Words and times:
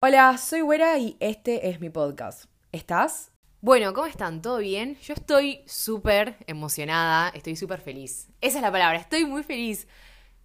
Hola, 0.00 0.38
soy 0.38 0.60
Güera 0.60 0.96
y 0.96 1.16
este 1.18 1.70
es 1.70 1.80
mi 1.80 1.90
podcast. 1.90 2.44
¿Estás? 2.70 3.32
Bueno, 3.60 3.92
¿cómo 3.92 4.06
están? 4.06 4.40
¿Todo 4.40 4.58
bien? 4.58 4.96
Yo 5.02 5.12
estoy 5.12 5.64
súper 5.66 6.36
emocionada, 6.46 7.30
estoy 7.30 7.56
súper 7.56 7.80
feliz. 7.80 8.28
Esa 8.40 8.58
es 8.58 8.62
la 8.62 8.70
palabra, 8.70 9.00
estoy 9.00 9.24
muy 9.24 9.42
feliz. 9.42 9.88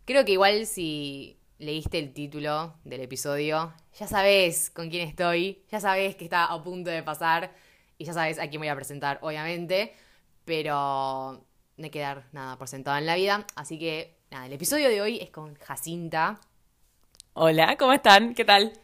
Creo 0.06 0.26
que 0.26 0.32
igual 0.32 0.66
si 0.66 1.38
leíste 1.60 2.00
el 2.00 2.14
título 2.14 2.74
del 2.84 3.02
episodio, 3.02 3.76
ya 3.94 4.08
sabes 4.08 4.72
con 4.72 4.90
quién 4.90 5.08
estoy, 5.08 5.64
ya 5.70 5.80
sabes 5.80 6.16
que 6.16 6.24
está 6.24 6.46
a 6.46 6.64
punto 6.64 6.90
de 6.90 7.04
pasar 7.04 7.54
y 8.00 8.06
ya 8.06 8.14
sabes 8.14 8.40
a 8.40 8.48
quién 8.48 8.60
voy 8.60 8.70
a 8.70 8.76
presentar, 8.76 9.20
obviamente, 9.22 9.94
pero 10.46 11.46
no 11.78 11.84
hay 11.84 11.92
que 11.92 12.00
dar 12.00 12.26
nada 12.32 12.58
por 12.58 12.68
sentado 12.68 12.98
en 12.98 13.06
la 13.06 13.14
vida. 13.14 13.46
Así 13.56 13.78
que, 13.78 14.18
nada, 14.32 14.48
el 14.48 14.54
episodio 14.54 14.90
de 14.90 15.00
hoy 15.00 15.20
es 15.20 15.30
con 15.30 15.54
Jacinta. 15.58 16.42
Hola, 17.34 17.78
¿cómo 17.78 17.94
están? 17.94 18.34
¿Qué 18.34 18.46
tal? 18.46 18.83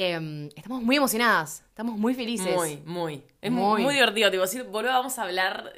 Em, 0.00 0.48
estamos 0.54 0.80
muy 0.80 0.94
emocionadas, 0.94 1.64
estamos 1.70 1.98
muy 1.98 2.14
felices. 2.14 2.54
Muy, 2.54 2.76
muy. 2.86 3.24
Es 3.40 3.50
Muy. 3.50 3.82
muy, 3.82 3.94
divertido. 3.94 4.30
Tipo, 4.30 4.46
si 4.46 4.62
volvamos 4.62 5.18
a 5.18 5.24
hablar 5.24 5.72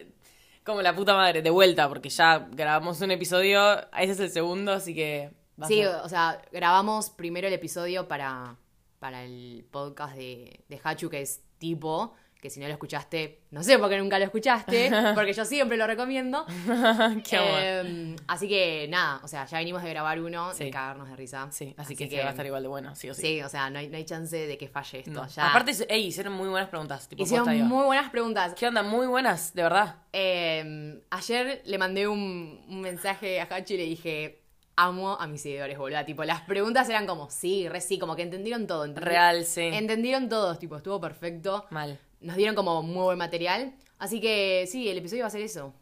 como 0.62 0.83
la 0.83 0.95
puta 0.95 1.15
madre, 1.15 1.41
de 1.41 1.48
vuelta, 1.48 1.88
porque 1.88 2.11
ya 2.11 2.47
grabamos 2.52 3.01
un 3.01 3.12
episodio, 3.12 3.80
ese 3.97 4.12
es 4.12 4.20
el 4.20 4.30
segundo, 4.30 4.73
así 4.73 4.95
que. 4.95 5.30
a 5.59 5.66
Sí, 5.66 5.83
o 5.87 6.06
sea, 6.11 6.42
grabamos 6.52 7.09
primero 7.09 7.48
el 7.48 7.55
episodio 7.55 8.09
para, 8.09 8.59
para 8.98 9.25
el 9.25 9.64
podcast 9.70 10.14
de, 10.14 10.64
de 10.69 10.80
Hachu, 10.84 11.09
que 11.09 11.23
es 11.23 11.41
tipo, 11.56 12.12
que 12.41 12.49
si 12.51 12.59
no 12.61 12.67
lo 12.67 12.73
escuchaste, 12.73 13.43
no 13.51 13.62
sé 13.62 13.79
por 13.79 13.89
qué 13.91 13.99
nunca 13.99 14.19
lo 14.19 14.25
escuchaste, 14.25 14.91
porque 15.15 15.33
yo 15.33 15.45
siempre 15.45 15.77
lo 15.77 15.87
recomiendo. 15.87 16.47
Qué. 17.29 17.39
Eh, 17.39 18.17
así 18.27 18.48
que 18.48 18.87
nada, 18.89 19.21
o 19.23 19.29
sea, 19.29 19.45
ya 19.47 19.59
venimos 19.59 19.83
de 19.83 19.91
grabar 19.91 20.21
uno, 20.21 20.48
de 20.51 20.55
Sí. 20.67 20.71
cagarnos 20.71 21.09
de 21.09 21.17
risa. 21.17 21.48
Sí, 21.51 21.75
así, 21.77 21.95
que, 21.97 22.09
va 22.23 22.29
a 22.29 22.31
estar 22.31 22.47
igual 22.47 22.62
de 22.62 22.69
bueno, 22.69 22.95
sí 22.97 23.11
o 23.11 23.15
sí. 23.15 23.23
Sí, 23.23 23.43
o 23.43 23.48
sea, 23.48 23.69
no 23.71 23.79
hay, 23.79 23.89
no 23.89 23.97
hay 23.97 24.05
chance 24.05 24.34
de 24.47 24.57
que 24.59 24.69
falle 24.69 25.01
esto. 25.01 25.11
No. 25.11 25.27
Ya 25.29 25.48
Aparte, 25.51 25.73
ey, 25.89 26.07
hicieron 26.07 26.33
muy 26.33 26.48
buenas 26.48 26.69
preguntas. 26.71 27.09
Tipo, 27.09 27.23
hicieron 27.23 27.47
posta, 27.47 27.62
muy 27.65 27.84
buenas 27.84 28.11
preguntas. 28.11 28.55
¿Qué 28.55 28.67
onda? 28.69 28.83
Muy 28.83 29.07
buenas, 29.07 29.53
de 29.55 29.62
verdad. 29.62 29.97
Eh, 30.12 31.01
ayer 31.11 31.62
le 31.67 31.79
mandé 31.79 32.09
un, 32.09 32.64
un 32.69 32.81
mensaje 32.81 33.41
a 33.41 33.45
Hachi 33.51 33.75
y 33.75 33.77
le 33.77 33.84
dije, 33.84 34.42
amo 34.77 35.17
a 35.20 35.27
mis 35.27 35.42
seguidores, 35.42 35.77
boludo. 35.77 36.05
Tipo, 36.07 36.25
las 36.25 36.41
preguntas 36.42 36.89
eran 36.89 37.07
como, 37.07 37.29
sí, 37.31 37.69
re 37.69 37.81
sí, 37.81 37.98
como 37.98 38.17
que 38.17 38.23
entendieron 38.23 38.67
todo. 38.67 38.86
¿entendí- 38.86 39.01
Real, 39.05 39.45
sí. 39.45 39.62
Entendieron 39.62 40.29
todos, 40.29 40.59
tipo, 40.59 40.77
estuvo 40.77 41.01
perfecto. 41.01 41.67
Mal. 41.70 41.98
Nos 42.21 42.37
dieron 42.37 42.55
como 42.55 42.83
muy 42.83 43.03
buen 43.03 43.19
material. 43.19 43.75
Así 43.99 44.21
que 44.21 44.67
sí, 44.71 44.89
el 44.89 44.99
episodio 44.99 45.23
va 45.23 45.29
a 45.29 45.31
ser 45.31 45.43
eso. 45.43 45.75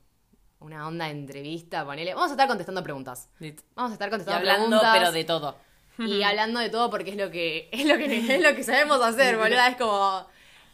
Una 0.61 0.86
onda 0.89 1.05
de 1.06 1.12
entrevista, 1.12 1.84
ponele. 1.84 2.14
Vamos 2.14 2.31
a 2.31 2.34
estar 2.34 2.48
contestando 2.48 2.83
preguntas. 2.83 3.28
Vamos 3.77 3.92
a 3.92 3.94
estar 3.94 4.08
Y 4.08 4.11
contestando 4.11 4.39
hablando, 4.39 4.66
preguntas. 4.81 4.98
pero 4.98 5.12
de 5.12 5.25
todo. 5.25 5.56
Y 5.98 6.22
hablando 6.25 6.61
de 6.61 6.70
todo 6.70 6.91
porque 6.91 7.11
es 7.11 7.16
lo 7.16 7.31
que, 7.31 7.69
es 7.72 7.84
lo 7.86 7.97
que, 7.97 8.34
es 8.36 8.42
lo 8.42 8.55
que 8.56 8.64
sabemos 8.64 9.00
hacer, 9.03 9.36
boludo. 9.36 9.59
Es 9.61 9.77
como. 9.77 10.27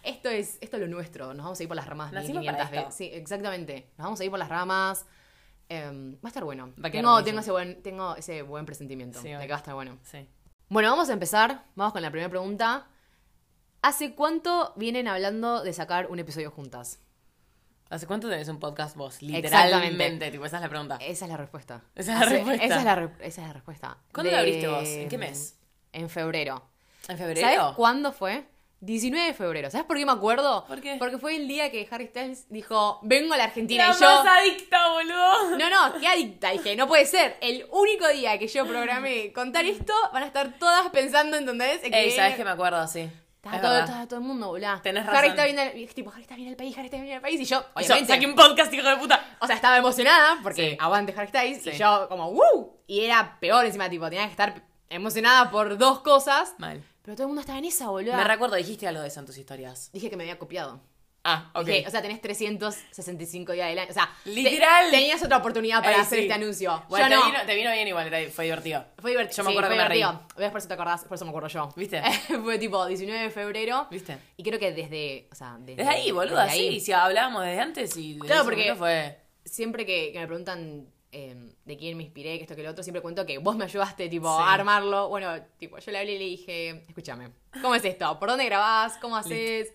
Esto 0.03 0.29
es, 0.29 0.59
esto 0.61 0.77
es 0.77 0.83
lo 0.83 0.89
nuestro. 0.89 1.33
Nos 1.35 1.45
vamos 1.45 1.61
a 1.61 1.63
ir 1.63 1.69
por 1.69 1.77
las 1.77 1.87
ramas 1.87 2.13
Nacimos 2.13 2.41
1500 2.43 2.57
para 2.57 2.71
veces. 2.71 2.83
esto. 2.89 2.97
Sí, 3.15 3.19
exactamente. 3.19 3.91
Nos 3.97 4.05
vamos 4.05 4.21
a 4.21 4.25
ir 4.25 4.31
por 4.31 4.39
las 4.39 4.49
ramas. 4.51 5.07
Em, 5.69 6.15
va 6.17 6.19
a 6.25 6.29
estar 6.29 6.45
bueno. 6.45 6.67
Va 6.83 6.89
a 6.89 6.91
quedar 6.91 7.03
Tengo, 7.05 7.13
buenísimo. 7.13 7.25
tengo, 7.25 7.41
ese 7.41 7.51
buen, 7.53 7.83
tengo 7.83 8.17
ese 8.17 8.43
buen 8.43 8.67
presentimiento 8.67 9.19
Sí, 9.21 9.29
de 9.29 9.37
obvio. 9.37 9.47
que 9.47 9.53
va 9.53 9.57
a 9.57 9.59
estar 9.59 9.75
bueno. 9.75 9.99
Sí. 10.03 10.27
Bueno, 10.69 10.91
vamos 10.91 11.09
a 11.09 11.15
empezar. 11.15 11.65
Vamos 11.75 11.93
con 11.95 12.03
la 12.03 12.11
primera 12.11 12.29
pregunta. 12.29 12.87
¿Hace 13.85 14.15
cuánto 14.15 14.73
vienen 14.77 15.09
hablando 15.09 15.63
de 15.63 15.75
sacar 15.75 16.07
un 16.11 16.19
episodio 16.19 16.51
juntas? 16.51 17.01
¿Hace 17.91 18.07
cuánto 18.07 18.31
tenés 18.31 18.49
un 18.49 18.59
podcast 18.59 18.97
vos? 18.97 19.21
Literalmente, 19.21 20.31
tipo, 20.31 20.47
esa 20.47 20.57
es 20.57 20.63
la 20.63 20.71
pregunta. 20.71 20.97
Esa 21.03 21.27
es 21.27 21.31
la 21.31 21.37
respuesta. 21.37 21.83
Esa 21.95 22.15
es 22.15 22.19
la 22.19 22.25
Hace- 22.25 22.35
respuesta. 22.37 22.65
Esa 22.65 22.79
es 22.79 22.85
la, 22.85 22.95
re- 22.95 23.11
esa 23.21 23.41
es 23.43 23.47
la 23.47 23.53
respuesta. 23.53 23.99
¿Cuándo 24.11 24.33
la 24.33 24.39
abriste 24.39 24.69
vos? 24.69 24.89
¿En 24.89 25.09
qué 25.11 25.19
mes? 25.19 25.59
En 25.93 26.09
febrero. 26.09 26.63
¿En 27.09 27.19
febrero? 27.19 27.41
¿Sabes 27.47 27.77
cuándo 27.77 28.13
fue? 28.13 28.47
19 28.81 29.27
de 29.27 29.35
febrero. 29.35 29.71
¿Sabes 29.71 29.87
por 29.87 29.99
qué 29.99 30.07
me 30.07 30.13
acuerdo? 30.13 30.65
¿Por 30.67 30.81
qué? 30.81 30.97
Porque 30.99 31.19
fue 31.19 31.37
el 31.37 31.47
día 31.47 31.71
que 31.71 31.87
Harry 31.91 32.07
Styles 32.07 32.47
dijo, 32.49 33.01
vengo 33.03 33.35
a 33.35 33.37
la 33.37 33.45
Argentina. 33.45 33.89
La 33.91 33.95
y 33.95 34.01
yo, 34.01 34.25
más 34.25 34.27
adicta, 34.41 34.89
boludo. 34.93 35.59
no, 35.59 35.69
no, 35.69 36.01
qué 36.01 36.09
adicta. 36.09 36.53
Dije, 36.53 36.75
no 36.75 36.89
puede 36.89 37.05
ser. 37.05 37.37
El 37.43 37.67
único 37.71 38.09
día 38.09 38.39
que 38.39 38.49
yo 38.49 38.67
programé 38.67 39.31
contar 39.35 39.67
esto, 39.67 39.93
van 40.11 40.23
a 40.23 40.27
estar 40.27 40.59
todas 40.59 40.89
pensando, 40.89 41.37
¿entendés? 41.37 41.85
En 41.85 41.93
Ey, 41.93 42.09
que 42.09 42.17
¿sabes 42.17 42.35
que 42.37 42.45
me 42.45 42.51
acuerdo? 42.51 42.89
Sí. 42.89 43.11
Estaba 43.45 43.57
Es 43.57 43.63
todo, 43.63 43.79
estaba 43.79 44.07
todo 44.07 44.19
el 44.21 44.25
mundo, 44.27 44.49
boludo. 44.49 44.81
Tenés 44.83 45.05
Harry 45.07 45.13
razón. 45.29 45.31
está 45.31 45.45
bien 45.45 45.59
el, 45.59 45.95
tipo, 45.95 46.11
Harry 46.11 46.23
está 46.23 46.35
bien 46.37 46.49
el 46.49 46.57
país, 46.57 46.77
Harry 46.79 46.87
está 46.87 46.97
bien 46.97 47.13
el 47.17 47.21
país. 47.21 47.41
Y 47.41 47.45
yo, 47.45 47.59
Y 47.59 47.81
yo 47.83 47.87
obviamente, 47.87 48.13
saqué 48.15 48.27
un 48.27 48.35
podcast, 48.35 48.73
hijo 48.73 48.89
de 48.89 48.97
puta. 48.97 49.25
o 49.41 49.47
sea, 49.47 49.57
estaba 49.57 49.77
emocionada 49.77 50.39
porque 50.43 50.71
Sí. 50.71 50.77
aguante 50.81 51.15
Harry 51.17 51.29
Styles. 51.29 51.63
Sí. 51.63 51.71
Y 51.71 51.79
yo 51.79 52.07
como, 52.09 52.33
¡wow! 52.33 52.73
Y 52.87 53.01
era 53.05 53.39
peor 53.41 53.65
encima, 53.67 53.89
tipo, 53.91 54.09
tenía 54.09 54.25
que 54.25 54.31
estar 54.31 54.63
emocionada 54.89 55.51
por 55.51 55.77
dos 55.79 56.01
cosas. 56.01 56.55
Mal. 56.59 56.83
Pero 57.03 57.17
todo 57.17 57.25
el 57.25 57.29
mundo 57.29 57.41
estaba 57.41 57.59
en 57.59 57.67
esa, 57.67 57.89
boludo. 57.91 58.15
Me 58.17 58.25
recuerdo, 58.25 58.57
dijiste 58.57 58.89
algo 58.89 59.03
de 59.03 59.09
eso 59.09 59.21
en 59.21 59.27
tus 59.27 59.37
historias. 59.37 59.91
Dije 59.93 60.09
que 60.09 60.17
me 60.17 60.23
había 60.25 60.39
copiado. 60.39 60.81
Ah, 61.27 61.51
ok. 61.55 61.65
Dije, 61.65 61.85
o 61.89 61.91
sea, 61.91 62.03
tenés 62.03 62.21
365 62.21 63.53
días 63.53 63.69
del 63.69 63.79
año. 63.79 63.91
O 63.91 63.95
sea, 63.95 64.11
te- 64.25 64.31
Literal. 64.31 64.91
tenías 64.91 65.23
otra 65.23 65.39
oportunidad 65.39 65.79
para 65.83 65.97
Ey, 65.97 66.01
hacer 66.03 66.19
sí. 66.19 66.25
este 66.25 66.35
anuncio. 66.35 66.83
Bueno, 66.89 67.09
yo 67.09 67.15
te, 67.15 67.17
no. 67.17 67.27
vino, 67.33 67.47
te 67.47 67.55
vino 67.55 67.73
bien 67.73 67.89
igual, 67.89 68.07
era- 68.13 68.31
fue 68.31 68.45
divertido. 68.45 68.85
Fue 68.99 69.11
divertido. 69.13 69.37
Yo 69.39 69.45
me 69.45 69.51
sí, 69.51 69.53
acuerdo 69.57 69.69
fue 69.71 69.77
que 69.77 69.83
me 69.83 69.89
reí. 69.89 69.99
divertido. 70.01 70.29
¿Ves? 70.37 70.51
Por 70.51 70.59
eso 70.59 70.69
te 70.69 70.75
acordás, 70.75 71.05
por 71.05 71.15
eso 71.15 71.25
me 71.25 71.31
acuerdo 71.31 71.49
yo. 71.49 71.69
¿Viste? 71.77 72.03
fue 72.43 72.59
tipo 72.59 72.87
19 72.87 73.23
de 73.23 73.31
febrero. 73.31 73.87
¿Viste? 73.91 74.19
Y 74.37 74.43
creo 74.43 74.59
que 74.59 74.73
desde. 74.73 75.29
O 75.33 75.35
sea, 75.35 75.57
desde, 75.59 75.77
Desde 75.77 75.91
ahí, 75.91 76.11
boluda, 76.11 76.45
desde 76.45 76.59
ahí, 76.59 76.75
sí. 76.75 76.87
Si 76.87 76.93
hablábamos 76.93 77.43
desde 77.45 77.61
antes 77.61 77.97
y 77.97 78.15
desde 78.15 78.27
Claro, 78.27 78.45
porque- 78.45 78.75
fue... 78.75 79.19
Siempre 79.47 79.85
que, 79.85 80.11
que 80.13 80.19
me 80.19 80.27
preguntan 80.27 80.87
eh, 81.13 81.37
de 81.65 81.77
quién 81.77 81.97
me 81.99 82.03
inspiré, 82.03 82.37
que 82.39 82.45
esto, 82.45 82.57
que 82.57 82.63
lo 82.63 82.71
otro, 82.71 82.83
siempre 82.83 83.03
cuento 83.03 83.25
que 83.27 83.37
vos 83.39 83.55
me 83.57 83.65
ayudaste, 83.65 84.09
tipo, 84.09 84.35
Sí. 84.39 84.43
a 84.43 84.53
armarlo. 84.55 85.09
Bueno, 85.09 85.35
tipo, 85.59 85.79
yo 85.79 85.91
le 85.93 85.99
hablé 85.99 86.13
y 86.15 86.19
le 86.19 86.25
dije, 86.25 86.85
escúchame, 86.89 87.31
¿cómo 87.63 87.75
es 87.75 87.85
esto? 87.85 88.19
¿Por 88.19 88.29
dónde 88.31 88.45
grabás? 88.47 88.97
¿Cómo 89.01 89.17
haces? 89.17 89.73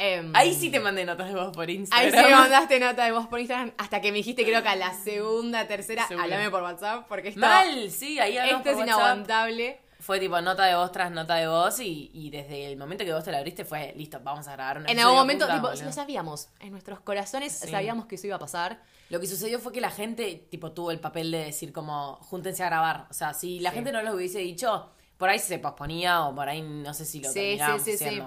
Em, 0.00 0.32
Ahí 0.34 0.54
sí 0.54 0.70
te 0.70 0.80
mandé 0.80 1.04
notas 1.04 1.28
de 1.28 1.34
voz 1.34 1.52
por 1.54 1.68
Ahí 1.68 1.76
Instagram. 1.76 2.10
sí 2.10 2.16
me 2.16 2.30
mandaste 2.34 2.80
nota 2.80 3.04
de 3.04 3.12
voz 3.12 3.26
por 3.26 3.38
Instagram 3.38 3.72
hasta 3.76 4.00
que 4.00 4.10
me 4.10 4.16
dijiste, 4.18 4.44
creo 4.44 4.62
que 4.62 4.68
a 4.70 4.76
la 4.76 4.94
segunda, 4.94 5.66
tercera, 5.68 6.08
Seguro. 6.08 6.24
hablame 6.24 6.50
por 6.50 6.62
WhatsApp, 6.62 7.06
porque 7.08 7.28
esto, 7.28 7.40
Mal, 7.40 7.90
sí, 7.90 8.18
ahí 8.18 8.36
esto 8.38 8.56
es 8.70 8.76
WhatsApp. 8.76 8.82
inaguantable. 8.86 9.80
Fue 10.00 10.18
tipo 10.18 10.40
nota 10.40 10.64
de 10.64 10.74
voz 10.74 10.90
tras 10.92 11.10
nota 11.10 11.34
de 11.34 11.46
voz 11.46 11.78
y, 11.80 12.10
y 12.14 12.30
desde 12.30 12.66
el 12.72 12.78
momento 12.78 13.04
que 13.04 13.12
vos 13.12 13.22
te 13.22 13.30
la 13.30 13.36
abriste 13.36 13.66
fue 13.66 13.92
listo, 13.96 14.18
vamos 14.24 14.48
a 14.48 14.52
grabar 14.52 14.82
En 14.88 14.98
algún 14.98 15.14
momento, 15.16 15.46
tipo, 15.46 15.60
boludo. 15.60 15.84
lo 15.84 15.92
sabíamos, 15.92 16.48
en 16.60 16.70
nuestros 16.72 17.00
corazones 17.00 17.52
Sí. 17.52 17.68
sabíamos 17.68 18.06
que 18.06 18.14
eso 18.14 18.26
iba 18.26 18.36
a 18.36 18.38
pasar. 18.38 18.80
Lo 19.10 19.20
que 19.20 19.26
sucedió 19.26 19.58
fue 19.58 19.72
que 19.74 19.82
la 19.82 19.90
gente, 19.90 20.46
tipo, 20.50 20.72
tuvo 20.72 20.90
el 20.90 21.00
papel 21.00 21.30
de 21.30 21.44
decir 21.44 21.70
como, 21.74 22.14
júntense 22.22 22.62
a 22.62 22.66
grabar. 22.66 23.06
O 23.10 23.12
sea, 23.12 23.34
si 23.34 23.60
la 23.60 23.70
Sí. 23.70 23.76
gente 23.76 23.92
no 23.92 24.00
lo 24.02 24.14
hubiese 24.14 24.38
dicho, 24.38 24.88
por 25.18 25.28
ahí 25.28 25.38
se 25.38 25.58
posponía 25.58 26.22
o 26.24 26.34
por 26.34 26.48
ahí 26.48 26.62
no 26.62 26.94
sé 26.94 27.04
si 27.04 27.20
lo 27.20 27.30
Sí, 27.30 27.58
sí, 27.58 27.96
sí, 27.98 27.98
sí. 27.98 28.22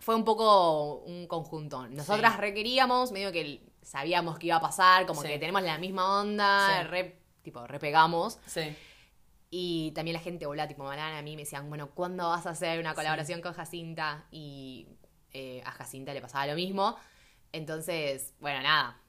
Fue 0.00 0.14
un 0.16 0.24
poco 0.24 0.96
un 1.06 1.26
conjunto. 1.26 1.86
Nosotras 1.88 2.34
Sí. 2.34 2.40
requeríamos, 2.40 3.12
medio 3.12 3.30
que 3.32 3.62
sabíamos 3.82 4.38
que 4.38 4.48
iba 4.48 4.56
a 4.56 4.60
pasar, 4.60 5.06
como 5.06 5.22
Sí. 5.22 5.28
que 5.28 5.38
tenemos 5.38 5.62
la 5.62 5.78
misma 5.78 6.20
onda, 6.20 6.80
Sí. 6.82 6.86
re, 6.88 7.20
tipo, 7.42 7.66
repegamos. 7.66 8.38
Sí. 8.46 8.74
Y 9.50 9.90
también 9.92 10.14
la 10.14 10.20
gente 10.20 10.46
volá, 10.46 10.68
tipo, 10.68 10.82
me 10.84 10.90
hablaban 10.90 11.14
a 11.14 11.22
mí 11.22 11.34
me 11.36 11.42
decían, 11.42 11.68
bueno, 11.68 11.90
¿cuándo 11.90 12.28
vas 12.28 12.46
a 12.46 12.50
hacer 12.50 12.78
una 12.80 12.94
colaboración 12.94 13.40
con 13.40 13.52
Jacinta? 13.52 14.26
Y 14.30 14.86
eh, 15.32 15.62
a 15.64 15.70
Jacinta 15.72 16.12
le 16.14 16.20
pasaba 16.20 16.46
lo 16.46 16.54
mismo. 16.54 16.96
Entonces, 17.52 18.34
bueno, 18.40 18.62
nada. 18.62 18.99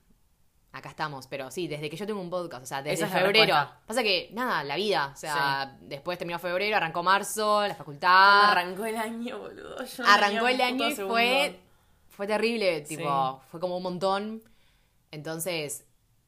Acá 0.73 0.87
estamos, 0.89 1.27
pero 1.27 1.51
sí, 1.51 1.67
desde 1.67 1.89
que 1.89 1.97
yo 1.97 2.05
tengo 2.07 2.21
un 2.21 2.29
podcast, 2.29 2.63
o 2.63 2.65
sea, 2.65 2.81
desde 2.81 3.05
es 3.05 3.11
febrero. 3.11 3.55
Pasa 3.85 4.03
que, 4.03 4.29
nada, 4.31 4.63
la 4.63 4.77
vida, 4.77 5.11
o 5.13 5.17
sea, 5.17 5.77
después 5.81 6.17
terminó 6.17 6.39
febrero, 6.39 6.77
arrancó 6.77 7.03
marzo, 7.03 7.67
la 7.67 7.75
facultad. 7.75 8.51
Arrancó 8.51 8.85
el 8.85 8.95
año, 8.95 9.37
boludo. 9.39 9.83
Yo. 9.83 10.03
Arrancó 10.07 10.47
el 10.47 10.61
año 10.61 10.87
y 10.87 10.95
segundo. 10.95 11.13
fue, 11.15 11.59
fue 12.07 12.25
terrible, 12.27 12.85
Sí. 12.85 12.95
tipo, 12.95 13.41
fue 13.51 13.59
como 13.59 13.75
un 13.75 13.83
montón. 13.83 14.43
Entonces, 15.11 15.83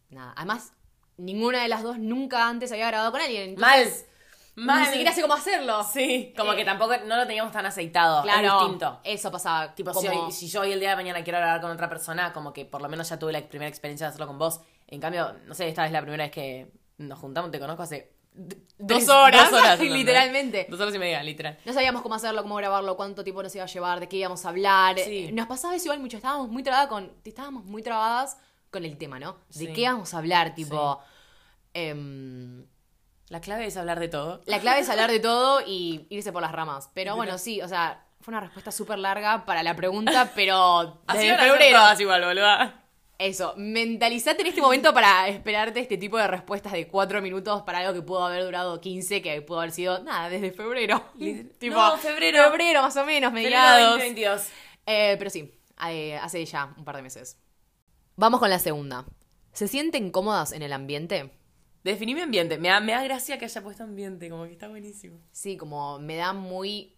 nada, 0.09 0.33
además, 0.35 0.73
ninguna 1.15 1.61
de 1.61 1.69
las 1.69 1.81
dos 1.83 1.97
nunca 1.97 2.49
antes 2.49 2.71
había 2.73 2.87
grabado 2.87 3.11
con 3.13 3.21
alguien. 3.21 3.51
Entonces, 3.51 4.01
Mal. 4.07 4.12
Ni 4.55 4.85
siquiera 4.85 5.11
sé 5.11 5.21
cómo 5.21 5.33
hacerlo. 5.33 5.83
Sí, 5.83 6.33
como 6.37 6.53
Eh, 6.53 6.57
que 6.57 6.65
tampoco 6.65 6.93
no 7.05 7.17
lo 7.17 7.25
teníamos 7.25 7.51
tan 7.51 7.65
aceitado. 7.65 8.21
Claro, 8.23 8.47
Es 8.47 8.53
distinto. 8.61 8.99
eso 9.03 9.31
pasaba. 9.31 9.73
Tipo, 9.73 9.91
como, 9.93 10.01
si, 10.01 10.07
hoy- 10.15 10.31
si 10.31 10.47
yo 10.47 10.61
hoy 10.61 10.71
el 10.71 10.79
día 10.79 10.91
de 10.91 10.95
mañana 10.95 11.23
quiero 11.23 11.39
hablar 11.39 11.59
con 11.61 11.71
otra 11.71 11.89
persona, 11.89 12.31
como 12.33 12.53
que 12.53 12.65
por 12.65 12.81
lo 12.81 12.89
menos 12.89 13.09
ya 13.09 13.17
tuve 13.17 13.31
la 13.33 13.41
primera 13.47 13.67
experiencia 13.69 14.05
de 14.07 14.09
hacerlo 14.09 14.27
con 14.27 14.37
vos. 14.37 14.61
En 14.87 14.99
cambio, 15.01 15.33
no 15.47 15.53
sé, 15.55 15.67
esta 15.67 15.85
es 15.85 15.91
la 15.91 16.01
primera 16.01 16.25
vez 16.25 16.31
que 16.31 16.71
nos 16.99 17.17
juntamos, 17.19 17.49
te 17.51 17.59
conozco 17.59 17.83
hace 17.83 18.13
Dos 18.79 19.09
horas, 19.09 19.51
dos 19.51 19.59
horas, 19.61 19.79
literalmente. 19.79 20.65
Dos 20.67 20.79
horas 20.79 20.95
y 20.95 20.97
media, 20.99 21.21
literal. 21.21 21.57
No 21.65 21.71
sabíamos 21.73 22.01
cómo 22.01 22.15
hacerlo, 22.15 22.41
cómo 22.41 22.55
grabarlo, 22.55 22.95
cuánto 22.97 23.23
tiempo 23.23 23.43
nos 23.43 23.53
iba 23.55 23.63
a 23.63 23.67
llevar, 23.67 23.99
de 23.99 24.07
qué 24.09 24.17
íbamos 24.17 24.43
a 24.45 24.49
hablar. 24.49 24.97
Sí. 24.97 25.25
Eh, 25.27 25.31
Nos 25.31 25.45
pasaba 25.45 25.75
eso 25.75 25.85
igual 25.85 25.99
mucho. 25.99 26.17
Estábamos 26.17 26.49
muy 26.49 26.63
trabadas 26.63 26.87
con. 26.87 27.11
Estábamos 27.23 27.63
muy 27.65 27.83
trabadas 27.83 28.37
con 28.71 28.85
el 28.85 28.97
tema, 28.97 29.19
¿no? 29.19 29.33
De 29.49 29.67
Sí. 29.67 29.73
qué 29.73 29.81
íbamos 29.81 30.13
a 30.15 30.17
hablar, 30.17 30.55
tipo. 30.55 30.99
em, 31.73 32.65
La 33.29 33.41
clave 33.41 33.65
es 33.65 33.77
hablar 33.77 33.99
de 33.99 34.09
todo. 34.09 34.41
La 34.45 34.59
clave 34.59 34.81
es 34.81 34.89
hablar 34.89 35.09
de 35.09 35.19
todo 35.19 35.61
y 35.65 36.05
irse 36.09 36.31
por 36.31 36.41
las 36.41 36.51
ramas. 36.51 36.89
Pero 36.93 37.15
bueno, 37.15 37.37
sí, 37.37 37.61
o 37.61 37.67
sea, 37.67 38.05
fue 38.21 38.31
una 38.31 38.41
respuesta 38.41 38.71
súper 38.71 38.99
larga 38.99 39.45
para 39.45 39.63
la 39.63 39.75
pregunta, 39.75 40.31
pero 40.35 41.01
Así 41.07 41.27
desde 41.27 41.37
febrero. 41.37 41.79
todas 41.79 41.99
igual, 41.99 42.23
boluda. 42.25 42.79
Eso, 43.17 43.53
mentalizate 43.55 44.41
en 44.41 44.47
este 44.47 44.61
momento 44.61 44.93
para 44.93 45.27
esperarte 45.29 45.79
este 45.79 45.97
tipo 45.97 46.17
de 46.17 46.27
respuestas 46.27 46.73
de 46.73 46.87
cuatro 46.87 47.21
minutos 47.21 47.61
para 47.61 47.79
algo 47.79 47.93
que 47.93 48.01
pudo 48.01 48.25
haber 48.25 48.43
durado 48.43 48.81
15, 48.81 49.21
que 49.21 49.41
pudo 49.41 49.59
haber 49.59 49.71
sido, 49.71 50.03
nada, 50.03 50.29
desde 50.29 50.51
febrero. 50.51 51.01
tipo, 51.59 51.75
No, 51.75 51.97
febrero. 51.97 52.49
Febrero, 52.51 52.81
más 52.81 52.97
o 52.97 53.05
menos, 53.05 53.31
mediados. 53.31 53.91
2022. 53.91 54.47
Eh, 54.85 55.15
pero 55.17 55.29
sí, 55.29 55.53
eh, 55.87 56.17
hace 56.17 56.43
ya 56.45 56.73
un 56.75 56.83
par 56.83 56.97
de 56.97 57.01
meses. 57.03 57.37
Vamos 58.15 58.39
con 58.39 58.49
la 58.49 58.59
segunda. 58.59 59.05
¿Se 59.53 59.67
sienten 59.67 60.11
cómodas 60.11 60.51
en 60.51 60.61
el 60.63 60.73
ambiente? 60.73 61.31
Definí 61.83 62.15
mi 62.15 62.21
ambiente. 62.21 62.57
Me 62.57 62.69
da, 62.69 62.79
me 62.79 62.93
da 62.93 63.03
gracia 63.03 63.37
que 63.37 63.45
haya 63.45 63.61
puesto 63.61 63.83
ambiente, 63.83 64.29
como 64.29 64.45
que 64.45 64.51
está 64.53 64.67
buenísimo. 64.69 65.19
Sí, 65.31 65.57
como 65.57 65.99
me 65.99 66.15
da 66.15 66.33
muy 66.33 66.95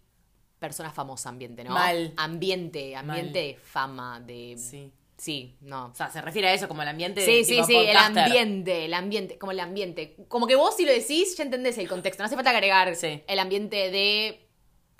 persona 0.58 0.90
famosa 0.90 1.28
ambiente, 1.28 1.64
¿no? 1.64 1.72
Mal. 1.72 2.12
Ambiente, 2.16 2.94
ambiente 2.96 3.38
de 3.38 3.56
fama, 3.62 4.20
de... 4.20 4.56
Sí. 4.58 4.92
Sí, 5.18 5.56
no. 5.62 5.86
O 5.86 5.94
sea, 5.94 6.10
se 6.10 6.20
refiere 6.20 6.48
a 6.48 6.52
eso 6.54 6.68
como 6.68 6.82
el 6.82 6.88
ambiente 6.88 7.22
Sí, 7.24 7.36
de 7.38 7.44
sí, 7.44 7.64
sí, 7.64 7.74
el 7.74 7.96
ambiente, 7.96 8.84
el 8.84 8.92
ambiente, 8.92 9.38
como 9.38 9.52
el 9.52 9.60
ambiente. 9.60 10.14
Como 10.28 10.46
que 10.46 10.56
vos 10.56 10.76
si 10.76 10.84
lo 10.84 10.92
decís, 10.92 11.34
ya 11.38 11.42
entendés 11.44 11.78
el 11.78 11.88
contexto. 11.88 12.22
No 12.22 12.26
hace 12.26 12.34
falta 12.36 12.50
agregar 12.50 12.94
Sí. 12.96 13.22
el 13.26 13.38
ambiente 13.38 13.90
de 13.90 14.46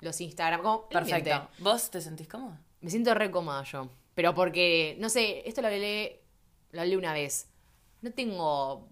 los 0.01 0.19
Instagram. 0.19 0.61
Como 0.63 0.89
Perfecto. 0.89 1.31
ambiente. 1.31 1.47
¿Vos 1.59 1.91
te 1.91 2.01
sentís 2.01 2.27
cómoda? 2.27 2.59
Me 2.81 2.89
siento 2.89 3.13
re 3.13 3.29
cómoda 3.29 3.63
yo. 3.63 3.91
Pero 4.15 4.33
porque, 4.33 4.95
no 4.99 5.09
sé, 5.09 5.47
esto 5.47 5.61
lo 5.61 5.67
hablé, 5.67 6.23
lo 6.71 6.81
hablé 6.81 6.97
una 6.97 7.13
vez. 7.13 7.47
No 8.01 8.11
tengo 8.11 8.89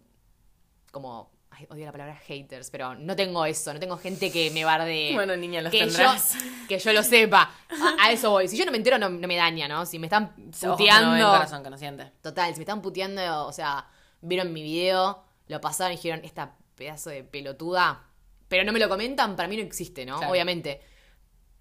como, 0.96 1.30
ay, 1.50 1.68
odio 1.70 1.86
la 1.86 1.92
palabra 1.92 2.16
haters, 2.16 2.70
pero 2.70 2.96
no 2.96 3.16
tengo 3.18 3.46
eso, 3.46 3.74
no 3.74 3.80
tengo 3.82 3.98
gente 3.98 4.32
que 4.32 4.50
me 4.52 4.64
barde. 4.64 5.12
Bueno, 5.14 5.36
niña, 5.36 5.62
los 5.62 5.72
que 5.72 5.80
tendrás. 5.80 6.36
Yo, 6.36 6.68
que 6.70 6.80
yo 6.80 6.94
lo 6.94 7.04
sepa. 7.04 7.52
A, 8.00 8.06
a 8.06 8.12
eso 8.14 8.32
voy. 8.32 8.48
Si 8.48 8.58
yo 8.58 8.66
no 8.66 8.72
me 8.72 8.78
entero, 8.78 8.98
no, 8.98 9.10
no 9.10 9.28
me 9.28 9.36
daña, 9.36 9.68
¿no? 9.68 9.86
Si 9.86 10.00
me 10.00 10.08
están 10.08 10.34
no 10.64 10.72
puteando. 10.78 11.12
ve 11.12 11.20
el 11.20 11.26
corazón 11.26 11.64
que 11.64 11.70
no 11.70 11.78
siente. 11.78 12.12
Total, 12.22 12.54
si 12.54 12.60
me 12.60 12.64
están 12.64 12.82
puteando, 12.82 13.46
o 13.46 13.52
sea, 13.52 13.88
vieron 14.22 14.54
mi 14.54 14.64
video, 14.64 15.24
lo 15.48 15.60
pasaron 15.60 15.92
y 15.94 15.98
dijeron, 15.98 16.22
esta 16.24 16.56
pedazo 16.76 17.10
de 17.10 17.24
pelotuda. 17.24 18.04
Pero 18.48 18.64
no 18.64 18.72
me 18.72 18.80
lo 18.80 18.88
comentan, 18.88 19.36
para 19.36 19.48
mí 19.50 19.58
no 19.58 19.64
existe, 19.64 20.06
¿no? 20.06 20.18
Claro. 20.18 20.32
Obviamente. 20.32 20.82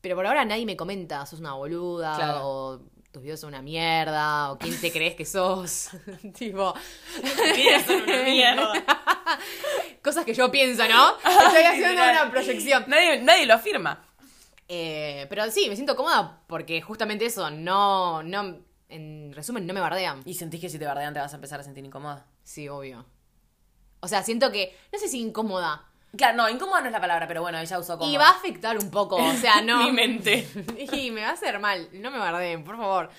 Pero 0.00 0.16
por 0.16 0.26
ahora 0.26 0.44
nadie 0.44 0.66
me 0.66 0.76
comenta, 0.76 1.24
sos 1.26 1.40
una 1.40 1.54
boluda, 1.54 2.14
Claro. 2.16 2.40
o 2.46 2.80
tus 3.14 3.22
videos 3.22 3.38
son 3.38 3.50
una 3.50 3.62
mierda, 3.62 4.50
o 4.50 4.58
quién 4.58 4.78
te 4.80 4.90
crees 4.90 5.14
que 5.14 5.24
sos. 5.24 5.90
tipo, 6.36 6.74
Videos 7.54 7.84
son 7.84 8.02
una 8.02 8.22
mierda. 8.24 8.72
cosas 10.02 10.24
que 10.24 10.34
yo 10.34 10.50
pienso, 10.50 10.82
¿no? 10.88 11.16
Estoy 11.46 11.62
haciendo 11.62 12.02
una 12.02 12.28
proyección. 12.28 12.84
Nadie, 12.88 13.22
nadie 13.22 13.46
lo 13.46 13.54
afirma. 13.54 14.04
Eh, 14.66 15.26
pero 15.28 15.48
sí, 15.52 15.68
me 15.68 15.76
siento 15.76 15.94
cómoda 15.94 16.42
porque 16.48 16.82
justamente 16.82 17.24
eso, 17.24 17.52
no, 17.52 18.24
no, 18.24 18.58
en 18.88 19.32
resumen, 19.32 19.64
no 19.64 19.74
me 19.74 19.80
bardean. 19.80 20.22
¿Y 20.24 20.34
sentís 20.34 20.60
que 20.60 20.68
si 20.68 20.80
te 20.80 20.84
bardean 20.84 21.14
te 21.14 21.20
vas 21.20 21.32
a 21.32 21.36
empezar 21.36 21.60
a 21.60 21.62
sentir 21.62 21.84
incómoda? 21.84 22.26
Sí, 22.42 22.68
obvio. 22.68 23.06
O 24.00 24.08
sea, 24.08 24.24
siento 24.24 24.50
que, 24.50 24.76
no 24.92 24.98
sé 24.98 25.06
si 25.06 25.20
incómoda, 25.20 25.88
Claro, 26.16 26.36
no, 26.36 26.48
incómoda 26.48 26.80
no 26.80 26.86
es 26.86 26.92
la 26.92 27.00
palabra, 27.00 27.26
pero 27.26 27.42
bueno, 27.42 27.58
ella 27.58 27.78
usó 27.78 27.98
como... 27.98 28.10
Y 28.10 28.16
va 28.16 28.28
a 28.28 28.32
afectar 28.32 28.78
un 28.78 28.90
poco, 28.90 29.16
o 29.16 29.32
sea, 29.32 29.60
no. 29.64 29.82
Mi 29.84 29.92
mente. 29.92 30.46
Y 30.92 31.10
me 31.10 31.22
va 31.22 31.30
a 31.30 31.32
hacer 31.32 31.58
mal. 31.58 31.88
No 31.92 32.10
me 32.10 32.18
bardeen, 32.18 32.62
por 32.64 32.76
favor. 32.76 33.10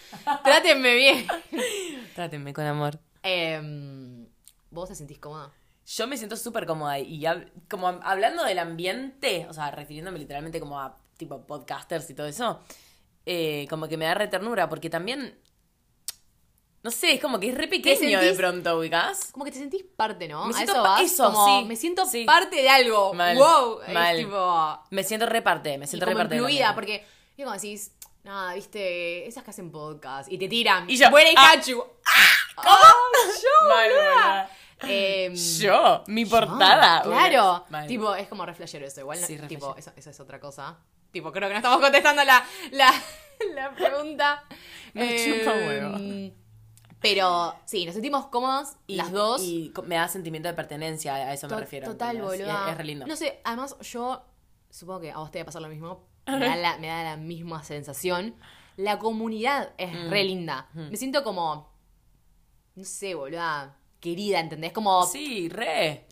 Trátenme 0.44 0.96
bien. 0.96 1.28
Trátenme 2.16 2.54
con 2.54 2.66
amor. 2.66 3.00
Em, 3.24 4.28
¿Vos 4.72 4.90
te 4.90 4.96
sentís 4.96 5.20
cómoda? 5.20 5.52
Yo 5.88 6.08
me 6.08 6.18
siento 6.18 6.36
súper 6.38 6.66
cómoda 6.66 6.98
y 7.00 7.22
hab- 7.22 7.50
como 7.70 7.88
hablando 7.88 8.44
del 8.44 8.60
ambiente, 8.60 9.46
o 9.50 9.54
sea, 9.54 9.72
refiriéndome 9.72 10.18
literalmente 10.20 10.60
como 10.60 10.80
a 10.80 10.98
tipo 11.18 11.46
podcasters 11.46 12.10
y 12.10 12.14
todo 12.16 12.28
eso, 12.28 12.62
eh, 13.26 13.68
como 13.70 13.88
que 13.88 13.96
me 13.98 14.06
da 14.06 14.14
re 14.16 14.28
ternura 14.28 14.68
porque 14.68 14.90
también, 14.90 15.38
no 16.86 16.92
sé, 16.92 17.14
es 17.14 17.20
como 17.20 17.40
que 17.40 17.50
es 17.50 17.56
re 17.56 17.68
pequeño 17.68 18.22
de 18.22 18.32
pronto, 18.36 18.78
ubicás. 18.78 19.32
Como 19.32 19.44
que 19.44 19.50
te 19.52 19.58
sentís 19.58 19.84
parte, 19.96 20.28
¿no? 20.28 20.46
Me 20.46 20.52
A 20.54 20.54
siento 20.54 20.74
eso 20.74 20.84
pa- 20.84 20.90
vas, 20.90 21.02
eso, 21.02 21.24
como, 21.32 21.60
sí, 21.62 21.66
Me 21.66 21.76
siento 21.76 22.06
sí. 22.06 22.26
parte 22.26 22.58
de 22.58 22.70
algo. 22.70 23.12
Mal, 23.16 23.36
wow. 23.36 23.80
mal. 23.92 24.16
Es 24.16 24.24
tipo. 24.24 24.80
Me 24.92 25.04
siento 25.04 25.26
re 25.26 25.42
parte, 25.42 25.80
me 25.80 25.88
siento 25.88 26.06
como 26.06 26.16
re 26.20 26.24
parte. 26.26 26.36
del 26.36 26.44
incluida, 26.44 26.76
porque. 26.76 27.04
Y 27.38 27.42
como 27.42 27.56
decís, 27.56 27.92
nada, 28.24 28.54
viste, 28.54 29.28
esas 29.28 29.44
que 29.44 29.50
hacen 29.50 29.72
podcast 29.72 30.32
y 30.32 30.38
te 30.38 30.48
tiran. 30.48 30.88
Y 30.88 30.96
yo, 30.96 31.10
Buena 31.10 31.32
y 31.32 31.34
ah, 31.36 31.54
Hachu. 31.54 31.84
¿Cómo? 32.56 32.70
yo, 33.42 33.68
Mal. 33.68 34.48
Em, 34.84 35.34
Yo, 35.34 36.04
mi 36.06 36.24
portada. 36.26 37.00
Ah, 37.00 37.02
claro. 37.04 37.66
Mal. 37.70 37.88
Tipo, 37.88 38.14
es 38.14 38.28
como 38.28 38.46
reflejero 38.46 38.86
eso. 38.86 39.00
Igual, 39.02 39.22
no- 39.22 39.26
Sí, 39.26 39.40
tipo, 39.48 39.76
eso, 39.76 39.92
eso 39.96 40.12
es 40.12 40.20
otra 40.20 40.40
cosa. 40.40 40.78
Tipo, 41.10 41.32
creo 41.32 41.48
que 41.48 41.54
no 41.54 41.60
estamos 41.60 41.80
contestando 41.82 42.24
la, 42.24 42.46
la, 42.70 42.94
la 43.56 43.72
pregunta. 43.74 44.44
Me 44.94 45.16
chupa 45.18 45.52
Em, 45.60 45.68
huevo. 45.68 46.45
Pero 47.14 47.56
sí, 47.66 47.86
nos 47.86 47.94
sentimos 47.94 48.28
cómodos 48.28 48.74
Y- 48.88 48.96
las 48.96 49.12
dos. 49.12 49.42
Y 49.44 49.72
me 49.86 49.96
da 49.96 50.08
sentimiento 50.08 50.48
de 50.50 50.54
pertenencia, 50.56 51.16
a 51.16 51.34
eso 51.34 51.48
me 51.48 51.58
refiero. 51.60 51.88
Total, 51.92 52.22
boludo. 52.22 52.34
Es, 52.66 52.72
es 52.72 52.78
re 52.78 52.84
lindo. 52.84 53.06
No 53.08 53.16
sé, 53.16 53.40
además 53.44 53.78
yo 53.82 54.24
supongo 54.70 55.02
que 55.02 55.12
a 55.12 55.18
vos 55.18 55.32
te 55.32 55.40
va 55.40 55.44
a 55.44 55.46
pasar 55.46 55.62
lo 55.62 55.70
mismo. 55.70 56.08
Me 56.28 56.40
da 56.40 56.56
la, 56.56 56.78
me 56.80 56.88
da 56.88 57.04
la 57.04 57.18
misma 57.18 57.64
sensación. 57.64 58.36
La 58.78 58.98
comunidad 59.00 59.74
es 59.78 59.94
Mm. 59.94 60.10
re 60.10 60.24
linda. 60.24 60.70
Me 60.74 60.98
siento 60.98 61.24
como, 61.24 61.72
no 62.76 62.84
sé, 62.84 63.14
boluda, 63.16 63.78
querida, 64.00 64.40
¿entendés? 64.40 64.72
Como, 64.74 65.06
Sí, 65.06 65.48
re. 65.50 66.08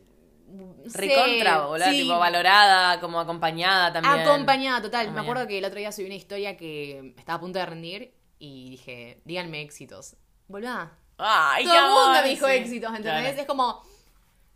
no 0.47 0.89
sé, 0.89 0.97
Recontra, 0.97 1.67
sí, 1.89 2.03
Tipo 2.03 2.19
valorada, 2.19 2.99
como 3.01 3.19
acompañada 3.19 3.91
también. 3.91 4.19
Acompañada, 4.27 4.81
total. 4.83 5.11
Me 5.11 5.21
acuerdo 5.21 5.47
que 5.47 5.57
el 5.57 5.65
otro 5.65 5.79
día 5.79 5.91
subí 5.91 6.05
una 6.05 6.15
historia 6.15 6.55
que 6.57 7.13
estaba 7.17 7.37
a 7.37 7.41
punto 7.41 7.57
de 7.59 7.65
rendir 7.65 8.13
y 8.39 8.69
dije, 8.69 9.21
díganme 9.25 9.61
éxitos. 9.61 10.15
Boluda. 10.47 10.91
Ay, 11.17 11.63
Todo 11.65 11.75
el 11.75 11.91
mundo 11.91 12.21
me 12.21 12.29
dijo 12.29 12.47
sí. 12.47 12.53
éxitos, 12.53 12.89
¿entendés? 12.89 13.21
Claro. 13.21 13.41
Es 13.41 13.47
como, 13.47 13.83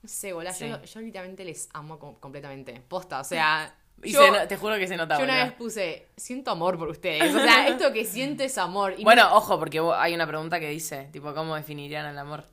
no 0.01 0.09
sé, 0.09 0.33
boluda. 0.33 0.53
Sí. 0.53 0.67
Yo, 0.67 0.81
yo 0.83 0.99
literalmente 1.01 1.45
les 1.45 1.69
amo 1.73 1.97
com- 1.99 2.15
completamente. 2.15 2.81
Posta, 2.87 3.19
o 3.19 3.23
sea. 3.23 3.73
Y 4.03 4.11
yo, 4.11 4.21
se 4.23 4.31
no- 4.31 4.47
te 4.47 4.57
juro 4.57 4.75
que 4.77 4.87
se 4.87 4.95
nota, 4.95 5.17
yo 5.17 5.23
una 5.23 5.43
vez 5.43 5.53
puse, 5.53 6.07
siento 6.17 6.51
amor 6.51 6.77
por 6.77 6.87
ustedes. 6.89 7.33
O 7.33 7.39
sea, 7.39 7.67
esto 7.67 7.91
que 7.93 8.05
siento 8.05 8.43
es 8.43 8.57
amor. 8.57 8.93
Y 8.97 9.03
Bueno, 9.03 9.27
ojo, 9.35 9.57
porque 9.57 9.81
hay 9.95 10.13
una 10.13 10.27
pregunta 10.27 10.59
que 10.59 10.69
dice, 10.69 11.09
tipo, 11.11 11.33
¿cómo 11.33 11.55
definirían 11.55 12.05
el 12.05 12.17
amor? 12.17 12.43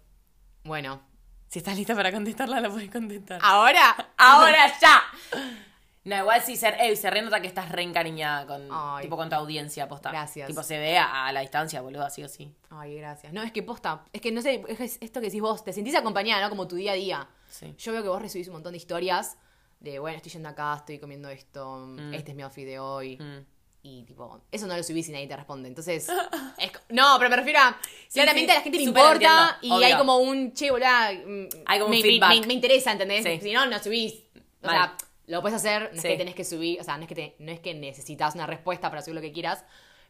bueno. 0.64 1.00
Si 1.48 1.58
estás 1.60 1.76
lista 1.76 1.94
para 1.94 2.10
contestarla, 2.10 2.60
la 2.60 2.68
puedes 2.68 2.90
contestar. 2.90 3.38
Ahora. 3.42 3.94
¡Ahora 4.16 4.66
ya! 4.80 5.02
No, 6.04 6.18
igual 6.18 6.42
sí, 6.42 6.56
se, 6.56 6.68
ey, 6.68 6.94
se 6.96 7.08
renota 7.10 7.40
que 7.40 7.46
estás 7.46 7.70
re 7.70 7.82
encariñada 7.82 8.46
con, 8.46 8.68
Ay. 8.70 9.02
tipo, 9.04 9.16
con 9.16 9.28
tu 9.30 9.36
audiencia, 9.36 9.88
posta. 9.88 10.10
Gracias. 10.10 10.46
Tipo, 10.48 10.62
se 10.62 10.78
ve 10.78 10.98
a, 10.98 11.26
a 11.26 11.32
la 11.32 11.40
distancia, 11.40 11.80
boludo, 11.80 12.04
así 12.04 12.22
o 12.22 12.28
sí. 12.28 12.52
Ay, 12.70 12.96
gracias. 12.96 13.32
No, 13.32 13.42
es 13.42 13.52
que 13.52 13.62
posta. 13.62 14.04
Es 14.12 14.20
que 14.20 14.30
no 14.30 14.42
sé, 14.42 14.62
es 14.68 14.98
esto 15.00 15.20
que 15.20 15.26
decís 15.28 15.40
vos, 15.40 15.64
te 15.64 15.72
sentís 15.72 15.94
acompañada, 15.94 16.42
¿no? 16.42 16.50
Como 16.50 16.68
tu 16.68 16.76
día 16.76 16.92
a 16.92 16.94
día. 16.96 17.26
Sí. 17.48 17.74
Yo 17.78 17.92
veo 17.92 18.02
que 18.02 18.08
vos 18.10 18.20
recibís 18.20 18.48
un 18.48 18.54
montón 18.54 18.72
de 18.72 18.78
historias 18.78 19.38
de, 19.80 19.98
bueno, 19.98 20.16
estoy 20.18 20.32
yendo 20.32 20.48
acá, 20.50 20.74
estoy 20.78 20.98
comiendo 20.98 21.28
esto, 21.30 21.96
este 22.12 22.30
es 22.32 22.36
mi 22.36 22.42
outfit 22.42 22.66
de 22.66 22.78
hoy. 22.78 23.16
Mm. 23.18 23.46
Y 23.86 24.02
tipo, 24.04 24.40
eso 24.50 24.66
no 24.66 24.76
lo 24.76 24.82
subís 24.82 25.08
y 25.08 25.12
nadie 25.12 25.26
te 25.26 25.36
responde. 25.36 25.68
Entonces, 25.68 26.08
es 26.58 26.72
no, 26.90 27.16
pero 27.18 27.28
me 27.30 27.36
refiero 27.36 27.60
a. 27.60 27.76
Sí, 28.08 28.14
claramente 28.20 28.46
sí, 28.46 28.50
a 28.52 28.54
la 28.58 28.62
gente 28.62 28.78
le 28.78 28.84
importa 28.84 29.12
entiendo, 29.14 29.52
y 29.62 29.70
obvio. 29.78 29.86
hay 29.86 29.98
como 29.98 30.16
un 30.18 30.52
che, 30.54 30.70
boluda. 30.70 31.12
mm, 31.12 31.48
Hay 31.66 31.78
como 31.78 31.90
un 31.92 31.96
me, 31.96 32.02
feedback. 32.02 32.40
me- 32.40 32.46
me 32.46 32.54
interesa, 32.54 32.92
¿entendés? 32.92 33.42
Si 33.42 33.52
no, 33.52 33.64
no 33.66 33.78
subís. 33.82 34.22
O 34.62 34.68
sea, 34.70 34.96
lo 35.26 35.40
puedes 35.40 35.56
hacer, 35.56 35.90
no 35.92 35.96
es 35.96 36.02
Sí. 36.02 36.08
que 36.08 36.16
tenés 36.16 36.34
que 36.34 36.44
subir, 36.44 36.80
o 36.80 36.84
sea, 36.84 36.96
no 36.96 37.02
es 37.04 37.08
que, 37.08 37.14
te- 37.14 37.36
no 37.38 37.50
es 37.52 37.60
que 37.60 37.74
necesitas 37.74 38.34
una 38.34 38.46
respuesta 38.46 38.90
para 38.90 39.02
subir 39.02 39.14
lo 39.16 39.20
que 39.20 39.32
quieras, 39.32 39.64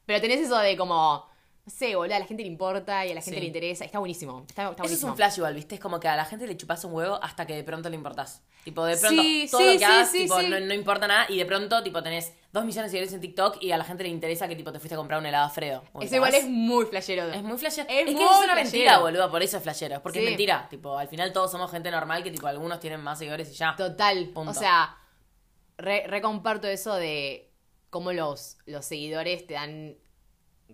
pero 0.06 0.20
tenés 0.20 0.40
eso 0.40 0.58
de 0.58 0.76
como, 0.76 1.26
no 1.66 1.70
sé, 1.72 1.96
boluda, 1.96 2.16
a 2.16 2.18
la 2.18 2.26
gente 2.26 2.42
le 2.42 2.48
importa 2.50 3.06
y 3.06 3.12
a 3.12 3.14
la 3.14 3.22
gente 3.22 3.36
Sí. 3.36 3.40
le 3.40 3.46
interesa. 3.46 3.84
Está 3.86 3.98
buenísimo. 3.98 4.44
Está, 4.46 4.64
está 4.64 4.64
Eso 4.64 4.72
es 4.72 4.78
buenísimo. 4.80 5.10
un 5.12 5.16
flash 5.16 5.38
igual, 5.38 5.54
¿viste? 5.54 5.76
Es 5.76 5.80
como 5.80 5.98
que 5.98 6.08
a 6.08 6.16
la 6.16 6.26
gente 6.26 6.46
le 6.46 6.56
chupas 6.58 6.84
un 6.84 6.92
huevo 6.92 7.18
hasta 7.22 7.46
que 7.46 7.54
de 7.54 7.64
pronto 7.64 7.88
le 7.88 7.96
importás. 7.96 8.42
Tipo, 8.64 8.84
de 8.84 8.96
pronto, 8.98 9.22
Sí, 9.22 9.46
todo 9.50 9.60
sí, 9.62 9.72
lo 9.74 9.78
que 9.78 9.84
hagas, 9.84 10.12
tipo. 10.12 10.42
No, 10.42 10.60
no 10.60 10.74
importa 10.74 11.06
nada 11.06 11.26
y 11.28 11.38
de 11.38 11.44
pronto, 11.46 11.82
tipo, 11.82 12.02
tenés 12.02 12.34
dos 12.52 12.64
millones 12.66 12.90
de 12.92 12.98
seguidores 12.98 13.12
en 13.14 13.20
TikTok 13.20 13.62
y 13.62 13.72
a 13.72 13.78
la 13.78 13.84
gente 13.84 14.02
le 14.02 14.08
interesa 14.10 14.46
que, 14.48 14.56
tipo, 14.56 14.72
te 14.72 14.78
fuiste 14.78 14.94
a 14.94 14.98
comprar 14.98 15.20
un 15.20 15.26
helado 15.26 15.46
a 15.46 15.50
Fredo. 15.50 15.84
Eso 16.00 16.16
igual 16.16 16.34
es 16.34 16.46
muy 16.46 16.84
flashero. 16.86 17.30
Es 17.32 17.42
muy 17.42 17.56
flashero. 17.56 17.88
Es 17.88 18.06
Es, 18.08 18.12
muy 18.12 18.14
que 18.16 18.24
es 18.24 18.44
una 18.44 18.54
mentira, 18.54 18.98
boludo, 18.98 19.30
por 19.30 19.42
eso 19.42 19.56
es 19.58 19.62
flashero. 19.62 19.94
Es 19.96 20.00
porque 20.02 20.18
es 20.18 20.24
mentira. 20.26 20.66
Tipo, 20.68 20.98
al 20.98 21.08
final 21.08 21.32
todos 21.32 21.50
somos 21.50 21.70
gente 21.70 21.90
normal 21.90 22.22
que, 22.22 22.30
tipo, 22.30 22.46
algunos 22.46 22.78
tienen 22.80 23.00
más 23.00 23.18
seguidores 23.18 23.50
y 23.50 23.54
ya. 23.54 23.74
Total. 23.76 24.26
Punto. 24.34 24.50
O 24.50 24.54
sea, 24.54 24.96
re, 25.78 26.06
re 26.06 26.20
comparto 26.20 26.68
eso 26.68 26.94
de 26.94 27.50
cómo 27.90 28.12
los, 28.12 28.56
los 28.66 28.84
seguidores 28.84 29.46
te 29.46 29.54
dan 29.54 29.96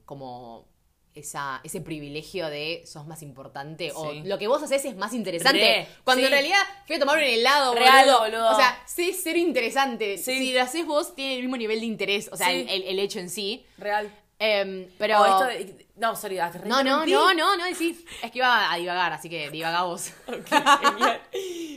como 0.04 0.68
esa, 1.14 1.60
ese 1.64 1.80
privilegio 1.80 2.48
de 2.48 2.84
sos 2.86 3.06
más 3.06 3.22
importante 3.22 3.90
o 3.92 4.12
lo 4.12 4.38
que 4.38 4.46
vos 4.46 4.62
haces 4.62 4.84
es 4.84 4.96
más 4.96 5.12
interesante. 5.12 5.58
Re, 5.60 5.88
Cuando 6.04 6.20
sí. 6.20 6.26
en 6.26 6.32
realidad 6.32 6.60
fui 6.86 6.96
a 6.96 6.98
tomar 7.00 7.18
un 7.18 7.24
helado, 7.24 7.74
Real, 7.74 8.06
boludo. 8.06 8.20
boludo. 8.20 8.50
O 8.52 8.56
sea, 8.56 8.80
sí 8.86 9.10
es 9.10 9.22
ser 9.22 9.36
interesante. 9.36 10.18
Sí. 10.18 10.38
Si 10.38 10.52
lo 10.52 10.62
haces 10.62 10.86
vos, 10.86 11.14
tiene 11.14 11.34
el 11.36 11.42
mismo 11.42 11.56
nivel 11.56 11.80
de 11.80 11.86
interés. 11.86 12.28
O 12.32 12.36
sea, 12.36 12.52
el, 12.52 12.68
el 12.68 12.98
hecho 13.00 13.18
en 13.18 13.28
sí. 13.28 13.66
Real. 13.76 14.10
Em, 14.38 14.88
pero. 14.98 15.20
O 15.20 15.26
esto 15.26 15.44
de- 15.46 15.86
No, 15.96 16.16
sorry, 16.16 16.38
ah, 16.38 16.50
No, 16.64 16.82
no, 16.82 17.04
reinterrumpí. 17.04 17.10
no, 17.12 17.34
no, 17.34 17.56
no, 17.56 17.74
sí. 17.74 18.04
Es 18.22 18.30
que 18.30 18.38
iba 18.38 18.72
a 18.72 18.76
divagar, 18.76 19.12
así 19.12 19.28
que 19.28 19.50
divagá 19.50 19.82
vos. 19.82 20.12
Ok, 20.28 20.46
genial. 20.48 21.20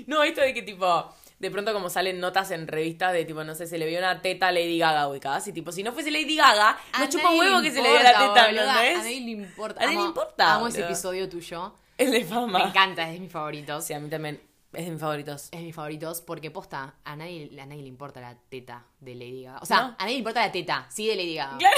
No, 0.08 0.24
esto 0.24 0.42
de 0.42 0.54
que 0.54 0.62
tipo. 0.62 1.14
De 1.44 1.52
pronto 1.52 1.74
como 1.74 1.90
salen 1.90 2.22
notas 2.22 2.52
en 2.52 2.68
revistas 2.68 3.12
de 3.12 3.26
tipo, 3.26 3.44
no 3.44 3.54
sé, 3.54 3.68
se 3.68 3.78
le 3.78 3.86
vio 3.86 4.00
una 4.00 4.22
teta 4.22 4.48
a 4.48 4.52
Lady 4.54 4.80
Gaga 4.80 5.10
ubicada. 5.10 5.42
Y 5.46 5.52
tipo, 5.52 5.74
si 5.74 5.84
no 5.84 5.92
fuese 5.92 6.10
Lady 6.10 6.38
Gaga, 6.38 6.78
A 6.94 7.00
no 7.02 7.10
chupa 7.10 7.32
huevo 7.32 7.62
que 7.62 7.70
se 7.70 7.82
le 7.82 7.90
vio 7.90 8.00
la 8.02 8.12
teta, 8.14 8.46
boluda, 8.46 8.86
¿entendés? 8.88 8.96
A 8.96 9.04
nadie 9.04 9.22
le 9.22 9.32
importa. 9.32 9.82
A 9.82 9.86
nadie 9.86 9.98
le 10.00 10.06
importa, 10.06 10.54
Amo 10.56 10.68
ese 10.68 10.82
episodio 10.86 11.28
tuyo. 11.28 11.76
El 11.98 12.12
de 12.12 12.24
fama. 12.24 12.60
Me 12.60 12.66
encanta, 12.70 13.06
es 13.08 13.14
de 13.16 13.20
mis 13.20 13.32
favoritos. 13.32 13.84
Sí, 13.86 13.94
a 13.94 14.00
mí 14.00 14.10
también. 14.10 14.42
Es 14.72 14.86
de 14.86 14.92
mis 14.92 15.02
favoritos. 15.02 15.44
Es 15.52 15.52
de 15.52 15.66
mis 15.66 15.76
favoritos 15.76 16.22
porque 16.22 16.50
posta, 16.50 16.96
a 17.04 17.16
nadie, 17.18 17.52
a 17.62 17.66
nadie 17.66 17.82
le 17.82 17.90
importa 17.90 18.22
la 18.22 18.36
teta 18.50 18.86
de 19.02 19.16
Lady 19.16 19.44
Gaga. 19.44 19.60
O 19.62 19.66
sea, 19.66 19.78
¿No? 19.82 19.84
a 19.90 19.98
nadie 20.00 20.14
le 20.14 20.20
importa 20.20 20.40
la 20.46 20.52
teta, 20.54 20.88
sí 20.90 21.06
de 21.08 21.16
Lady 21.18 21.36
Gaga. 21.36 21.58
Claro. 21.58 21.78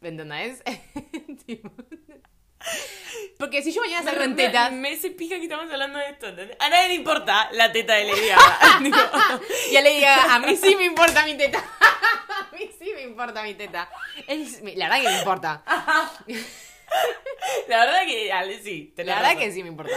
¿Me 0.00 0.08
entendés? 0.10 0.62
Tipo- 1.46 1.72
Porque 3.42 3.60
si 3.60 3.72
yo 3.72 3.80
mañana 3.80 4.04
salgo 4.04 4.22
en 4.22 4.36
tetas 4.36 4.70
me 4.70 4.96
se 4.96 5.10
pija 5.10 5.34
que 5.34 5.42
estamos 5.42 5.68
hablando 5.68 5.98
de 5.98 6.10
esto. 6.10 6.28
A 6.60 6.68
nadie 6.68 6.86
le 6.90 6.94
importa 6.94 7.50
la 7.50 7.72
teta 7.72 7.94
de 7.94 8.04
Lady 8.04 8.28
Gaga. 8.28 9.40
Y 9.72 9.76
a 9.76 9.80
Lady 9.80 10.00
Gaga, 10.00 10.34
a 10.36 10.38
mí 10.38 10.56
sí 10.56 10.76
me 10.76 10.84
importa 10.84 11.24
mi 11.26 11.36
teta. 11.36 11.58
a 11.60 12.56
mí 12.56 12.70
sí 12.78 12.92
me 12.94 13.02
importa 13.02 13.42
mi 13.42 13.54
teta. 13.54 13.90
Es- 14.28 14.62
la 14.62 14.88
verdad 14.88 15.02
que 15.02 15.08
me 15.08 15.18
importa. 15.18 15.64
la 17.66 17.78
verdad 17.84 18.06
que, 18.06 18.32
Ale, 18.32 18.62
sí. 18.62 18.94
La 18.98 19.16
verdad 19.16 19.36
que 19.36 19.50
sí 19.50 19.64
me 19.64 19.70
importa. 19.70 19.92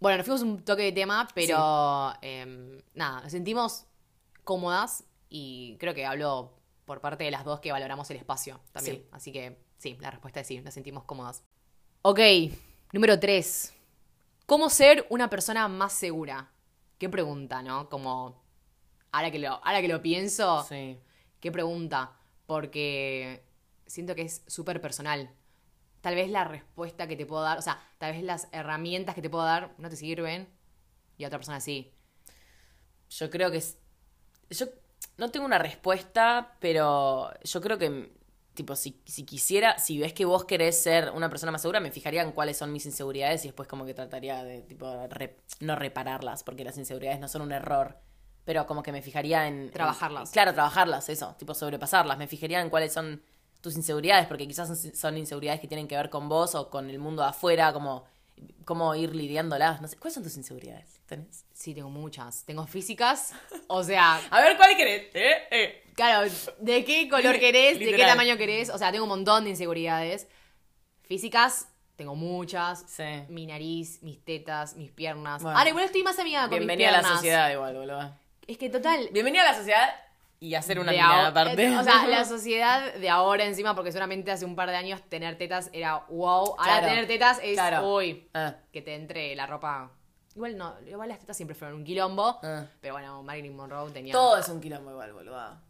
Bueno, 0.00 0.16
nos 0.16 0.24
fuimos 0.24 0.40
un 0.40 0.64
toque 0.64 0.84
de 0.84 0.92
tema, 0.92 1.28
pero 1.34 2.14
em, 2.22 2.80
nada, 2.94 3.20
nos 3.20 3.32
sentimos 3.32 3.84
cómodas 4.44 5.04
y 5.28 5.76
creo 5.78 5.92
que 5.92 6.06
hablo 6.06 6.58
por 6.86 7.02
parte 7.02 7.24
de 7.24 7.32
las 7.32 7.44
dos 7.44 7.60
que 7.60 7.70
valoramos 7.70 8.10
el 8.10 8.16
espacio 8.16 8.62
también. 8.72 8.96
Sí. 8.96 9.08
Así 9.12 9.30
que 9.30 9.58
sí, 9.76 9.98
la 10.00 10.10
respuesta 10.10 10.40
es 10.40 10.46
sí, 10.46 10.58
nos 10.62 10.72
sentimos 10.72 11.04
cómodas. 11.04 11.44
Ok, 12.02 12.18
número 12.92 13.18
tres. 13.20 13.72
¿Cómo 14.46 14.70
ser 14.70 15.06
una 15.08 15.30
persona 15.30 15.68
más 15.68 15.92
segura? 15.92 16.50
Qué 16.98 17.08
pregunta, 17.08 17.62
¿no? 17.62 17.88
Como, 17.88 18.42
ahora 19.12 19.30
que 19.30 19.38
lo, 19.38 19.50
ahora 19.64 19.80
que 19.80 19.88
lo 19.88 20.02
pienso, 20.02 20.64
Sí. 20.64 20.98
qué 21.40 21.52
pregunta, 21.52 22.12
porque 22.46 23.44
siento 23.86 24.14
que 24.14 24.22
es 24.22 24.42
súper 24.48 24.80
personal. 24.80 25.30
Tal 26.00 26.16
vez 26.16 26.28
la 26.28 26.42
respuesta 26.44 27.06
que 27.06 27.16
te 27.16 27.24
puedo 27.26 27.42
dar, 27.42 27.58
o 27.58 27.62
sea, 27.62 27.80
tal 27.98 28.12
vez 28.14 28.24
las 28.24 28.48
herramientas 28.50 29.14
que 29.14 29.22
te 29.22 29.30
puedo 29.30 29.44
dar 29.44 29.72
no 29.78 29.88
te 29.88 29.94
sirven 29.96 30.48
y 31.18 31.24
a 31.24 31.28
otra 31.28 31.38
persona 31.38 31.60
sí. 31.60 31.92
Yo 33.10 33.30
creo 33.30 33.50
que 33.52 33.58
es. 33.58 33.78
Yo 34.50 34.66
no 35.18 35.30
tengo 35.30 35.46
una 35.46 35.58
respuesta, 35.58 36.56
pero 36.60 37.30
yo 37.44 37.60
creo 37.60 37.78
que, 37.78 38.12
tipo, 38.54 38.76
si, 38.76 39.00
si 39.04 39.24
quisiera, 39.24 39.78
si 39.78 39.98
ves 39.98 40.12
que 40.12 40.24
vos 40.24 40.44
querés 40.44 40.80
ser 40.82 41.10
una 41.14 41.28
persona 41.28 41.52
más 41.52 41.62
segura, 41.62 41.80
me 41.80 41.90
fijaría 41.90 42.22
en 42.22 42.32
cuáles 42.32 42.56
son 42.56 42.72
mis 42.72 42.84
inseguridades 42.86 43.44
y 43.44 43.48
después, 43.48 43.68
como 43.68 43.84
que 43.86 43.94
trataría 43.94 44.44
de, 44.44 44.62
tipo, 44.62 44.86
re- 45.08 45.38
no 45.60 45.76
repararlas, 45.76 46.42
porque 46.44 46.64
las 46.64 46.76
inseguridades 46.78 47.20
no 47.20 47.28
son 47.28 47.42
un 47.42 47.52
error. 47.52 47.96
Pero 48.44 48.66
como 48.66 48.82
que 48.82 48.90
me 48.92 49.02
fijaría 49.02 49.46
en. 49.46 49.54
en- 49.64 49.70
Trabajarlas. 49.70 50.30
claro, 50.30 50.52
trabajarlas, 50.52 51.08
eso, 51.08 51.34
tipo, 51.38 51.54
sobrepasarlas. 51.54 52.18
Me 52.18 52.26
fijaría 52.26 52.60
en 52.60 52.70
cuáles 52.70 52.92
son 52.92 53.22
tus 53.60 53.76
inseguridades, 53.76 54.26
porque 54.26 54.48
quizás 54.48 54.66
son, 54.66 54.94
son 54.94 55.16
inseguridades 55.16 55.60
que 55.60 55.68
tienen 55.68 55.86
que 55.86 55.96
ver 55.96 56.10
con 56.10 56.28
vos 56.28 56.54
o 56.56 56.68
con 56.68 56.90
el 56.90 56.98
mundo 56.98 57.22
de 57.22 57.28
afuera, 57.28 57.72
como. 57.72 58.04
Cómo 58.64 58.94
ir 58.94 59.14
lidiándolas. 59.14 59.80
No 59.80 59.88
sé. 59.88 59.96
¿Cuáles 59.96 60.14
son 60.14 60.22
tus 60.22 60.36
inseguridades? 60.36 61.00
¿Tenés? 61.06 61.44
Sí, 61.52 61.74
tengo 61.74 61.90
muchas. 61.90 62.44
Tengo 62.44 62.66
físicas, 62.66 63.32
o 63.66 63.82
sea, 63.82 64.16
A 64.30 64.40
ver, 64.40 64.56
¿cuál 64.56 64.76
querés? 64.76 65.08
¿Eh? 65.14 65.34
¿Eh? 65.50 65.82
claro, 65.94 66.30
¿de 66.58 66.84
qué 66.84 67.08
color 67.08 67.38
querés? 67.40 67.78
¿De 67.78 67.92
qué 67.92 68.04
tamaño 68.04 68.36
querés? 68.36 68.70
O 68.70 68.78
sea, 68.78 68.90
tengo 68.92 69.04
un 69.04 69.10
montón 69.10 69.44
de 69.44 69.50
inseguridades. 69.50 70.26
Físicas, 71.02 71.68
tengo 71.96 72.14
muchas. 72.14 72.84
Sí. 72.88 73.24
Mi 73.28 73.46
nariz, 73.46 74.02
mis 74.02 74.24
tetas, 74.24 74.76
mis 74.76 74.90
piernas. 74.90 75.42
Bueno. 75.42 75.58
Ahora 75.58 75.68
igual 75.70 75.84
estoy 75.84 76.02
más 76.02 76.18
amiga 76.18 76.42
con 76.42 76.50
Bienvenida 76.50 76.88
mis 76.88 76.96
a 76.96 77.00
piernas. 77.00 77.10
la 77.10 77.16
sociedad 77.16 77.50
igual, 77.52 77.74
boludo. 77.76 78.16
Es 78.46 78.58
que 78.58 78.70
total, 78.70 79.08
Bienvenida 79.12 79.42
a 79.42 79.52
la 79.52 79.58
sociedad 79.58 79.88
y 80.42 80.56
hacer 80.56 80.80
una 80.80 80.90
mirada 80.90 81.28
aparte. 81.28 81.62
eh, 81.64 81.78
O 81.78 81.84
sea, 81.84 82.06
la 82.08 82.24
sociedad 82.36 82.94
de 82.94 83.08
ahora 83.08 83.44
encima, 83.44 83.76
porque 83.76 83.92
solamente 83.92 84.32
hace 84.32 84.44
un 84.44 84.56
par 84.56 84.68
de 84.70 84.76
años 84.76 85.00
tener 85.08 85.38
tetas 85.38 85.70
era 85.72 86.04
wow. 86.08 86.56
Ahora 86.58 86.62
Claro, 86.64 86.86
tener 86.88 87.06
tetas 87.06 87.38
es 87.42 87.52
claro. 87.54 87.94
uy. 87.94 88.28
Ah, 88.34 88.56
Que 88.72 88.82
te 88.82 88.94
entre 88.96 89.34
la 89.36 89.46
ropa. 89.46 89.92
Igual 90.34 90.56
no, 90.56 90.74
igual 90.86 91.08
las 91.10 91.20
tetas 91.20 91.36
siempre 91.36 91.54
fueron 91.54 91.76
un 91.78 91.84
quilombo. 91.84 92.40
ah. 92.42 92.66
Pero 92.80 92.94
bueno, 92.94 93.22
Marilyn 93.22 93.54
Monroe 93.54 93.90
tenía. 93.92 94.12
Todo 94.12 94.38
es 94.38 94.48
un 94.48 94.60
quilombo 94.60 94.90
igual, 94.90 95.12
boludo. 95.12 95.60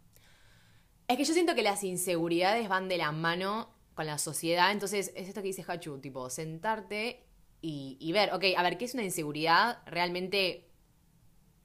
Es 1.07 1.17
que 1.17 1.23
yo 1.25 1.33
siento 1.33 1.53
que 1.53 1.61
las 1.63 1.83
inseguridades 1.83 2.67
van 2.67 2.87
de 2.87 2.97
la 2.97 3.11
mano 3.11 3.69
con 3.93 4.07
la 4.07 4.17
sociedad. 4.17 4.71
Entonces, 4.71 5.11
es 5.15 5.27
esto 5.27 5.41
que 5.41 5.49
dice 5.49 5.63
Hachu, 5.67 5.99
tipo, 5.99 6.29
sentarte 6.31 7.27
y, 7.61 7.97
y 7.99 8.11
ver, 8.11 8.33
ok, 8.33 8.43
a 8.57 8.63
ver, 8.63 8.77
¿qué 8.79 8.85
es 8.85 8.93
una 8.95 9.03
inseguridad 9.03 9.79
realmente 9.85 10.67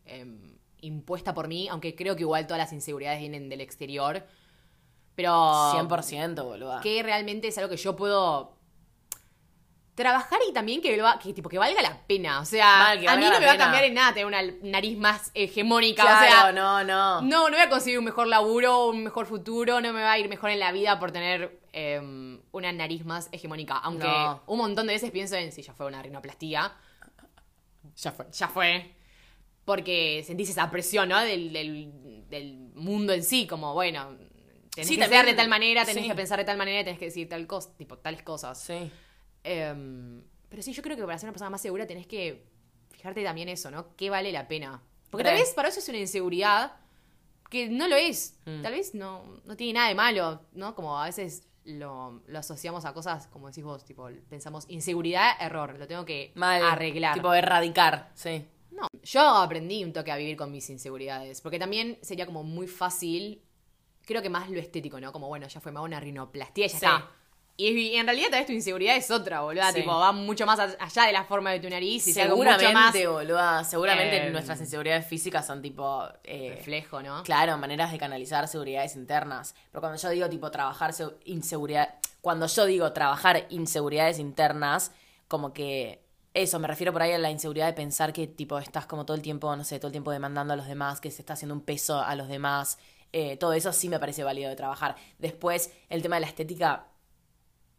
em, 0.04 0.57
impuesta 0.80 1.34
por 1.34 1.48
mí? 1.48 1.68
Aunque 1.68 1.94
creo 1.94 2.16
que 2.16 2.22
igual 2.22 2.46
todas 2.46 2.58
las 2.58 2.72
inseguridades 2.72 3.20
vienen 3.20 3.48
del 3.48 3.60
exterior. 3.60 4.24
Pero. 5.14 5.32
100%, 5.32 6.44
boludo. 6.44 6.80
Que 6.80 7.02
realmente 7.02 7.48
es 7.48 7.58
algo 7.58 7.70
que 7.70 7.76
yo 7.76 7.96
puedo 7.96 8.58
trabajar 9.98 10.38
y 10.48 10.52
también 10.52 10.80
que, 10.80 10.96
tipo, 11.34 11.48
que 11.48 11.58
valga 11.58 11.82
la 11.82 11.98
pena. 12.06 12.40
O 12.40 12.44
sea, 12.44 12.92
a 12.92 12.94
mí 12.94 13.24
no 13.24 13.40
me 13.40 13.46
va 13.46 13.52
a 13.52 13.58
cambiar 13.58 13.82
en 13.82 13.94
nada 13.94 14.12
tener 14.14 14.26
una 14.26 14.40
nariz 14.62 14.96
más 14.96 15.32
hegemónica. 15.34 16.02
Claro, 16.02 16.18
o 16.18 16.30
sea, 16.30 16.52
no, 16.52 16.84
no. 16.84 17.20
no, 17.20 17.48
no 17.48 17.56
voy 17.56 17.60
a 17.60 17.68
conseguir 17.68 17.98
un 17.98 18.04
mejor 18.04 18.28
laburo, 18.28 18.86
un 18.86 19.02
mejor 19.02 19.26
futuro, 19.26 19.80
no 19.80 19.92
me 19.92 20.00
va 20.00 20.12
a 20.12 20.18
ir 20.18 20.28
mejor 20.28 20.50
en 20.50 20.60
la 20.60 20.70
vida 20.70 21.00
por 21.00 21.10
tener 21.10 21.60
eh, 21.72 22.00
una 22.52 22.70
nariz 22.70 23.04
más 23.04 23.28
hegemónica. 23.32 23.76
Aunque 23.78 24.06
No. 24.06 24.40
un 24.46 24.58
montón 24.58 24.86
de 24.86 24.92
veces 24.92 25.10
pienso 25.10 25.34
en 25.34 25.50
si 25.50 25.62
ya 25.62 25.72
fue 25.74 25.86
una 25.86 26.00
rinoplastía. 26.00 26.72
Ya 27.96 28.12
fue. 28.12 28.26
Ya 28.30 28.46
fue. 28.48 28.94
Porque 29.68 30.22
sentís 30.26 30.48
esa 30.48 30.70
presión, 30.70 31.10
¿no? 31.10 31.20
Del, 31.20 31.52
del, 31.52 32.24
del 32.30 32.56
mundo 32.74 33.12
en 33.12 33.22
sí, 33.22 33.46
como, 33.46 33.74
bueno, 33.74 34.16
tenés 34.74 34.88
Sí, 34.88 34.94
que 34.94 35.02
también- 35.02 35.20
ser 35.22 35.26
de 35.26 35.34
tal 35.34 35.48
manera, 35.50 35.84
tenés 35.84 36.04
sí. 36.04 36.08
que 36.08 36.14
pensar 36.14 36.38
de 36.38 36.46
tal 36.46 36.56
manera, 36.56 36.82
tenés 36.84 36.98
que 36.98 37.04
decir 37.04 37.28
tal 37.28 37.46
cosa, 37.46 37.76
tipo, 37.76 37.98
tales 37.98 38.22
cosas. 38.22 38.58
Sí. 38.58 38.90
Em, 39.44 40.22
pero 40.48 40.62
sí, 40.62 40.72
yo 40.72 40.82
creo 40.82 40.96
que 40.96 41.02
para 41.04 41.18
ser 41.18 41.26
una 41.26 41.32
persona 41.32 41.50
más 41.50 41.60
segura 41.60 41.86
tenés 41.86 42.06
que 42.06 42.46
fijarte 42.90 43.22
también 43.22 43.50
eso, 43.50 43.70
¿no? 43.70 43.94
¿Qué 43.94 44.08
vale 44.08 44.32
la 44.32 44.48
pena? 44.48 44.82
Porque 45.10 45.24
tal 45.24 45.34
vez 45.34 45.52
para 45.54 45.68
eso 45.68 45.80
es 45.80 45.88
una 45.90 45.98
inseguridad 45.98 46.72
que 47.50 47.68
no 47.68 47.88
lo 47.88 47.96
es. 47.96 48.36
Mm. 48.46 48.62
Tal 48.62 48.72
vez 48.72 48.94
no, 48.94 49.40
no 49.44 49.54
tiene 49.56 49.74
nada 49.74 49.88
de 49.88 49.94
malo, 49.94 50.42
¿no? 50.52 50.74
Como 50.74 50.98
a 50.98 51.04
veces 51.04 51.46
lo, 51.64 52.22
lo 52.26 52.38
asociamos 52.38 52.86
a 52.86 52.94
cosas, 52.94 53.26
como 53.26 53.48
decís 53.48 53.64
vos, 53.64 53.84
tipo, 53.84 54.08
pensamos 54.30 54.64
inseguridad, 54.68 55.32
error, 55.40 55.78
lo 55.78 55.86
tengo 55.86 56.04
que 56.06 56.32
Mal. 56.34 56.62
arreglar. 56.64 57.14
Tipo, 57.14 57.34
erradicar, 57.34 58.10
sí. 58.14 58.46
No, 58.80 58.86
yo 59.02 59.20
aprendí 59.22 59.82
un 59.84 59.92
toque 59.92 60.12
a 60.12 60.16
vivir 60.16 60.36
con 60.36 60.50
mis 60.52 60.68
inseguridades, 60.70 61.40
porque 61.40 61.58
también 61.58 61.98
sería 62.02 62.26
como 62.26 62.42
muy 62.44 62.66
fácil, 62.66 63.42
creo 64.06 64.22
que 64.22 64.30
más 64.30 64.48
lo 64.50 64.58
estético, 64.58 65.00
¿no? 65.00 65.12
Como, 65.12 65.28
bueno, 65.28 65.46
ya 65.48 65.60
fue, 65.60 65.72
me 65.72 65.78
hago 65.78 65.86
una 65.86 66.00
rinoplastia 66.00 66.66
y 66.66 66.68
ya 66.68 66.78
Sí. 66.78 66.84
está. 66.86 67.10
Y, 67.60 67.96
en 67.96 68.06
realidad 68.06 68.28
tal 68.30 68.38
vez 68.38 68.46
tu 68.46 68.52
inseguridad 68.52 68.94
es 68.94 69.10
otra, 69.10 69.40
boludo. 69.40 69.64
Sí. 69.72 69.80
Tipo, 69.80 69.90
va 69.98 70.12
mucho 70.12 70.46
más 70.46 70.60
allá 70.60 71.02
de 71.06 71.12
la 71.12 71.24
forma 71.24 71.50
de 71.50 71.58
tu 71.58 71.68
nariz 71.68 72.06
y 72.06 72.20
algo 72.20 72.36
mucho 72.36 72.50
más 72.50 72.60
Seguramente, 72.60 73.06
boluda. 73.08 73.64
Seguramente 73.64 74.16
eh, 74.28 74.30
nuestras 74.30 74.60
inseguridades 74.60 75.04
físicas 75.08 75.44
son 75.44 75.60
tipo. 75.60 76.04
eh, 76.22 76.54
reflejo, 76.56 77.02
¿no? 77.02 77.24
Claro, 77.24 77.58
maneras 77.58 77.90
de 77.90 77.98
canalizar 77.98 78.46
seguridades 78.46 78.94
internas. 78.94 79.56
Pero 79.72 79.80
cuando 79.80 79.98
yo 80.00 80.08
digo, 80.10 80.28
tipo, 80.28 80.52
trabajar 80.52 80.92
se- 80.92 81.08
inseguridad. 81.24 81.96
Cuando 82.20 82.46
yo 82.46 82.64
digo 82.64 82.92
trabajar 82.92 83.44
inseguridades 83.50 84.20
internas, 84.20 84.92
como 85.26 85.52
que. 85.52 86.00
Eso, 86.38 86.60
me 86.60 86.68
refiero 86.68 86.92
por 86.92 87.02
ahí 87.02 87.10
a 87.10 87.18
la 87.18 87.32
inseguridad 87.32 87.66
de 87.66 87.72
pensar 87.72 88.12
que, 88.12 88.28
tipo, 88.28 88.60
estás 88.60 88.86
como 88.86 89.04
todo 89.04 89.16
el 89.16 89.22
tiempo, 89.22 89.56
no 89.56 89.64
sé, 89.64 89.80
todo 89.80 89.88
el 89.88 89.92
tiempo 89.92 90.12
demandando 90.12 90.54
a 90.54 90.56
los 90.56 90.68
demás, 90.68 91.00
que 91.00 91.10
se 91.10 91.20
está 91.20 91.32
haciendo 91.32 91.52
un 91.52 91.62
peso 91.62 92.00
a 92.00 92.14
los 92.14 92.28
demás. 92.28 92.78
Eh, 93.12 93.36
todo 93.38 93.54
eso 93.54 93.72
sí 93.72 93.88
me 93.88 93.98
parece 93.98 94.22
válido 94.22 94.48
de 94.48 94.54
trabajar. 94.54 94.94
Después, 95.18 95.72
el 95.88 96.00
tema 96.00 96.14
de 96.14 96.20
la 96.20 96.28
estética, 96.28 96.86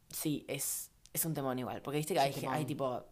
sí, 0.10 0.44
es, 0.50 0.92
es 1.14 1.24
un 1.24 1.34
temón 1.34 1.58
igual. 1.58 1.82
Porque 1.82 2.00
viste 2.00 2.14
que 2.14 2.20
hay, 2.20 2.34
hay 2.50 2.66
tipo 2.66 3.06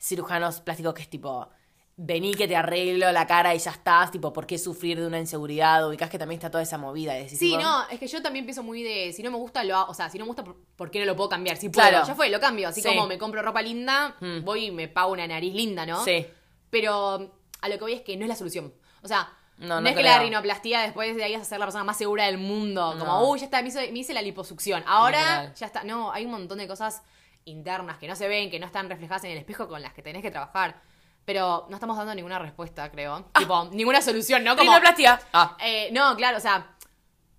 cirujanos 0.00 0.62
plásticos 0.62 0.94
que 0.94 1.02
es 1.02 1.10
tipo. 1.10 1.50
Vení 1.96 2.34
que 2.34 2.48
te 2.48 2.56
arreglo 2.56 3.12
la 3.12 3.24
cara 3.24 3.54
y 3.54 3.58
ya 3.60 3.70
estás, 3.70 4.10
tipo, 4.10 4.32
¿por 4.32 4.46
qué 4.48 4.58
sufrir 4.58 4.98
de 4.98 5.06
una 5.06 5.20
inseguridad? 5.20 5.86
Ubicás 5.88 6.10
que 6.10 6.18
también 6.18 6.38
está 6.38 6.50
toda 6.50 6.62
esa 6.64 6.76
movida. 6.76 7.12
decís, 7.14 7.38
Sí, 7.38 7.50
tipo, 7.50 7.62
no, 7.62 7.88
es 7.88 8.00
que 8.00 8.08
yo 8.08 8.20
también 8.20 8.44
pienso 8.44 8.64
muy 8.64 8.82
de, 8.82 9.12
si 9.12 9.22
no 9.22 9.30
me 9.30 9.36
gusta, 9.36 9.62
lo 9.62 9.80
o 9.86 9.94
sea, 9.94 10.10
si 10.10 10.18
no 10.18 10.24
me 10.24 10.28
gusta, 10.28 10.42
¿por- 10.42 10.56
¿por 10.74 10.90
qué 10.90 10.98
no 10.98 11.04
lo 11.04 11.14
puedo 11.14 11.28
cambiar? 11.28 11.56
Si 11.56 11.68
puedo, 11.68 11.88
Claro. 11.88 12.04
ya 12.04 12.16
fue, 12.16 12.30
lo 12.30 12.40
cambio. 12.40 12.68
Así 12.68 12.82
Sí. 12.82 12.88
como 12.88 13.06
me 13.06 13.16
compro 13.16 13.42
ropa 13.42 13.62
linda, 13.62 14.16
Mm. 14.20 14.40
voy 14.44 14.66
y 14.66 14.70
me 14.72 14.88
pago 14.88 15.12
una 15.12 15.26
nariz 15.28 15.54
linda, 15.54 15.86
¿no? 15.86 16.02
Sí. 16.04 16.26
Pero 16.70 17.30
a 17.60 17.68
lo 17.68 17.74
que 17.76 17.80
voy 17.80 17.92
es 17.92 18.00
que 18.02 18.16
no 18.16 18.24
es 18.24 18.28
la 18.28 18.34
solución. 18.36 18.74
O 19.02 19.06
sea, 19.08 19.28
No, 19.58 19.68
no, 19.68 19.80
no 19.82 19.88
es 19.88 19.94
que 19.94 20.02
la 20.02 20.18
rinoplastía 20.18 20.80
después 20.80 21.14
de 21.14 21.22
ahí 21.22 21.32
vas 21.34 21.42
a 21.42 21.44
ser 21.44 21.60
la 21.60 21.66
persona 21.66 21.84
más 21.84 21.96
segura 21.96 22.24
del 22.26 22.38
mundo. 22.38 22.96
Como, 22.98 23.04
No. 23.04 23.28
uy, 23.30 23.38
ya 23.38 23.44
está, 23.44 23.62
me 23.62 23.68
hice, 23.68 23.92
me 23.92 24.00
hice 24.00 24.12
la 24.12 24.20
liposucción. 24.20 24.82
Ahora 24.84 25.54
ya 25.54 25.66
está. 25.66 25.84
No, 25.84 26.10
hay 26.10 26.24
un 26.24 26.32
montón 26.32 26.58
de 26.58 26.66
cosas 26.66 27.02
internas 27.44 27.98
que 27.98 28.08
no 28.08 28.16
se 28.16 28.26
ven, 28.26 28.50
que 28.50 28.58
no 28.58 28.66
están 28.66 28.88
reflejadas 28.88 29.22
en 29.22 29.30
el 29.30 29.38
espejo 29.38 29.68
con 29.68 29.80
las 29.80 29.92
que 29.94 30.02
tenés 30.02 30.22
que 30.22 30.32
trabajar. 30.32 30.80
Pero 31.24 31.66
no 31.70 31.76
estamos 31.76 31.96
dando 31.96 32.14
ninguna 32.14 32.38
respuesta, 32.38 32.90
creo. 32.90 33.30
Tipo, 33.38 33.64
ninguna 33.72 34.02
solución, 34.02 34.44
¿no? 34.44 34.56
Como, 34.56 34.70
Rinoplastia. 34.70 35.20
Ah. 35.32 35.56
eh, 35.60 35.88
no, 35.92 36.14
claro, 36.16 36.36
o 36.36 36.40
sea, 36.40 36.76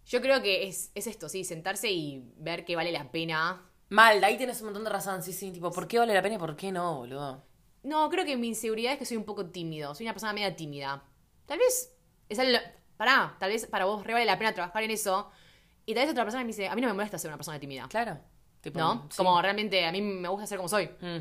yo 0.06 0.22
creo 0.22 0.42
que 0.42 0.68
es, 0.68 0.92
es 0.96 1.08
esto, 1.08 1.30
sí, 1.30 1.44
sentarse 1.44 1.92
y 1.92 2.24
ver 2.38 2.66
que 2.66 2.76
vale 2.76 2.92
la 2.92 3.12
pena. 3.12 3.62
Mal, 3.90 4.24
ahí 4.24 4.38
tienes 4.38 4.60
un 4.62 4.68
montón 4.68 4.84
de 4.84 4.90
razón. 4.90 5.22
Sí, 5.22 5.34
sí, 5.34 5.52
tipo, 5.52 5.72
¿por 5.72 5.88
qué 5.88 6.00
vale 6.00 6.14
la 6.14 6.22
pena 6.22 6.36
y 6.36 6.38
por 6.40 6.56
qué 6.56 6.72
no, 6.72 6.98
boludo? 6.98 7.44
No, 7.84 8.10
creo 8.10 8.26
que 8.26 8.36
mi 8.36 8.48
inseguridad 8.48 8.94
es 8.94 9.00
que 9.00 9.06
soy 9.06 9.18
un 9.18 9.26
poco 9.26 9.46
tímido. 9.48 9.94
Soy 9.94 10.06
una 10.06 10.14
persona 10.14 10.34
media 10.34 10.56
tímida. 10.56 11.04
tal 11.46 11.60
vez, 11.60 11.94
es 12.28 12.40
el, 12.40 12.60
pará, 12.98 13.36
tal 13.40 13.52
vez 13.52 13.68
para 13.68 13.86
vos 13.86 14.04
re 14.04 14.14
vale 14.14 14.26
la 14.26 14.38
pena 14.38 14.54
trabajar 14.54 14.84
en 14.84 14.92
eso. 14.92 15.30
Y 15.86 15.94
tal 15.94 16.04
vez 16.04 16.12
otra 16.12 16.24
persona 16.24 16.44
me 16.44 16.48
dice, 16.48 16.68
a 16.68 16.74
mí 16.74 16.82
no 16.82 16.88
me 16.88 16.94
molesta 16.94 17.20
ser 17.20 17.30
una 17.30 17.38
persona 17.38 17.60
tímida. 17.60 17.88
Claro. 17.88 18.20
Tipo, 18.62 18.80
¿No? 18.80 19.08
sí. 19.10 19.18
Como 19.18 19.40
realmente 19.40 19.86
a 19.86 19.92
mí 19.92 20.02
me 20.02 20.28
gusta 20.30 20.48
ser 20.48 20.58
como 20.58 20.68
soy. 20.68 20.90
Mm. 21.00 21.18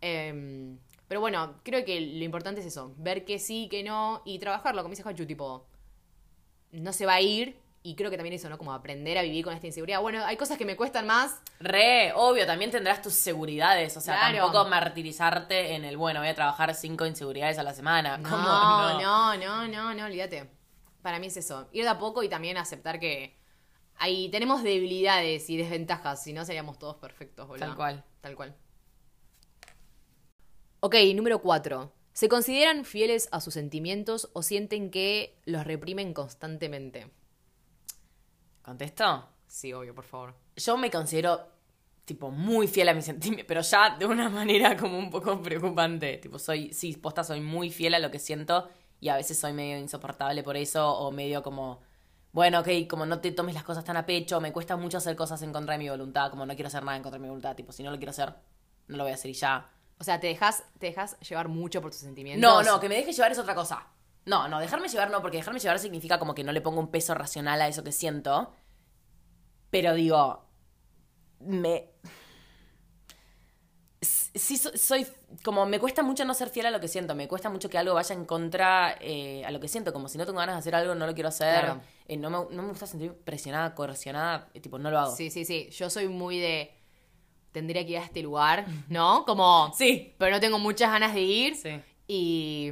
Em, 0.00 0.78
pero 1.08 1.20
bueno, 1.20 1.60
creo 1.64 1.84
que 1.84 2.00
lo 2.00 2.24
importante 2.24 2.60
es 2.60 2.66
eso, 2.66 2.94
ver 2.98 3.24
que 3.24 3.38
sí, 3.38 3.68
que 3.68 3.82
no, 3.82 4.22
y 4.24 4.38
trabajarlo, 4.38 4.82
como 4.82 4.90
dice 4.90 5.02
Juanchu, 5.02 5.26
tipo, 5.26 5.66
no 6.70 6.92
se 6.92 7.06
va 7.06 7.14
a 7.14 7.20
ir, 7.20 7.58
y 7.82 7.94
creo 7.94 8.10
que 8.10 8.16
también 8.16 8.34
eso, 8.34 8.48
¿no? 8.50 8.58
Como 8.58 8.72
aprender 8.72 9.16
a 9.16 9.22
vivir 9.22 9.44
con 9.44 9.54
esta 9.54 9.66
inseguridad. 9.66 10.00
Bueno, 10.02 10.22
hay 10.24 10.36
cosas 10.36 10.58
que 10.58 10.64
me 10.64 10.76
cuestan 10.76 11.06
más, 11.06 11.40
Re, 11.60 12.12
obvio, 12.14 12.44
también 12.44 12.70
tendrás 12.70 13.00
tus 13.00 13.14
seguridades. 13.14 13.96
O 13.96 14.00
sea, 14.00 14.14
Claro. 14.18 14.38
tampoco 14.38 14.68
martirizarte 14.68 15.74
en 15.74 15.84
el, 15.84 15.96
bueno, 15.96 16.20
voy 16.20 16.28
a 16.28 16.34
trabajar 16.34 16.74
cinco 16.74 17.06
inseguridades 17.06 17.58
a 17.58 17.62
la 17.62 17.72
semana. 17.74 18.18
no, 18.18 18.28
¿Cómo 18.28 18.42
no, 18.42 19.00
no, 19.00 19.36
no, 19.36 19.68
no, 19.68 19.94
no, 19.94 20.04
olvídate. 20.04 20.50
Para 21.02 21.18
mí 21.18 21.28
es 21.28 21.36
eso, 21.36 21.68
ir 21.72 21.84
de 21.84 21.90
a 21.90 21.98
poco 21.98 22.22
y 22.22 22.28
también 22.28 22.58
aceptar 22.58 22.98
que 23.00 23.38
ahí 23.96 24.28
tenemos 24.30 24.62
debilidades 24.62 25.48
y 25.48 25.56
desventajas, 25.56 26.22
si 26.22 26.32
no 26.32 26.44
seríamos 26.44 26.78
todos 26.78 26.96
perfectos, 26.96 27.46
boludo. 27.46 27.64
Tal 27.64 27.76
cual. 27.76 28.04
Tal 28.20 28.36
cual. 28.36 28.54
Ok, 30.80 30.94
número 31.16 31.40
4. 31.40 31.92
¿Se 32.12 32.28
consideran 32.28 32.84
fieles 32.84 33.28
a 33.32 33.40
sus 33.40 33.54
sentimientos 33.54 34.30
o 34.32 34.42
sienten 34.42 34.92
que 34.92 35.40
los 35.44 35.64
reprimen 35.66 36.14
constantemente? 36.14 37.10
¿Contesto? 38.62 39.28
Sí, 39.48 39.72
obvio, 39.72 39.92
por 39.92 40.04
favor. 40.04 40.36
Yo 40.54 40.76
me 40.76 40.88
considero, 40.88 41.48
tipo, 42.04 42.30
muy 42.30 42.68
fiel 42.68 42.90
a 42.90 42.94
mis 42.94 43.06
sentimientos, 43.06 43.46
pero 43.48 43.60
ya 43.62 43.96
de 43.98 44.06
una 44.06 44.28
manera 44.30 44.76
como 44.76 44.96
un 44.98 45.10
poco 45.10 45.42
preocupante. 45.42 46.18
Tipo, 46.18 46.38
soy, 46.38 46.72
sí, 46.72 46.92
posta, 46.96 47.24
soy 47.24 47.40
muy 47.40 47.70
fiel 47.70 47.94
a 47.94 47.98
lo 47.98 48.12
que 48.12 48.20
siento 48.20 48.68
y 49.00 49.08
a 49.08 49.16
veces 49.16 49.36
soy 49.36 49.52
medio 49.52 49.78
insoportable 49.78 50.44
por 50.44 50.56
eso 50.56 50.96
o 50.96 51.10
medio 51.10 51.42
como, 51.42 51.80
bueno, 52.30 52.60
ok, 52.60 52.68
como 52.88 53.04
no 53.04 53.20
te 53.20 53.32
tomes 53.32 53.54
las 53.54 53.64
cosas 53.64 53.84
tan 53.84 53.96
a 53.96 54.06
pecho, 54.06 54.40
me 54.40 54.52
cuesta 54.52 54.76
mucho 54.76 54.98
hacer 54.98 55.16
cosas 55.16 55.42
en 55.42 55.52
contra 55.52 55.72
de 55.72 55.78
mi 55.78 55.88
voluntad, 55.88 56.30
como 56.30 56.46
no 56.46 56.54
quiero 56.54 56.68
hacer 56.68 56.84
nada 56.84 56.96
en 56.96 57.02
contra 57.02 57.18
de 57.18 57.22
mi 57.22 57.28
voluntad, 57.28 57.56
tipo, 57.56 57.72
si 57.72 57.82
no 57.82 57.90
lo 57.90 57.96
quiero 57.96 58.10
hacer, 58.10 58.32
no 58.86 58.96
lo 58.96 59.02
voy 59.02 59.10
a 59.10 59.16
hacer 59.16 59.32
y 59.32 59.34
ya. 59.34 59.72
O 60.00 60.04
sea, 60.04 60.20
¿te 60.20 60.28
dejas, 60.28 60.62
te 60.78 60.86
dejas 60.86 61.18
llevar 61.20 61.48
mucho 61.48 61.80
por 61.82 61.90
tus 61.90 62.00
sentimientos? 62.00 62.40
No, 62.40 62.62
no, 62.62 62.78
que 62.80 62.88
me 62.88 62.94
deje 62.96 63.12
llevar 63.12 63.32
es 63.32 63.38
otra 63.38 63.54
cosa. 63.54 63.86
No, 64.26 64.46
no, 64.48 64.60
dejarme 64.60 64.88
llevar 64.88 65.10
no, 65.10 65.20
porque 65.22 65.38
dejarme 65.38 65.58
llevar 65.58 65.78
significa 65.78 66.18
como 66.18 66.34
que 66.34 66.44
no 66.44 66.52
le 66.52 66.60
pongo 66.60 66.80
un 66.80 66.90
peso 66.90 67.14
racional 67.14 67.60
a 67.62 67.68
eso 67.68 67.82
que 67.82 67.92
siento. 67.92 68.54
Pero 69.70 69.94
digo, 69.94 70.44
me... 71.40 71.90
Sí, 74.00 74.56
so- 74.56 74.76
soy 74.76 75.04
como 75.42 75.66
me 75.66 75.80
cuesta 75.80 76.04
mucho 76.04 76.24
no 76.24 76.32
ser 76.32 76.50
fiel 76.50 76.66
a 76.66 76.70
lo 76.70 76.78
que 76.78 76.86
siento, 76.86 77.16
me 77.16 77.26
cuesta 77.26 77.50
mucho 77.50 77.68
que 77.68 77.78
algo 77.78 77.94
vaya 77.94 78.14
en 78.14 78.24
contra 78.24 78.96
eh, 79.00 79.44
a 79.44 79.50
lo 79.50 79.58
que 79.58 79.66
siento, 79.66 79.92
como 79.92 80.08
si 80.08 80.16
no 80.18 80.24
tengo 80.24 80.38
ganas 80.38 80.54
de 80.54 80.58
hacer 80.60 80.74
algo, 80.76 80.94
no 80.94 81.04
lo 81.06 81.14
quiero 81.14 81.28
hacer, 81.30 81.64
Claro. 81.64 81.80
Eh, 82.06 82.16
no, 82.16 82.30
me, 82.30 82.54
no 82.54 82.62
me 82.62 82.68
gusta 82.68 82.86
sentir 82.86 83.12
presionada, 83.12 83.74
coercionada, 83.74 84.48
eh, 84.54 84.60
tipo, 84.60 84.78
no 84.78 84.90
lo 84.92 85.00
hago. 85.00 85.16
Sí, 85.16 85.30
sí, 85.30 85.44
sí. 85.44 85.68
Yo 85.70 85.90
soy 85.90 86.06
muy 86.08 86.38
de. 86.38 86.72
Tendría 87.52 87.84
que 87.84 87.92
ir 87.92 87.98
a 87.98 88.04
este 88.04 88.22
lugar, 88.22 88.66
¿no? 88.88 89.24
Como. 89.24 89.72
Sí. 89.76 90.14
Pero 90.18 90.32
no 90.32 90.40
tengo 90.40 90.58
muchas 90.58 90.90
ganas 90.90 91.14
de 91.14 91.20
ir. 91.22 91.56
Sí. 91.56 91.80
Y. 92.06 92.70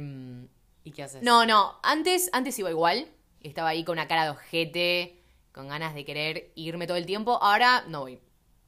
¿Y 0.83 0.91
qué 0.91 1.03
haces? 1.03 1.21
No, 1.23 1.45
no. 1.45 1.79
Antes, 1.83 2.29
antes 2.33 2.57
iba 2.59 2.69
igual. 2.69 3.07
Estaba 3.41 3.69
ahí 3.69 3.83
con 3.83 3.93
una 3.93 4.07
cara 4.07 4.23
de 4.25 4.29
ojete, 4.31 5.21
con 5.51 5.67
ganas 5.67 5.93
de 5.93 6.05
querer 6.05 6.51
irme 6.55 6.87
todo 6.87 6.97
el 6.97 7.05
tiempo. 7.05 7.39
Ahora 7.41 7.83
no 7.87 8.01
voy. 8.01 8.19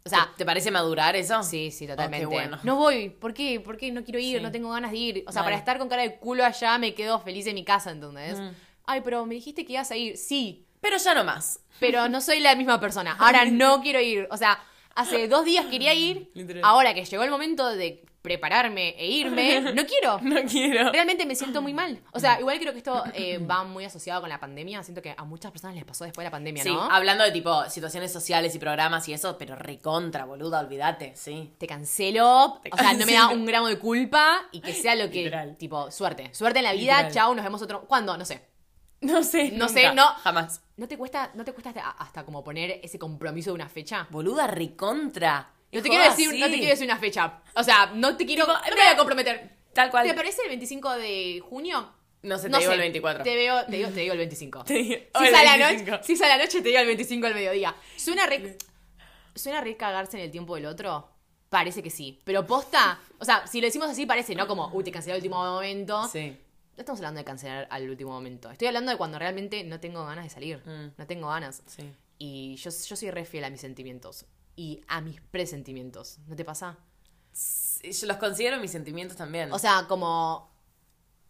O 0.05 0.09
sea, 0.09 0.31
¿te, 0.37 0.45
parece 0.45 0.71
madurar 0.71 1.15
eso? 1.15 1.43
sí, 1.43 1.69
sí, 1.71 1.83
Oh, 1.85 1.87
qué 1.87 1.93
totalmente. 1.93 2.25
bueno. 2.25 2.57
No 2.63 2.75
voy. 2.77 3.09
¿Por 3.09 3.33
qué? 3.33 3.59
¿Por 3.59 3.77
qué 3.77 3.91
no 3.91 4.03
quiero 4.03 4.19
ir? 4.19 4.37
Sí. 4.37 4.43
No 4.43 4.51
tengo 4.51 4.69
ganas 4.71 4.91
de 4.91 4.97
ir. 4.97 5.23
O 5.27 5.31
sea, 5.31 5.43
para 5.43 5.55
estar 5.55 5.77
con 5.77 5.87
cara 5.89 6.01
de 6.01 6.17
culo 6.17 6.43
allá 6.45 6.77
me 6.77 6.93
quedo 6.95 7.19
feliz 7.19 7.45
en 7.47 7.55
mi 7.55 7.63
casa, 7.63 7.91
¿entendés? 7.91 8.39
Mm. 8.39 8.49
Ay, 8.85 9.01
pero 9.03 9.25
me 9.25 9.35
dijiste 9.35 9.65
que 9.65 9.73
ibas 9.73 9.91
a 9.91 9.97
ir. 9.97 10.17
Sí, 10.17 10.65
Pero 10.81 10.97
ya 10.97 11.13
no 11.13 11.23
más. 11.23 11.59
pero 11.79 12.09
no 12.09 12.21
soy 12.21 12.39
la 12.39 12.55
misma 12.55 12.79
persona. 12.79 13.15
Ahora 13.19 13.45
no 13.51 13.81
quiero 13.81 13.99
ir. 14.01 14.27
O 14.31 14.37
sea, 14.37 14.59
hace 14.99 15.27
dos 15.27 15.45
días 15.45 15.65
quería 15.67 15.93
ir. 15.93 16.29
Literal. 16.35 16.63
Ahora 16.65 16.93
que 16.93 17.05
llegó 17.05 17.23
el 17.23 17.29
momento 17.31 17.67
de 17.69 18.05
prepararme 18.21 18.95
e 18.97 19.07
irme, 19.07 19.61
no 19.73 19.85
quiero. 19.85 20.19
No 20.21 20.41
quiero. 20.43 20.91
Realmente 20.91 21.25
me 21.25 21.35
siento 21.35 21.61
muy 21.61 21.73
mal. 21.73 22.01
O 22.11 22.19
sea, 22.19 22.37
igual 22.39 22.59
creo 22.59 22.73
que 22.73 22.79
esto 22.79 23.03
eh, 23.13 23.37
va 23.49 23.63
muy 23.63 23.85
asociado 23.85 24.19
con 24.19 24.29
la 24.29 24.39
pandemia. 24.39 24.83
Siento 24.83 25.01
que 25.01 25.15
a 25.17 25.23
muchas 25.23 25.51
personas 25.51 25.75
les 25.75 25.85
pasó 25.85 26.03
después 26.03 26.23
de 26.23 26.27
la 26.27 26.31
pandemia, 26.31 26.63
Sí, 26.63 26.69
¿no? 26.73 26.81
hablando 26.91 27.23
de 27.23 27.31
tipo 27.31 27.63
situaciones 27.69 28.11
sociales 28.11 28.53
y 28.55 28.59
programas 28.59 29.07
y 29.07 29.13
eso, 29.13 29.37
pero 29.37 29.55
recontra, 29.55 30.25
boluda, 30.25 30.59
olvídate, 30.59 31.13
sí. 31.15 31.53
Te 31.57 31.65
cancelo. 31.65 32.59
Te 32.61 32.69
o 32.73 32.77
sea, 32.77 32.93
no 32.93 33.05
me 33.05 33.13
da 33.13 33.29
un 33.29 33.45
gramo 33.45 33.67
de 33.67 33.79
culpa 33.79 34.41
y 34.51 34.59
que 34.59 34.73
sea 34.73 34.95
lo 34.95 35.09
que. 35.09 35.23
Literal. 35.23 35.55
Tipo, 35.57 35.89
suerte. 35.89 36.33
Suerte 36.33 36.59
en 36.59 36.65
la 36.65 36.73
vida. 36.73 36.97
Literal. 36.97 37.13
Chao, 37.13 37.35
nos 37.35 37.45
vemos 37.45 37.61
otro. 37.61 37.85
¿Cuándo? 37.87 38.17
No 38.17 38.25
sé. 38.25 38.41
No 39.01 39.23
sé, 39.23 39.51
No 39.51 39.67
nunca, 39.67 39.69
sé, 39.69 39.93
no. 39.93 40.05
Jamás. 40.05 40.61
¿No 40.79 40.87
te 40.87 40.97
cuesta, 40.97 41.31
no 41.35 41.43
te 41.43 41.51
cuesta 41.51 41.69
hasta, 41.71 41.89
hasta 41.91 42.23
como 42.23 42.41
poner 42.41 42.79
ese 42.81 42.97
compromiso 42.97 43.49
de 43.49 43.55
una 43.55 43.67
fecha? 43.67 44.07
Boluda, 44.11 44.47
recontra. 44.47 45.49
No 45.73 45.81
te 45.81 45.89
quiero 45.89 46.05
decir, 46.05 46.29
no 46.39 46.45
te 46.45 46.53
quiero 46.53 46.69
decir 46.69 46.85
una 46.85 46.97
fecha. 46.97 47.41
O 47.53 47.63
sea, 47.63 47.91
no 47.93 48.15
te 48.15 48.25
quiero. 48.25 48.45
Tipo, 48.45 48.57
no 48.57 48.75
me 48.77 48.81
voy 48.83 48.93
a 48.93 48.95
comprometer. 48.97 49.57
Tal 49.73 49.91
cual. 49.91 50.07
¿Te 50.07 50.13
parece 50.13 50.41
el 50.43 50.47
25 50.47 50.91
de 50.93 51.43
junio? 51.47 51.91
No 52.21 52.37
sé, 52.37 52.43
te 52.43 52.49
No 52.49 52.59
digo 52.59 52.69
sé, 52.71 52.75
el 52.75 52.79
24. 52.81 53.23
Te 53.25 53.35
veo, 53.35 53.65
te 53.65 53.75
digo, 53.75 53.89
te 53.89 53.99
digo 53.99 54.13
el 54.13 54.17
25. 54.19 54.63
Te 54.65 54.73
digo- 54.75 54.95
Si 55.17 55.23
el 55.25 55.33
es 55.33 55.39
a 55.39 55.43
la 55.43 55.57
25. 55.57 55.91
noche, 55.91 56.15
si 56.15 56.23
a 56.23 56.27
la 56.29 56.37
noche, 56.37 56.61
te 56.61 56.67
digo 56.69 56.79
el 56.79 56.85
25 56.87 57.27
al 57.27 57.33
mediodía. 57.35 57.75
Suena 57.97 58.25
re, 58.25 58.57
suena 59.35 59.59
re 59.61 59.75
cagarse 59.75 60.17
en 60.17 60.23
el 60.23 60.31
tiempo 60.31 60.55
del 60.55 60.65
otro. 60.65 61.09
Parece 61.49 61.83
que 61.83 61.89
sí. 61.89 62.21
Pero 62.23 62.45
posta, 62.47 62.99
o 63.19 63.25
sea, 63.25 63.45
si 63.47 63.59
lo 63.59 63.67
decimos 63.67 63.89
así, 63.89 64.05
parece, 64.05 64.33
¿no? 64.33 64.47
Como, 64.47 64.69
uy, 64.73 64.83
te 64.85 64.91
cancelé 64.91 65.13
al 65.13 65.17
último 65.19 65.43
momento. 65.43 66.07
Sí. 66.07 66.37
No 66.79 66.83
estamos 66.83 66.99
hablando 67.01 67.17
de 67.17 67.25
cancelar 67.25 67.67
al 67.71 67.89
último 67.89 68.11
momento. 68.11 68.49
Estoy 68.49 68.69
hablando 68.69 68.89
de 68.89 68.97
cuando 68.97 69.19
realmente 69.19 69.65
no 69.65 69.81
tengo 69.81 70.05
ganas 70.05 70.23
de 70.23 70.29
salir. 70.29 70.65
Mm. 70.65 70.93
No 70.97 71.07
tengo 71.07 71.27
ganas. 71.27 71.61
Sí. 71.65 71.93
Y 72.17 72.55
yo, 72.55 72.69
yo 72.69 72.95
soy 72.95 73.11
re 73.11 73.25
fiel 73.25 73.43
a 73.43 73.49
mis 73.49 73.59
sentimientos. 73.59 74.25
Y 74.55 74.81
a 74.87 75.01
mis 75.01 75.19
presentimientos. 75.19 76.19
¿No 76.25 76.37
te 76.37 76.45
pasa? 76.45 76.77
Sí, 77.33 77.91
Yo 77.91 78.07
los 78.07 78.15
considero 78.15 78.61
mis 78.61 78.71
sentimientos 78.71 79.17
también. 79.17 79.51
O 79.51 79.59
sea, 79.59 79.87
como 79.89 80.49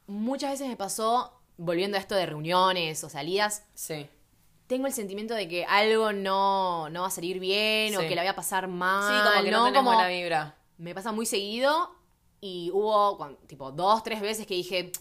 muchas 0.05 0.51
veces 0.51 0.67
me 0.67 0.77
pasó, 0.77 1.41
volviendo 1.57 1.97
a 1.97 1.99
esto 1.99 2.13
de 2.13 2.27
reuniones 2.27 3.03
o 3.03 3.09
salidas, 3.09 3.63
sí. 3.73 4.07
tengo 4.67 4.85
el 4.85 4.93
sentimiento 4.93 5.33
de 5.33 5.47
que 5.47 5.65
algo 5.65 6.13
no, 6.13 6.91
no 6.91 7.01
va 7.01 7.07
a 7.07 7.11
salir 7.11 7.39
bien 7.39 7.97
o 7.97 8.01
que 8.01 8.13
la 8.13 8.21
voy 8.21 8.29
a 8.29 8.35
pasar 8.35 8.67
mal. 8.67 9.01
Sí, 9.01 9.31
como 9.31 9.43
que 9.43 9.49
no, 9.49 9.65
tenés 9.65 9.79
Como 9.79 9.93
buena 9.95 10.09
vibra. 10.09 10.55
me 10.77 10.93
pasa 10.93 11.11
muy 11.11 11.25
seguido 11.25 11.95
y 12.39 12.69
hubo 12.71 13.35
tipo 13.47 13.71
dos, 13.71 14.03
tres 14.03 14.21
veces 14.21 14.45
que 14.45 14.53
dije, 14.53 14.91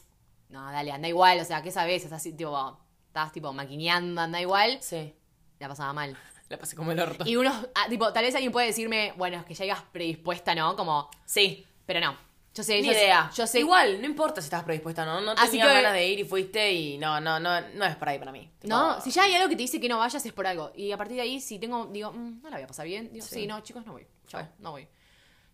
no, 0.51 0.71
dale, 0.73 0.91
anda 0.93 1.09
igual, 1.09 1.41
o 1.41 1.45
sea, 1.45 1.63
¿qué 1.63 1.71
sabes? 1.71 2.05
Estás 2.05 2.21
así, 2.21 2.33
tipo, 2.33 2.79
estás 3.07 3.33
tipo 3.33 3.53
maquineando, 3.53 4.21
anda 4.21 4.41
igual, 4.41 4.79
Sí. 4.83 5.15
la 5.59 5.69
pasaba 5.69 5.93
mal. 5.93 6.17
La 6.49 6.57
pasé 6.59 6.75
como 6.77 6.93
el 6.93 7.01
orto. 7.01 7.25
Y 7.27 7.37
uno, 7.37 7.53
ah, 7.75 7.87
tipo, 7.91 8.11
tal 8.11 8.25
vez 8.25 8.35
alguien 8.35 8.51
puede 8.51 8.69
decirme, 8.69 9.13
bueno, 9.19 9.37
es 9.37 9.45
que 9.45 9.53
ya 9.53 9.67
ibas 9.67 9.83
predispuesta, 9.93 10.55
¿no? 10.55 10.75
Como, 10.77 11.11
Sí. 11.27 11.67
pero 11.85 12.01
no. 12.01 12.17
Yo 12.55 12.63
sé, 12.65 12.81
Ni 12.81 12.87
yo 12.89 12.93
sé- 12.95 13.01
idea. 13.05 13.31
yo 13.37 13.47
sé 13.47 13.61
Igual, 13.61 14.01
no 14.01 14.07
importa 14.07 14.41
si 14.41 14.47
estás 14.47 14.65
predispuesta 14.65 15.05
no. 15.05 15.21
No 15.21 15.33
Así 15.33 15.59
que- 15.59 15.65
ganas 15.67 15.93
de 15.93 16.09
ir 16.09 16.19
y 16.21 16.25
fuiste 16.25 16.73
y 16.73 16.97
no, 16.97 17.21
no, 17.21 17.39
no, 17.39 17.61
no 17.75 17.85
es 17.85 17.95
por 17.97 18.09
ahí 18.09 18.19
para 18.19 18.33
mí. 18.33 18.51
Tipo, 18.59 18.67
No, 18.75 18.99
si 19.03 19.11
ya 19.11 19.25
hay 19.25 19.35
algo 19.35 19.51
que 19.51 19.57
te 19.57 19.63
dice 19.63 19.79
que 19.79 19.91
no 19.91 19.99
vayas 19.99 20.25
es 20.25 20.33
por 20.33 20.47
algo. 20.47 20.73
Y 20.75 20.91
a 20.91 20.97
partir 20.97 21.17
de 21.17 21.23
ahí, 21.23 21.39
si 21.39 21.59
tengo, 21.59 21.85
digo, 21.93 22.13
"Mm, 22.13 22.41
no 22.43 22.49
la 22.49 22.57
voy 22.57 22.65
a 22.65 22.67
pasar 22.67 22.87
bien, 22.87 23.13
digo, 23.13 23.27
sí, 23.27 23.35
Sí. 23.43 23.47
no, 23.47 23.61
chicos, 23.61 23.85
no 23.85 23.93
voy. 23.93 24.07
Chao, 24.27 24.41
Fue. 24.41 24.51
no 24.61 24.71
voy. 24.71 24.89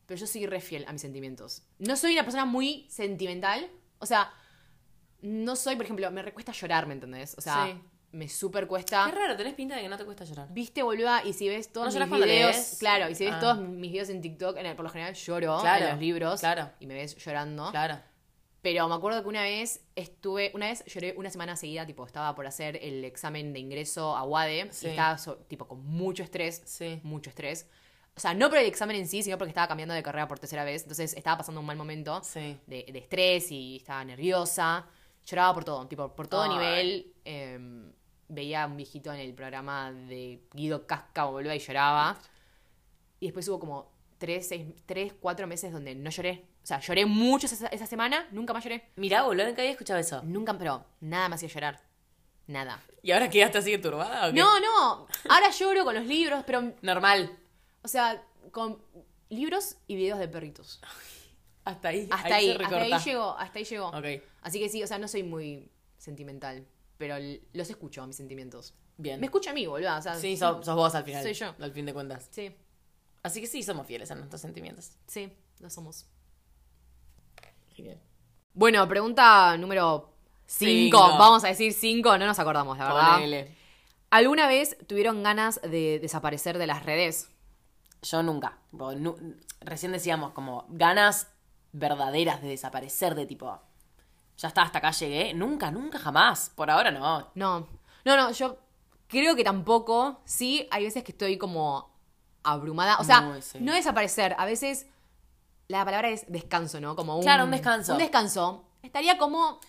Pero 0.07 0.21
yo 0.21 0.27
soy 0.29 0.47
re 0.47 0.61
fiel 0.61 0.85
a 0.87 0.93
mis 0.93 1.03
sentimientos. 1.03 1.63
No 1.81 1.97
soy 1.97 2.13
una 2.13 2.23
persona 2.23 2.45
muy 2.45 2.87
sentimental. 2.89 3.69
O 3.99 4.07
sea, 4.07 4.33
no 5.25 5.57
soy, 5.57 5.77
por 5.77 5.85
ejemplo, 5.85 6.11
me 6.11 6.23
recuesta 6.23 6.53
llorar, 6.53 6.87
¿me 6.87 6.95
entendés? 6.95 7.35
O 7.37 7.41
sea, 7.41 7.67
Sí. 7.67 7.81
me 8.13 8.29
súper 8.29 8.67
cuesta. 8.67 9.07
Qué 9.11 9.17
raro, 9.19 9.37
tenés 9.37 9.55
pinta 9.55 9.75
de 9.75 9.83
que 9.83 9.89
no 9.89 9.97
te 9.97 10.05
cuesta 10.05 10.25
llorar. 10.25 10.49
Viste, 10.53 10.83
boluda, 10.83 11.25
y 11.25 11.33
si 11.33 11.49
ves 11.49 11.73
todos 11.73 11.95
¿No 11.95 12.07
mis 12.07 12.25
videos, 12.25 12.55
lees? 12.55 12.77
claro, 12.79 13.09
y 13.11 13.15
si 13.15 13.25
ves 13.25 13.35
Ah. 13.37 13.41
todos 13.41 13.59
mis 13.61 13.91
videos 13.91 14.09
en 14.11 14.21
TikTok, 14.21 14.57
en 14.59 14.67
el- 14.67 14.77
por 14.77 14.85
lo 14.85 14.91
general 14.91 15.15
lloro 15.15 15.59
Claro, 15.61 15.85
en 15.87 15.91
los 15.93 16.01
libros, 16.01 16.41
claro. 16.41 16.71
y 16.79 16.87
me 16.87 16.95
ves 16.95 17.17
llorando. 17.17 17.71
Claro. 17.71 17.99
Pero 18.63 18.89
me 18.89 18.95
acuerdo 18.95 19.21
que 19.23 19.29
una 19.29 19.43
vez 19.43 19.85
estuve, 19.95 20.51
una 20.55 20.69
vez 20.69 20.85
lloré 20.87 21.15
una 21.19 21.29
semana 21.29 21.55
seguida, 21.57 21.85
tipo, 21.85 22.07
estaba 22.07 22.35
por 22.35 22.47
hacer 22.47 22.79
el 22.83 23.05
examen 23.05 23.53
de 23.53 23.59
ingreso 23.61 24.17
a 24.17 24.23
UADE 24.25 24.69
Sí. 24.73 24.87
y 24.87 24.91
estaba, 24.91 25.19
so- 25.19 25.37
tipo, 25.37 25.67
con 25.69 25.85
mucho 25.85 26.23
estrés, 26.23 26.63
Sí. 26.65 27.01
mucho 27.03 27.29
estrés. 27.31 27.69
O 28.17 28.21
sea, 28.21 28.33
no 28.33 28.49
por 28.49 28.59
el 28.59 28.67
examen 28.67 28.97
en 28.97 29.09
sí, 29.09 29.23
sino 29.23 29.37
porque 29.37 29.51
estaba 29.51 29.67
cambiando 29.69 29.93
de 29.93 30.03
carrera 30.03 30.29
por 30.29 30.39
tercera 30.39 30.65
vez, 30.65 30.83
entonces 30.83 31.15
estaba 31.15 31.37
pasando 31.39 31.61
un 31.61 31.67
mal 31.67 31.77
momento 31.77 32.23
Sí. 32.23 32.57
de, 32.67 32.87
de 32.91 32.99
estrés 33.01 33.51
y 33.51 33.77
estaba 33.79 34.05
nerviosa. 34.05 34.87
Lloraba 35.27 35.55
por 35.55 35.65
todo, 35.65 35.87
tipo, 35.87 36.15
por 36.15 36.29
todo 36.29 36.43
Ay. 36.43 36.49
nivel. 36.51 37.13
eh, 37.25 37.91
veía 38.29 38.65
a 38.65 38.67
un 38.67 38.77
viejito 38.77 39.13
en 39.13 39.21
el 39.21 39.35
programa 39.35 39.93
de 39.93 40.43
Guido 40.53 40.87
Casca, 40.87 41.25
boluda, 41.25 41.55
y 41.55 41.59
lloraba. 41.59 42.19
Y 43.21 43.27
después 43.27 43.47
hubo 43.49 43.59
como 43.61 43.93
tres, 44.19 44.49
seis, 44.49 44.67
tres, 44.87 45.13
cuatro 45.21 45.47
meses 45.47 45.73
donde 45.73 45.95
no 45.95 46.11
lloré. 46.11 46.45
O 46.63 46.67
sea, 46.67 46.81
lloré 46.81 47.05
mucho 47.07 47.47
esa, 47.47 47.67
esa 47.69 47.87
semana, 47.87 48.27
nunca 48.33 48.53
más 48.55 48.65
lloré. 48.65 48.91
Mirá, 48.97 49.23
boludo, 49.23 49.47
nunca 49.47 49.61
había 49.63 49.73
escuchado 49.73 50.01
eso. 50.01 50.23
Nunca, 50.25 50.57
pero 50.57 50.85
nada 51.01 51.29
me 51.29 51.35
hacía 51.37 51.49
llorar. 51.49 51.81
Nada. 52.47 52.83
¿Y 53.03 53.13
ahora 53.13 53.29
quedaste 53.31 53.59
así 53.59 53.79
turbada 53.79 54.29
o 54.29 54.33
qué? 54.33 54.39
No, 54.41 54.61
no. 54.61 55.07
Ahora 55.31 55.51
lloro 55.51 55.85
con 55.85 55.95
los 55.95 56.07
libros, 56.07 56.43
pero, 56.47 56.73
Normal. 56.83 57.31
o 57.83 57.89
sea, 57.89 58.23
con 58.51 58.83
libros 59.29 59.77
y 59.87 59.97
videos 59.97 60.19
de 60.19 60.29
perritos. 60.29 60.81
Hasta 61.65 61.89
ahí. 61.89 62.09
Hasta 62.11 62.35
ahí, 62.35 62.47
se 62.57 62.63
hasta 62.63 62.77
ahí 62.77 62.93
llegó, 63.05 63.39
hasta 63.39 63.59
ahí 63.59 63.65
llegó. 63.65 63.89
Ok. 63.89 64.05
Así 64.43 64.59
que 64.61 64.69
sí, 64.69 64.83
o 64.83 64.87
sea, 64.87 64.99
no 64.99 65.09
soy 65.09 65.23
muy 65.23 65.71
sentimental, 65.97 66.67
pero 66.99 67.17
los 67.53 67.71
escucho 67.71 68.03
a 68.03 68.07
mis 68.07 68.17
sentimientos. 68.17 68.75
Bien. 68.97 69.19
Me 69.19 69.27
escucha 69.27 69.51
a 69.51 69.55
mí, 69.55 69.67
boludo. 69.67 69.97
O 69.97 70.03
sea, 70.03 70.15
Sí, 70.15 70.37
sos, 70.37 70.65
sos 70.65 70.77
vos 70.77 70.95
al 70.95 71.05
final. 71.05 71.23
Soy 71.23 71.33
yo. 71.33 71.55
Al 71.59 71.73
fin 71.73 71.87
de 71.87 71.93
cuentas. 71.95 72.29
Sí, 72.31 72.55
Así 73.23 73.41
que 73.41 73.47
sí, 73.47 73.63
somos 73.63 73.87
fieles 73.87 74.11
a 74.11 74.15
nuestros 74.15 74.41
sentimientos. 74.43 74.93
sí, 75.07 75.33
lo 75.59 75.71
somos. 75.71 76.07
Genial. 77.75 77.99
Bueno, 78.53 78.87
pregunta 78.87 79.57
número 79.57 80.15
5. 80.47 80.71
Cinco. 80.71 80.99
Vamos 81.19 81.43
a 81.45 81.49
decir 81.49 81.73
5, 81.73 82.19
no 82.19 82.27
nos 82.27 82.39
acordamos, 82.39 82.77
la 82.79 82.85
verdad. 82.87 83.15
Ponele. 83.15 83.57
¿Alguna 84.11 84.47
vez 84.47 84.77
tuvieron 84.87 85.23
ganas 85.23 85.61
de 85.63 85.99
desaparecer 86.01 86.59
de 86.59 86.67
las 86.67 86.85
redes? 86.85 87.31
Yo 88.03 88.23
nunca. 88.23 88.59
Recién 89.61 89.91
decíamos 89.93 90.33
como 90.33 90.67
ganas 90.69 91.34
verdaderas 91.75 92.41
de 92.41 92.49
desaparecer, 92.49 93.15
de 93.15 93.27
tipo, 93.27 93.61
ya 94.39 94.49
está, 94.49 94.63
hasta 94.63 94.79
acá 94.79 94.93
llegué. 94.93 95.35
Nunca, 95.35 95.71
nunca, 95.71 95.99
jamás. 95.99 96.51
Por 96.55 96.71
ahora 96.71 96.91
no. 96.91 97.29
No, 97.35 97.67
no, 98.05 98.17
no, 98.17 98.31
yo 98.31 98.57
creo 99.09 99.35
que 99.37 99.45
tampoco. 99.45 100.21
Sí, 100.25 100.67
hay 100.71 100.85
veces 100.85 101.03
que 101.05 101.13
estoy 101.13 101.37
como 101.37 101.91
abrumada. 102.43 102.97
O 102.99 103.05
sea, 103.05 103.39
sí. 103.43 103.59
no 103.61 103.75
desaparecer. 103.75 104.35
A 104.39 104.47
veces 104.47 104.87
la 105.69 105.85
palabra 105.85 106.09
es 106.11 106.25
descanso, 106.29 106.81
¿no? 106.81 106.95
Como 106.97 107.17
un, 107.17 107.23
Claro, 107.23 107.45
un 107.45 107.51
descanso. 107.51 107.93
Un 107.93 107.99
descanso. 107.99 108.65
Estaría 108.83 109.19
como. 109.19 109.61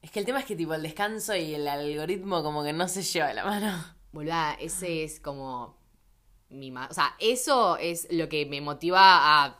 Es 0.00 0.12
que 0.12 0.20
el 0.20 0.26
tema 0.26 0.38
es 0.38 0.44
que 0.46 0.54
tipo 0.54 0.74
el 0.74 0.82
descanso 0.82 1.34
y 1.34 1.54
el 1.56 1.66
algoritmo 1.66 2.42
como 2.44 2.62
que 2.62 2.72
no 2.72 2.86
se 2.86 3.02
lleva 3.02 3.28
de 3.28 3.34
la 3.34 3.44
mano. 3.44 3.84
Boluda, 4.12 4.54
ese 4.54 5.02
es 5.04 5.18
como. 5.20 5.76
Mi 6.50 6.70
ma- 6.70 6.86
o 6.90 6.94
sea, 6.94 7.14
eso 7.18 7.76
es 7.76 8.06
lo 8.10 8.28
que 8.28 8.46
me 8.46 8.60
motiva 8.60 9.00
a, 9.44 9.58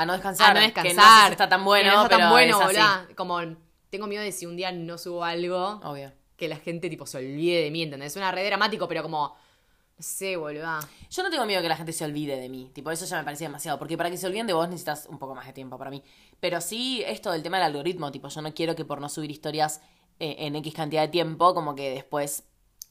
A 0.00 0.06
no 0.06 0.12
descansar. 0.12 0.50
a 0.50 0.54
no 0.54 0.60
Que 0.60 0.66
descansar. 0.66 0.94
no 0.96 1.20
sé 1.20 1.26
si 1.26 1.32
está 1.32 1.48
tan 1.48 1.64
bueno, 1.64 1.90
que 1.90 1.96
no 1.96 2.02
está 2.04 2.16
pero 2.16 2.20
tan 2.20 2.30
bueno, 2.30 2.70
es 2.70 2.78
así. 2.78 3.14
Como 3.14 3.40
tengo 3.90 4.06
miedo 4.06 4.22
de 4.22 4.32
si 4.32 4.46
un 4.46 4.56
día 4.56 4.70
no 4.72 4.98
subo 4.98 5.24
algo, 5.24 5.80
Obvio. 5.82 6.12
que 6.36 6.48
la 6.48 6.56
gente 6.56 6.88
tipo 6.90 7.06
se 7.06 7.18
olvide 7.18 7.62
de 7.62 7.70
mí, 7.70 7.82
¿entendés? 7.82 8.12
Es 8.12 8.16
una 8.16 8.30
red 8.32 8.46
dramático, 8.46 8.86
pero 8.88 9.02
como. 9.02 9.36
No 9.96 10.04
sé, 10.04 10.36
boluda. 10.36 10.78
Yo 11.10 11.22
no 11.24 11.30
tengo 11.30 11.44
miedo 11.44 11.60
que 11.60 11.68
la 11.68 11.74
gente 11.76 11.92
se 11.92 12.04
olvide 12.04 12.36
de 12.38 12.48
mí. 12.48 12.70
Tipo, 12.72 12.92
eso 12.92 13.04
ya 13.04 13.16
me 13.18 13.24
parece 13.24 13.42
demasiado. 13.42 13.80
Porque 13.80 13.96
para 13.96 14.08
que 14.10 14.16
se 14.16 14.28
olviden 14.28 14.46
de 14.46 14.52
vos 14.52 14.68
necesitas 14.68 15.06
un 15.10 15.18
poco 15.18 15.34
más 15.34 15.44
de 15.44 15.52
tiempo 15.52 15.76
para 15.76 15.90
mí. 15.90 16.04
Pero 16.38 16.60
sí, 16.60 17.02
esto 17.04 17.32
del 17.32 17.42
tema 17.42 17.56
del 17.56 17.66
algoritmo. 17.66 18.12
Tipo, 18.12 18.28
yo 18.28 18.40
no 18.40 18.54
quiero 18.54 18.76
que 18.76 18.84
por 18.84 19.00
no 19.00 19.08
subir 19.08 19.32
historias 19.32 19.80
eh, 20.20 20.36
en 20.38 20.54
X 20.54 20.72
cantidad 20.74 21.02
de 21.02 21.08
tiempo, 21.08 21.52
como 21.52 21.74
que 21.74 21.90
después. 21.90 22.44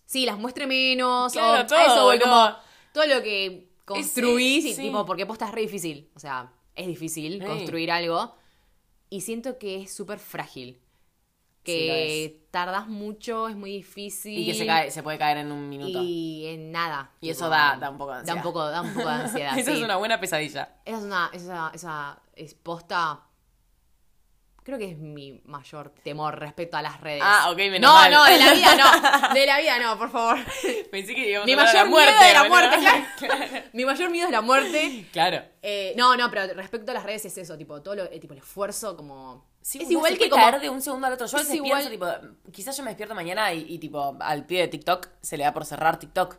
Sí, 0.06 0.26
las 0.26 0.38
muestre 0.38 0.68
menos. 0.68 1.32
Claro, 1.32 1.64
o 1.64 1.66
todo, 1.66 1.80
a 1.80 1.84
eso 1.86 2.04
voy, 2.04 2.18
boludo. 2.18 2.30
como 2.30 2.56
todo 2.94 3.06
lo 3.08 3.24
que 3.24 3.70
construís 3.86 4.64
sí, 4.64 4.70
y 4.72 4.74
sí. 4.74 4.82
tipo, 4.82 5.06
porque 5.06 5.26
posta 5.26 5.46
es 5.46 5.52
re 5.54 5.62
difícil. 5.62 6.10
O 6.14 6.20
sea, 6.20 6.52
es 6.78 6.88
difícil 6.88 7.44
construir 7.44 7.92
algo. 7.92 8.36
Y 9.10 9.22
siento 9.22 9.58
que 9.58 9.82
es 9.84 9.94
súper 9.94 10.20
frágil. 10.20 10.80
Sí, 11.66 11.74
Que 11.74 12.48
tardas 12.52 12.88
mucho, 12.88 13.50
es 13.50 13.56
muy 13.58 13.72
difícil. 13.72 14.38
Y 14.40 14.46
que 14.46 14.54
se, 14.54 14.66
cae, 14.66 14.90
se 14.90 15.04
puede 15.04 15.18
caer 15.18 15.38
en 15.40 15.52
un 15.52 15.68
minuto. 15.68 16.00
Y 16.02 16.46
en 16.46 16.72
nada. 16.72 17.12
Y 17.20 17.30
eso 17.30 17.50
da- 17.50 17.76
da 17.78 17.90
un 17.90 17.98
poco 17.98 18.12
de 18.14 18.18
Da 18.20 18.22
un 18.24 18.30
ansiedad. 18.40 18.44
poco, 18.44 18.66
da 18.70 18.82
un 18.82 18.94
poco 18.94 19.06
de 19.10 19.14
ansiedad. 19.16 19.52
Esa 19.60 19.72
sí. 19.72 19.78
es 19.78 19.84
una 19.84 19.98
buena 19.98 20.18
pesadilla. 20.20 20.78
Esa 20.86 20.98
es 20.98 21.04
una. 21.04 21.30
Esa, 21.34 21.72
esa 21.74 22.22
es 22.36 22.54
posta. 22.54 23.22
Creo 24.68 24.78
que 24.78 24.92
es 24.92 24.98
mi 24.98 25.40
mayor 25.46 25.92
temor 26.04 26.38
respecto 26.38 26.76
a 26.76 26.82
las 26.82 27.00
redes. 27.00 27.22
Ah, 27.24 27.50
ok, 27.52 27.56
menos 27.58 27.80
No, 27.80 27.94
mal. 27.94 28.12
no, 28.12 28.26
de 28.26 28.38
la 28.38 28.52
vida 28.54 28.76
no. 28.76 29.34
De 29.34 29.46
la 29.46 29.60
vida 29.60 29.80
no, 29.80 29.98
por 29.98 30.12
favor. 30.12 30.38
Pensé 30.92 31.16
que 31.16 31.30
íbamos 31.30 31.46
Mi 31.46 31.54
a 31.54 31.56
mayor 31.56 31.72
de 31.72 31.78
la 31.78 31.86
muerte. 31.86 32.12
miedo 32.12 32.28
es 32.28 32.34
la 32.34 32.50
muerte, 32.50 32.78
claro. 33.18 33.64
Mi 33.72 33.86
mayor 33.86 34.10
miedo 34.10 34.26
es 34.26 34.32
la 34.34 34.42
muerte. 34.42 35.08
Claro. 35.14 35.42
Eh, 35.62 35.94
no, 35.96 36.18
no, 36.18 36.30
pero 36.30 36.54
respecto 36.54 36.92
a 36.92 36.96
las 36.96 37.04
redes 37.04 37.24
es 37.24 37.38
eso, 37.38 37.58
tipo, 37.58 37.82
todo 37.82 37.96
lo, 37.96 38.04
eh, 38.12 38.20
tipo, 38.20 38.34
el 38.34 38.40
esfuerzo 38.40 38.98
como... 38.98 39.48
Sí, 39.62 39.82
es 39.82 39.90
igual 39.90 40.18
que 40.18 40.30
como... 40.30 40.44
caer 40.44 40.60
de 40.60 40.70
un 40.70 40.82
segundo 40.82 41.08
al 41.08 41.14
otro. 41.14 41.28
Yo 41.28 41.38
es 41.38 41.50
igual- 41.54 41.90
tipo, 41.90 42.06
quizás 42.52 42.76
yo 42.76 42.84
me 42.84 42.90
despierto 42.90 43.16
mañana 43.16 43.54
y, 43.54 43.66
y, 43.70 43.80
tipo, 43.80 44.18
al 44.20 44.46
pie 44.46 44.64
de 44.64 44.68
TikTok 44.68 45.08
se 45.22 45.38
le 45.38 45.46
da 45.46 45.54
por 45.54 45.66
cerrar 45.66 45.98
TikTok. 45.98 46.36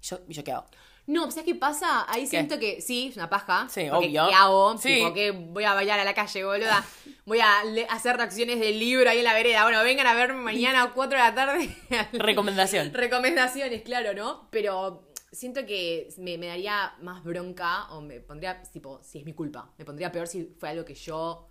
Y 0.00 0.06
yo, 0.06 0.20
y 0.28 0.34
yo 0.34 0.44
qué 0.44 0.52
hago. 0.52 0.66
No, 1.06 1.30
¿sabes 1.30 1.44
qué 1.46 1.54
pasa? 1.56 2.04
Ahí 2.10 2.26
siento 2.26 2.58
que 2.60 2.80
sí, 2.80 3.08
es 3.08 3.16
una 3.16 3.28
paja. 3.28 3.66
Sí, 3.68 3.88
obvio. 3.90 4.28
¿Qué 4.28 4.34
hago? 4.34 4.78
Sí. 4.78 4.94
Tipo, 4.94 5.12
que 5.12 5.30
voy 5.32 5.64
a 5.64 5.74
bailar 5.74 5.98
a 5.98 6.04
la 6.04 6.14
calle, 6.14 6.44
boluda. 6.44 6.84
Voy 7.26 7.40
a 7.40 7.60
hacer 7.90 8.16
reacciones 8.16 8.60
del 8.60 8.78
libro 8.78 9.10
ahí 9.10 9.18
en 9.18 9.24
la 9.24 9.34
vereda. 9.34 9.64
Bueno, 9.64 9.82
vengan 9.82 10.06
a 10.06 10.14
verme 10.14 10.40
mañana 10.40 10.82
a 10.84 10.92
4 10.92 11.18
de 11.18 11.24
la 11.24 11.34
tarde. 11.34 11.76
Recomendación. 12.12 12.94
Recomendaciones, 12.94 13.82
claro, 13.82 14.14
¿no? 14.14 14.48
Pero 14.50 15.08
siento 15.32 15.66
que 15.66 16.08
me, 16.18 16.38
me 16.38 16.46
daría 16.46 16.94
más 17.02 17.24
bronca 17.24 17.90
o 17.90 18.00
me 18.00 18.20
pondría, 18.20 18.62
tipo, 18.62 19.00
si 19.02 19.18
es 19.18 19.24
mi 19.24 19.32
culpa. 19.32 19.70
Me 19.78 19.84
pondría 19.84 20.12
peor 20.12 20.28
si 20.28 20.54
fue 20.58 20.68
algo 20.68 20.84
que 20.84 20.94
yo... 20.94 21.48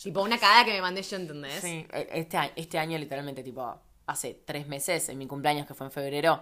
Tipo, 0.00 0.22
una 0.22 0.38
cagada 0.38 0.64
que 0.64 0.72
me 0.72 0.80
mandé 0.80 1.02
yo, 1.02 1.16
¿entendés? 1.16 1.54
Sí, 1.60 1.84
e- 1.92 2.08
este, 2.12 2.36
año- 2.36 2.52
este 2.54 2.78
año 2.78 2.96
literalmente, 2.98 3.42
tipo, 3.42 3.80
hace 4.06 4.40
tres 4.44 4.68
meses, 4.68 5.08
en 5.08 5.18
mi 5.18 5.26
cumpleaños 5.26 5.66
que 5.66 5.74
fue 5.74 5.86
en 5.88 5.90
febrero, 5.90 6.40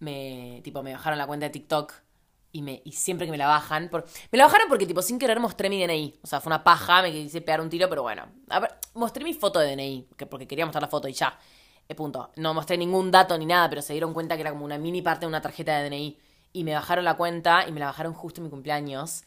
me, 0.00 0.60
tipo, 0.64 0.82
me 0.82 0.92
bajaron 0.92 1.18
la 1.18 1.26
cuenta 1.26 1.46
de 1.46 1.50
TikTok 1.50 1.92
y, 2.52 2.62
me, 2.62 2.82
y 2.84 2.92
siempre 2.92 3.26
que 3.26 3.32
me 3.32 3.38
la 3.38 3.48
bajan, 3.48 3.88
por, 3.88 4.04
me 4.30 4.38
la 4.38 4.44
bajaron 4.44 4.68
porque, 4.68 4.86
tipo, 4.86 5.02
sin 5.02 5.18
querer 5.18 5.40
mostré 5.40 5.68
mi 5.68 5.84
DNI. 5.84 6.20
O 6.22 6.26
sea, 6.26 6.40
fue 6.40 6.50
una 6.50 6.62
paja, 6.62 7.02
me 7.02 7.10
quise 7.10 7.40
pegar 7.40 7.60
un 7.60 7.68
tiro, 7.68 7.88
pero 7.88 8.02
bueno. 8.02 8.26
A 8.48 8.60
ver, 8.60 8.70
mostré 8.94 9.24
mi 9.24 9.34
foto 9.34 9.58
de 9.58 9.74
DNI, 9.74 10.08
que, 10.16 10.26
porque 10.26 10.46
quería 10.46 10.64
mostrar 10.64 10.82
la 10.82 10.88
foto 10.88 11.08
y 11.08 11.12
ya. 11.12 11.38
Eh, 11.88 11.94
punto. 11.94 12.30
No 12.36 12.54
mostré 12.54 12.76
ningún 12.78 13.10
dato 13.10 13.36
ni 13.36 13.46
nada, 13.46 13.68
pero 13.68 13.82
se 13.82 13.92
dieron 13.92 14.14
cuenta 14.14 14.36
que 14.36 14.42
era 14.42 14.50
como 14.50 14.64
una 14.64 14.78
mini 14.78 15.02
parte 15.02 15.22
de 15.22 15.26
una 15.28 15.40
tarjeta 15.40 15.78
de 15.78 15.90
DNI. 15.90 16.18
Y 16.52 16.64
me 16.64 16.74
bajaron 16.74 17.04
la 17.04 17.16
cuenta 17.16 17.66
y 17.68 17.72
me 17.72 17.80
la 17.80 17.86
bajaron 17.86 18.14
justo 18.14 18.40
en 18.40 18.44
mi 18.44 18.50
cumpleaños. 18.50 19.24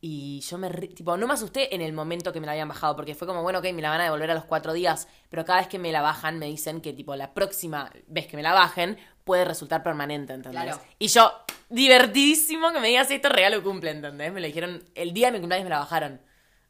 Y 0.00 0.40
yo 0.40 0.58
me, 0.58 0.70
tipo, 0.70 1.16
no 1.16 1.26
me 1.26 1.32
asusté 1.34 1.74
en 1.74 1.80
el 1.80 1.92
momento 1.92 2.32
que 2.32 2.38
me 2.38 2.46
la 2.46 2.52
habían 2.52 2.68
bajado, 2.68 2.94
porque 2.94 3.14
fue 3.14 3.26
como, 3.26 3.42
bueno, 3.42 3.58
ok, 3.60 3.64
me 3.72 3.82
la 3.82 3.88
van 3.90 4.00
a 4.02 4.04
devolver 4.04 4.30
a 4.30 4.34
los 4.34 4.44
cuatro 4.44 4.72
días, 4.72 5.08
pero 5.30 5.44
cada 5.44 5.60
vez 5.60 5.68
que 5.68 5.78
me 5.78 5.90
la 5.90 6.02
bajan 6.02 6.38
me 6.38 6.46
dicen 6.46 6.80
que, 6.80 6.92
tipo, 6.92 7.16
la 7.16 7.32
próxima 7.34 7.90
vez 8.06 8.26
que 8.26 8.36
me 8.36 8.42
la 8.42 8.52
bajen 8.52 8.98
puede 9.24 9.44
resultar 9.44 9.82
permanente, 9.82 10.34
¿entendés? 10.34 10.62
Claro. 10.62 10.80
Y 10.98 11.08
yo, 11.08 11.32
divertidísimo 11.90 12.72
que 12.72 12.80
me 12.80 12.88
digas 12.88 13.10
esto, 13.10 13.28
regalo 13.28 13.62
cumple, 13.62 13.90
¿entendés? 13.90 14.32
Me 14.32 14.40
lo 14.40 14.46
dijeron, 14.46 14.82
el 14.94 15.12
día 15.14 15.28
de 15.28 15.32
mi 15.32 15.38
cumpleaños 15.40 15.64
me 15.64 15.70
la 15.70 15.78
bajaron. 15.78 16.20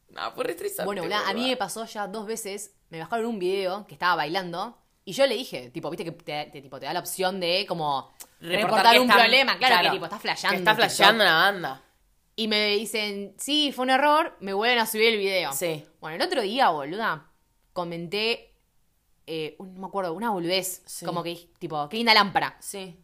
No, 0.09 0.31
fue 0.31 0.45
re 0.45 0.51
estresante, 0.51 0.85
Bueno, 0.85 1.03
a 1.15 1.33
mí 1.33 1.49
me 1.49 1.57
pasó 1.57 1.85
ya 1.85 2.07
dos 2.07 2.25
veces, 2.25 2.75
me 2.89 2.99
bajaron 2.99 3.25
un 3.25 3.39
video 3.39 3.85
que 3.87 3.93
estaba 3.95 4.15
bailando 4.15 4.77
y 5.03 5.11
yo 5.13 5.25
le 5.27 5.35
dije, 5.35 5.69
tipo, 5.69 5.89
viste 5.89 6.05
que 6.05 6.11
te, 6.11 6.45
te- 6.51 6.61
tipo, 6.61 6.79
te 6.79 6.85
da 6.85 6.93
la 6.93 6.99
opción 6.99 7.39
de 7.39 7.65
como 7.67 8.13
reportar, 8.39 8.97
un 8.99 9.03
están- 9.09 9.17
problema, 9.19 9.57
claro, 9.57 9.83
que 9.83 9.89
tipo, 9.91 10.05
estás 10.05 10.21
flasheando. 10.21 10.55
Que 10.55 10.59
está 10.59 10.75
flasheando 10.75 11.23
la 11.23 11.33
banda. 11.33 11.81
Y 12.39 12.47
me 12.47 12.67
dicen, 12.67 13.33
sí, 13.37 13.71
fue 13.71 13.83
un 13.83 13.89
error, 13.89 14.37
me 14.39 14.53
vuelven 14.53 14.77
a 14.77 14.85
subir 14.85 15.07
el 15.13 15.17
video. 15.17 15.51
Sí. 15.53 15.83
Bueno, 15.99 16.17
el 16.17 16.21
otro 16.21 16.41
día, 16.43 16.69
boluda, 16.69 17.31
comenté, 17.73 18.53
eh, 19.25 19.55
un- 19.57 19.73
no 19.73 19.81
me 19.81 19.87
acuerdo, 19.87 20.13
una 20.13 20.29
boludez, 20.29 20.83
Sí. 20.85 21.03
como 21.05 21.23
que, 21.23 21.49
tipo, 21.59 21.89
qué 21.89 21.97
linda 21.97 22.13
lámpara. 22.13 22.55
Sí. 22.61 22.95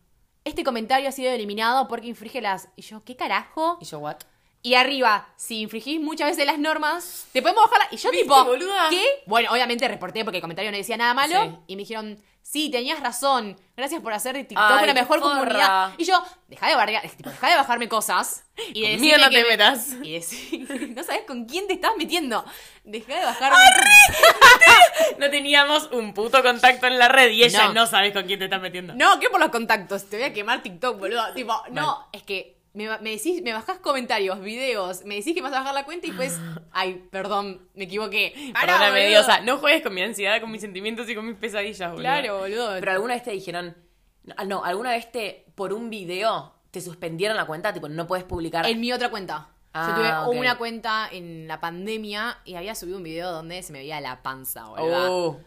Este 0.46 0.64
comentario 0.64 1.10
ha 1.10 1.12
sido 1.12 1.32
eliminado 1.32 1.88
porque 1.88 2.08
infringe 2.08 2.42
las... 2.42 2.70
Y 2.76 2.84
yo, 2.84 3.04
¿qué 3.04 3.16
carajo? 3.16 3.78
¿Y 3.82 3.86
yo 3.86 4.00
what? 4.00 4.18
Y 4.66 4.76
arriba, 4.76 5.28
si 5.36 5.60
infringís 5.60 6.00
muchas 6.00 6.30
veces 6.30 6.46
las 6.46 6.58
normas, 6.58 7.26
te 7.34 7.42
podemos 7.42 7.66
bajar 7.66 7.80
la... 7.80 7.88
Y 7.94 7.98
yo 7.98 8.10
¿Viste, 8.12 8.24
tipo, 8.24 8.46
boluda? 8.46 8.88
¿qué? 8.90 9.04
Bueno, 9.26 9.52
obviamente 9.52 9.86
reporté 9.90 10.24
porque 10.24 10.38
el 10.38 10.42
comentario 10.42 10.72
no 10.72 10.78
decía 10.78 10.96
nada 10.96 11.14
malo. 11.14 11.42
Sí. 11.44 11.58
Y 11.68 11.76
me 11.76 11.82
dijeron, 11.82 12.18
sí, 12.42 12.70
tenías 12.72 13.02
razón. 13.02 13.60
Gracias 13.76 14.02
por 14.02 14.14
hacer 14.14 14.36
de 14.38 14.46
TikTok 14.46 14.66
Ay, 14.66 14.86
una 14.86 14.94
mejor 14.94 15.20
forra. 15.20 15.34
comunidad. 15.40 15.92
Y 15.98 16.06
yo, 16.06 16.24
deja 16.48 16.68
de, 16.78 17.10
tipo, 17.10 17.30
dejá 17.30 17.50
de 17.50 17.56
bajarme 17.58 17.90
cosas. 17.90 18.46
Y 18.74 18.90
decirme 18.90 19.18
no 19.18 19.30
te 19.30 19.44
me- 19.44 19.50
metas. 19.50 19.90
Y 20.02 20.14
decir, 20.14 20.92
no 20.96 21.04
sabes 21.04 21.24
con 21.28 21.44
quién 21.44 21.68
te 21.68 21.74
estás 21.74 21.92
metiendo. 21.98 22.46
Dejá 22.86 23.16
de 23.20 23.26
bajarme 23.26 23.58
No 25.18 25.30
teníamos 25.30 25.90
un 25.92 26.14
puto 26.14 26.42
contacto 26.42 26.88
en 26.88 26.98
la 27.00 27.10
red 27.10 27.32
y 27.32 27.44
ella 27.44 27.68
No. 27.68 27.74
no, 27.74 27.88
sabes 27.88 28.14
con 28.14 28.24
quién 28.26 28.40
te 28.40 28.46
estás 28.46 28.62
metiendo. 28.62 28.94
No, 28.96 29.20
¿qué 29.20 29.30
por 29.30 29.42
los 29.42 29.50
contactos? 29.50 30.06
Te 30.10 30.16
voy 30.18 30.26
a 30.28 30.34
quemar 30.34 30.64
TikTok, 30.64 30.98
boludo. 31.00 31.34
Tipo, 31.34 31.62
no, 31.72 32.08
es 32.14 32.24
que 32.24 32.63
me, 32.74 32.90
me 33.00 33.12
decís, 33.12 33.42
me 33.44 33.54
bajás 33.54 33.80
comentarios, 33.80 34.42
videos, 34.42 35.06
me 35.06 35.16
decís 35.16 35.36
que 35.36 35.42
me 35.42 35.50
vas 35.50 35.58
a 35.58 35.60
bajar 35.60 35.76
la 35.76 35.86
cuenta 35.86 36.08
y 36.08 36.12
pues, 36.12 36.40
ay, 36.72 37.08
perdón, 37.12 37.70
me 37.76 37.84
equivoqué. 37.84 38.52
Pará, 38.54 38.66
Perdóname, 38.66 39.00
boludo. 39.02 39.10
Diosa, 39.10 39.42
no 39.42 39.58
juegues 39.58 39.84
con 39.84 39.94
mi 39.94 40.02
ansiedad, 40.02 40.42
con 40.42 40.52
mis 40.52 40.62
sentimientos 40.62 41.08
y 41.10 41.16
con 41.16 41.28
mis 41.28 41.38
pesadillas, 41.38 41.92
boludo. 41.92 42.02
Claro, 42.02 42.40
boludo. 42.40 42.72
Pero 42.80 42.92
alguna 42.92 43.14
vez 43.14 43.24
te 43.24 43.32
dijeron. 43.32 43.78
No, 44.24 44.46
no, 44.46 44.64
alguna 44.64 44.92
vez 44.92 45.12
te, 45.12 45.46
por 45.54 45.74
un 45.74 45.90
video, 45.90 46.54
te 46.72 46.82
suspendieron 46.82 47.38
la 47.38 47.46
cuenta, 47.46 47.74
tipo, 47.74 47.90
no 47.90 48.08
puedes 48.08 48.26
publicar. 48.26 48.66
En 48.66 48.80
mi 48.80 48.92
otra 48.92 49.10
cuenta. 49.10 49.50
Ah, 49.74 49.88
Yo 49.90 49.96
tuve 49.96 50.36
ok. 50.36 50.40
una 50.40 50.58
cuenta 50.58 51.10
en 51.12 51.48
la 51.48 51.60
pandemia 51.60 52.40
y 52.46 52.56
había 52.56 52.74
subido 52.74 52.98
un 52.98 53.04
video 53.04 53.32
donde 53.32 53.62
se 53.64 53.74
me 53.74 53.80
veía 53.80 54.00
la 54.02 54.24
panza, 54.24 54.66
boludo. 54.66 55.28
Oh. 55.28 55.42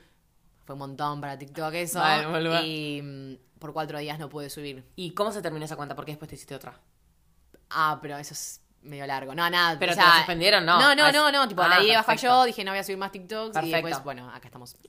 Fue 0.65 0.75
un 0.75 0.81
montón 0.81 1.21
para 1.21 1.39
TikTok 1.39 1.75
eso. 1.75 2.01
Vale, 2.01 2.67
y 2.67 3.01
mm, 3.03 3.59
por 3.61 3.73
cuatro 3.73 3.99
días 3.99 4.19
no 4.19 4.29
pude 4.29 4.51
subir. 4.51 4.85
¿Y 4.97 5.13
cómo 5.13 5.33
se 5.33 5.41
terminó 5.43 5.65
esa 5.65 5.77
cuenta? 5.77 5.95
Porque 5.95 6.13
después 6.13 6.29
te 6.29 6.35
hiciste 6.35 6.55
otra. 6.57 6.81
Ah, 7.71 7.99
pero 8.01 8.17
eso 8.19 8.35
es 8.35 8.61
medio 8.83 9.07
largo. 9.07 9.35
No, 9.35 9.49
nada. 9.51 9.79
Pero 9.79 9.93
o 9.93 9.97
te 9.97 10.03
suspendieron, 10.03 10.65
¿no? 10.65 10.79
No, 10.79 10.95
no, 10.95 11.05
Ah, 11.07 11.13
no, 11.13 11.33
no. 11.33 11.49
Tipo, 11.49 11.63
ah, 11.63 11.69
la 11.69 11.77
perfecto. 11.79 12.23
yo, 12.23 12.45
dije 12.45 12.65
no 12.65 12.71
voy 12.73 12.79
a 12.79 12.85
subir 12.85 12.99
más 12.99 13.13
TikToks 13.13 13.51
y 13.51 13.53
Perfecto. 13.53 13.77
después, 13.87 14.05
bueno, 14.05 14.31
acá 14.31 14.47
estamos. 14.49 14.77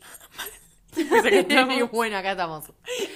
Acá 1.20 1.30
estamos. 1.30 1.78
y 1.78 1.82
bueno, 1.84 2.18
acá 2.18 2.32
estamos. 2.32 2.66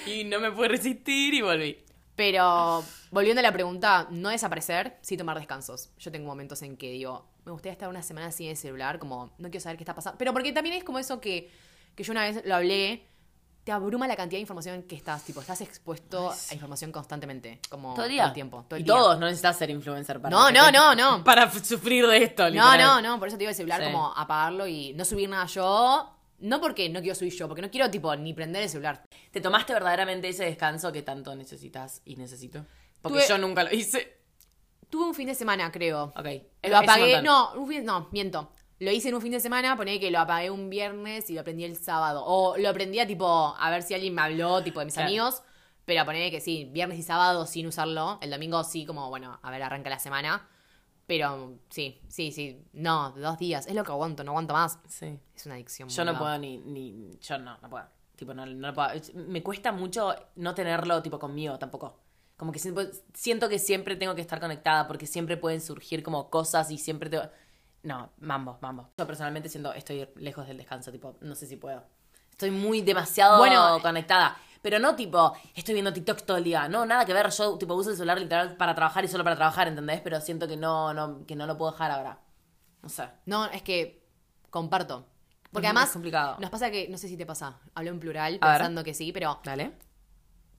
y 0.05 0.23
no 0.25 0.39
me 0.39 0.51
pude 0.51 0.67
resistir 0.67 1.33
y 1.33 1.41
volví. 1.41 1.83
Pero 2.15 2.83
volviendo 3.09 3.39
a 3.39 3.43
la 3.43 3.51
pregunta, 3.53 4.07
no 4.11 4.29
desaparecer, 4.29 4.97
sí 5.01 5.17
tomar 5.17 5.37
descansos. 5.37 5.89
Yo 5.97 6.11
tengo 6.11 6.27
momentos 6.27 6.61
en 6.61 6.77
que 6.77 6.91
digo, 6.91 7.25
me 7.45 7.51
gustaría 7.51 7.71
estar 7.73 7.89
una 7.89 8.03
semana 8.03 8.31
sin 8.31 8.49
el 8.49 8.57
celular, 8.57 8.99
como 8.99 9.33
no 9.37 9.49
quiero 9.49 9.61
saber 9.63 9.77
qué 9.77 9.83
está 9.83 9.95
pasando. 9.95 10.17
Pero 10.19 10.33
porque 10.33 10.51
también 10.51 10.75
es 10.75 10.83
como 10.83 10.99
eso 10.99 11.19
que, 11.21 11.49
que 11.95 12.03
yo 12.03 12.11
una 12.11 12.23
vez 12.23 12.41
lo 12.45 12.53
hablé, 12.55 13.07
te 13.71 13.75
abruma 13.75 14.05
la 14.05 14.17
cantidad 14.17 14.35
de 14.37 14.41
información 14.41 14.83
que 14.83 14.97
estás, 14.97 15.23
tipo, 15.23 15.39
estás 15.39 15.61
expuesto 15.61 16.29
Ay, 16.31 16.37
sí. 16.37 16.47
a 16.51 16.53
información 16.55 16.91
constantemente, 16.91 17.61
como 17.69 17.93
Todo 17.93 18.03
el 18.05 18.33
tiempo, 18.33 18.65
todo 18.67 18.75
el 18.75 18.81
y 18.81 18.83
día. 18.83 18.93
todos, 18.93 19.17
no 19.17 19.27
necesitas 19.27 19.57
ser 19.57 19.69
influencer 19.69 20.19
para. 20.21 20.35
No, 20.35 20.51
no, 20.51 20.65
te- 20.65 20.71
no, 20.73 20.93
no. 20.93 21.23
Para 21.23 21.49
sufrir 21.49 22.05
de 22.05 22.17
esto, 22.23 22.43
No, 22.43 22.49
literal. 22.49 22.79
no, 22.79 23.01
no, 23.01 23.17
por 23.19 23.29
eso 23.29 23.37
te 23.37 23.43
digo 23.43 23.49
el 23.51 23.55
celular 23.55 23.79
Sí. 23.79 23.85
como 23.89 24.11
apagarlo 24.13 24.67
y 24.67 24.93
no 24.93 25.05
subir 25.05 25.29
nada 25.29 25.45
yo. 25.45 26.17
No 26.39 26.59
porque 26.59 26.89
no 26.89 26.99
quiero 27.01 27.15
subir 27.15 27.33
yo, 27.33 27.47
porque 27.47 27.61
no 27.61 27.69
quiero, 27.71 27.89
tipo, 27.89 28.13
ni 28.17 28.33
prender 28.33 28.63
el 28.63 28.69
celular. 28.69 29.03
¿Te 29.31 29.39
tomaste 29.39 29.71
verdaderamente 29.73 30.27
ese 30.27 30.43
descanso 30.43 30.91
que 30.91 31.01
tanto 31.03 31.33
necesitas 31.35 32.01
y 32.03 32.17
necesito? 32.17 32.65
Porque 33.01 33.19
Tuve- 33.19 33.27
yo 33.29 33.37
nunca 33.37 33.63
lo 33.63 33.71
hice. 33.71 34.17
Tuve 34.89 35.05
un 35.05 35.13
fin 35.15 35.27
de 35.27 35.35
semana, 35.35 35.71
creo. 35.71 36.11
Ok. 36.13 36.27
Lo 36.63 36.77
apagué, 36.77 37.21
no, 37.21 37.53
un 37.53 37.67
fin, 37.69 37.85
no, 37.85 38.09
miento. 38.11 38.51
Lo 38.81 38.89
hice 38.91 39.09
en 39.09 39.15
un 39.15 39.21
fin 39.21 39.31
de 39.31 39.39
semana, 39.39 39.77
poné 39.77 39.99
que 39.99 40.09
lo 40.09 40.17
apagué 40.19 40.49
un 40.49 40.67
viernes 40.69 41.29
y 41.29 41.35
lo 41.35 41.41
aprendí 41.41 41.63
el 41.65 41.75
sábado. 41.75 42.23
O 42.25 42.57
lo 42.57 42.67
aprendía 42.67 43.05
tipo 43.05 43.55
a 43.55 43.69
ver 43.69 43.83
si 43.83 43.93
alguien 43.93 44.15
me 44.15 44.23
habló, 44.23 44.63
tipo 44.63 44.79
de 44.79 44.85
mis 44.85 44.95
Claro. 44.95 45.07
amigos. 45.07 45.43
Pero 45.85 46.03
poné 46.03 46.31
que 46.31 46.41
sí, 46.41 46.67
viernes 46.71 46.97
y 46.97 47.03
sábado 47.03 47.45
sin 47.45 47.67
usarlo. 47.67 48.17
El 48.21 48.31
domingo 48.31 48.63
sí, 48.63 48.85
como 48.87 49.07
bueno, 49.09 49.39
a 49.43 49.51
ver, 49.51 49.61
arranca 49.61 49.89
la 49.91 49.99
semana. 49.99 50.47
Pero 51.05 51.59
sí, 51.69 52.01
sí, 52.07 52.31
sí. 52.31 52.65
No, 52.73 53.11
dos 53.11 53.37
días. 53.37 53.67
Es 53.67 53.75
lo 53.75 53.83
que 53.83 53.91
aguanto, 53.91 54.23
no 54.23 54.31
aguanto 54.31 54.53
más. 54.53 54.79
Sí. 54.87 55.19
Es 55.35 55.45
una 55.45 55.55
adicción. 55.55 55.87
Yo 55.89 56.03
no 56.03 56.17
puedo 56.17 56.35
ni, 56.39 56.57
ni. 56.57 57.11
Yo 57.21 57.37
no, 57.37 57.57
no 57.61 57.69
puedo. 57.69 57.85
Tipo, 58.15 58.33
no, 58.33 58.47
no 58.47 58.73
puedo. 58.73 58.89
Me 59.27 59.43
cuesta 59.43 59.71
mucho 59.71 60.15
no 60.37 60.55
tenerlo, 60.55 61.03
tipo, 61.03 61.19
conmigo 61.19 61.59
tampoco. 61.59 61.99
Como 62.35 62.51
que 62.51 62.57
siento, 62.57 62.81
siento 63.13 63.47
que 63.47 63.59
siempre 63.59 63.95
tengo 63.95 64.15
que 64.15 64.21
estar 64.21 64.39
conectada 64.39 64.87
porque 64.87 65.05
siempre 65.05 65.37
pueden 65.37 65.61
surgir 65.61 66.01
como 66.01 66.31
cosas 66.31 66.71
y 66.71 66.79
siempre 66.79 67.09
te. 67.11 67.19
No, 67.83 68.11
mambo, 68.19 68.57
mambo. 68.61 68.89
Yo 68.97 69.07
personalmente 69.07 69.49
siento, 69.49 69.73
estoy 69.73 70.07
lejos 70.15 70.47
del 70.47 70.57
descanso, 70.57 70.91
tipo, 70.91 71.15
no 71.21 71.35
sé 71.35 71.47
si 71.47 71.57
puedo. 71.57 71.83
Estoy 72.29 72.51
muy 72.51 72.81
demasiado 72.81 73.37
Bueno, 73.39 73.79
conectada. 73.81 74.37
Pero 74.61 74.77
no 74.77 74.95
tipo, 74.95 75.33
estoy 75.55 75.73
viendo 75.73 75.91
TikTok 75.91 76.21
todo 76.23 76.37
el 76.37 76.43
día. 76.43 76.67
No, 76.69 76.85
nada 76.85 77.03
que 77.05 77.13
ver. 77.13 77.29
Yo 77.31 77.57
tipo 77.57 77.73
uso 77.73 77.89
el 77.89 77.95
celular 77.95 78.19
literal 78.19 78.55
para 78.57 78.75
trabajar 78.75 79.03
y 79.03 79.07
solo 79.07 79.23
para 79.23 79.35
trabajar, 79.35 79.67
¿entendés? 79.67 80.01
Pero 80.01 80.21
siento 80.21 80.47
que 80.47 80.55
no, 80.55 80.93
no, 80.93 81.25
que 81.25 81.35
no 81.35 81.47
lo 81.47 81.57
puedo 81.57 81.71
dejar 81.71 81.89
ahora. 81.89 82.19
No 82.83 82.89
sé. 82.89 83.09
No, 83.25 83.45
es 83.45 83.63
que 83.63 84.05
comparto. 84.51 85.07
Porque 85.51 85.65
Es 85.67 85.71
además 85.71 85.89
complicado. 85.91 86.37
nos 86.39 86.49
pasa 86.51 86.69
que, 86.69 86.87
no 86.89 86.97
sé 86.99 87.07
si 87.07 87.17
te 87.17 87.25
pasa, 87.25 87.59
hablo 87.73 87.89
en 87.89 87.99
plural 87.99 88.37
A 88.41 88.47
ver. 88.49 88.57
pensando 88.59 88.83
que 88.83 88.93
sí, 88.93 89.11
pero 89.11 89.39
Dale. 89.43 89.73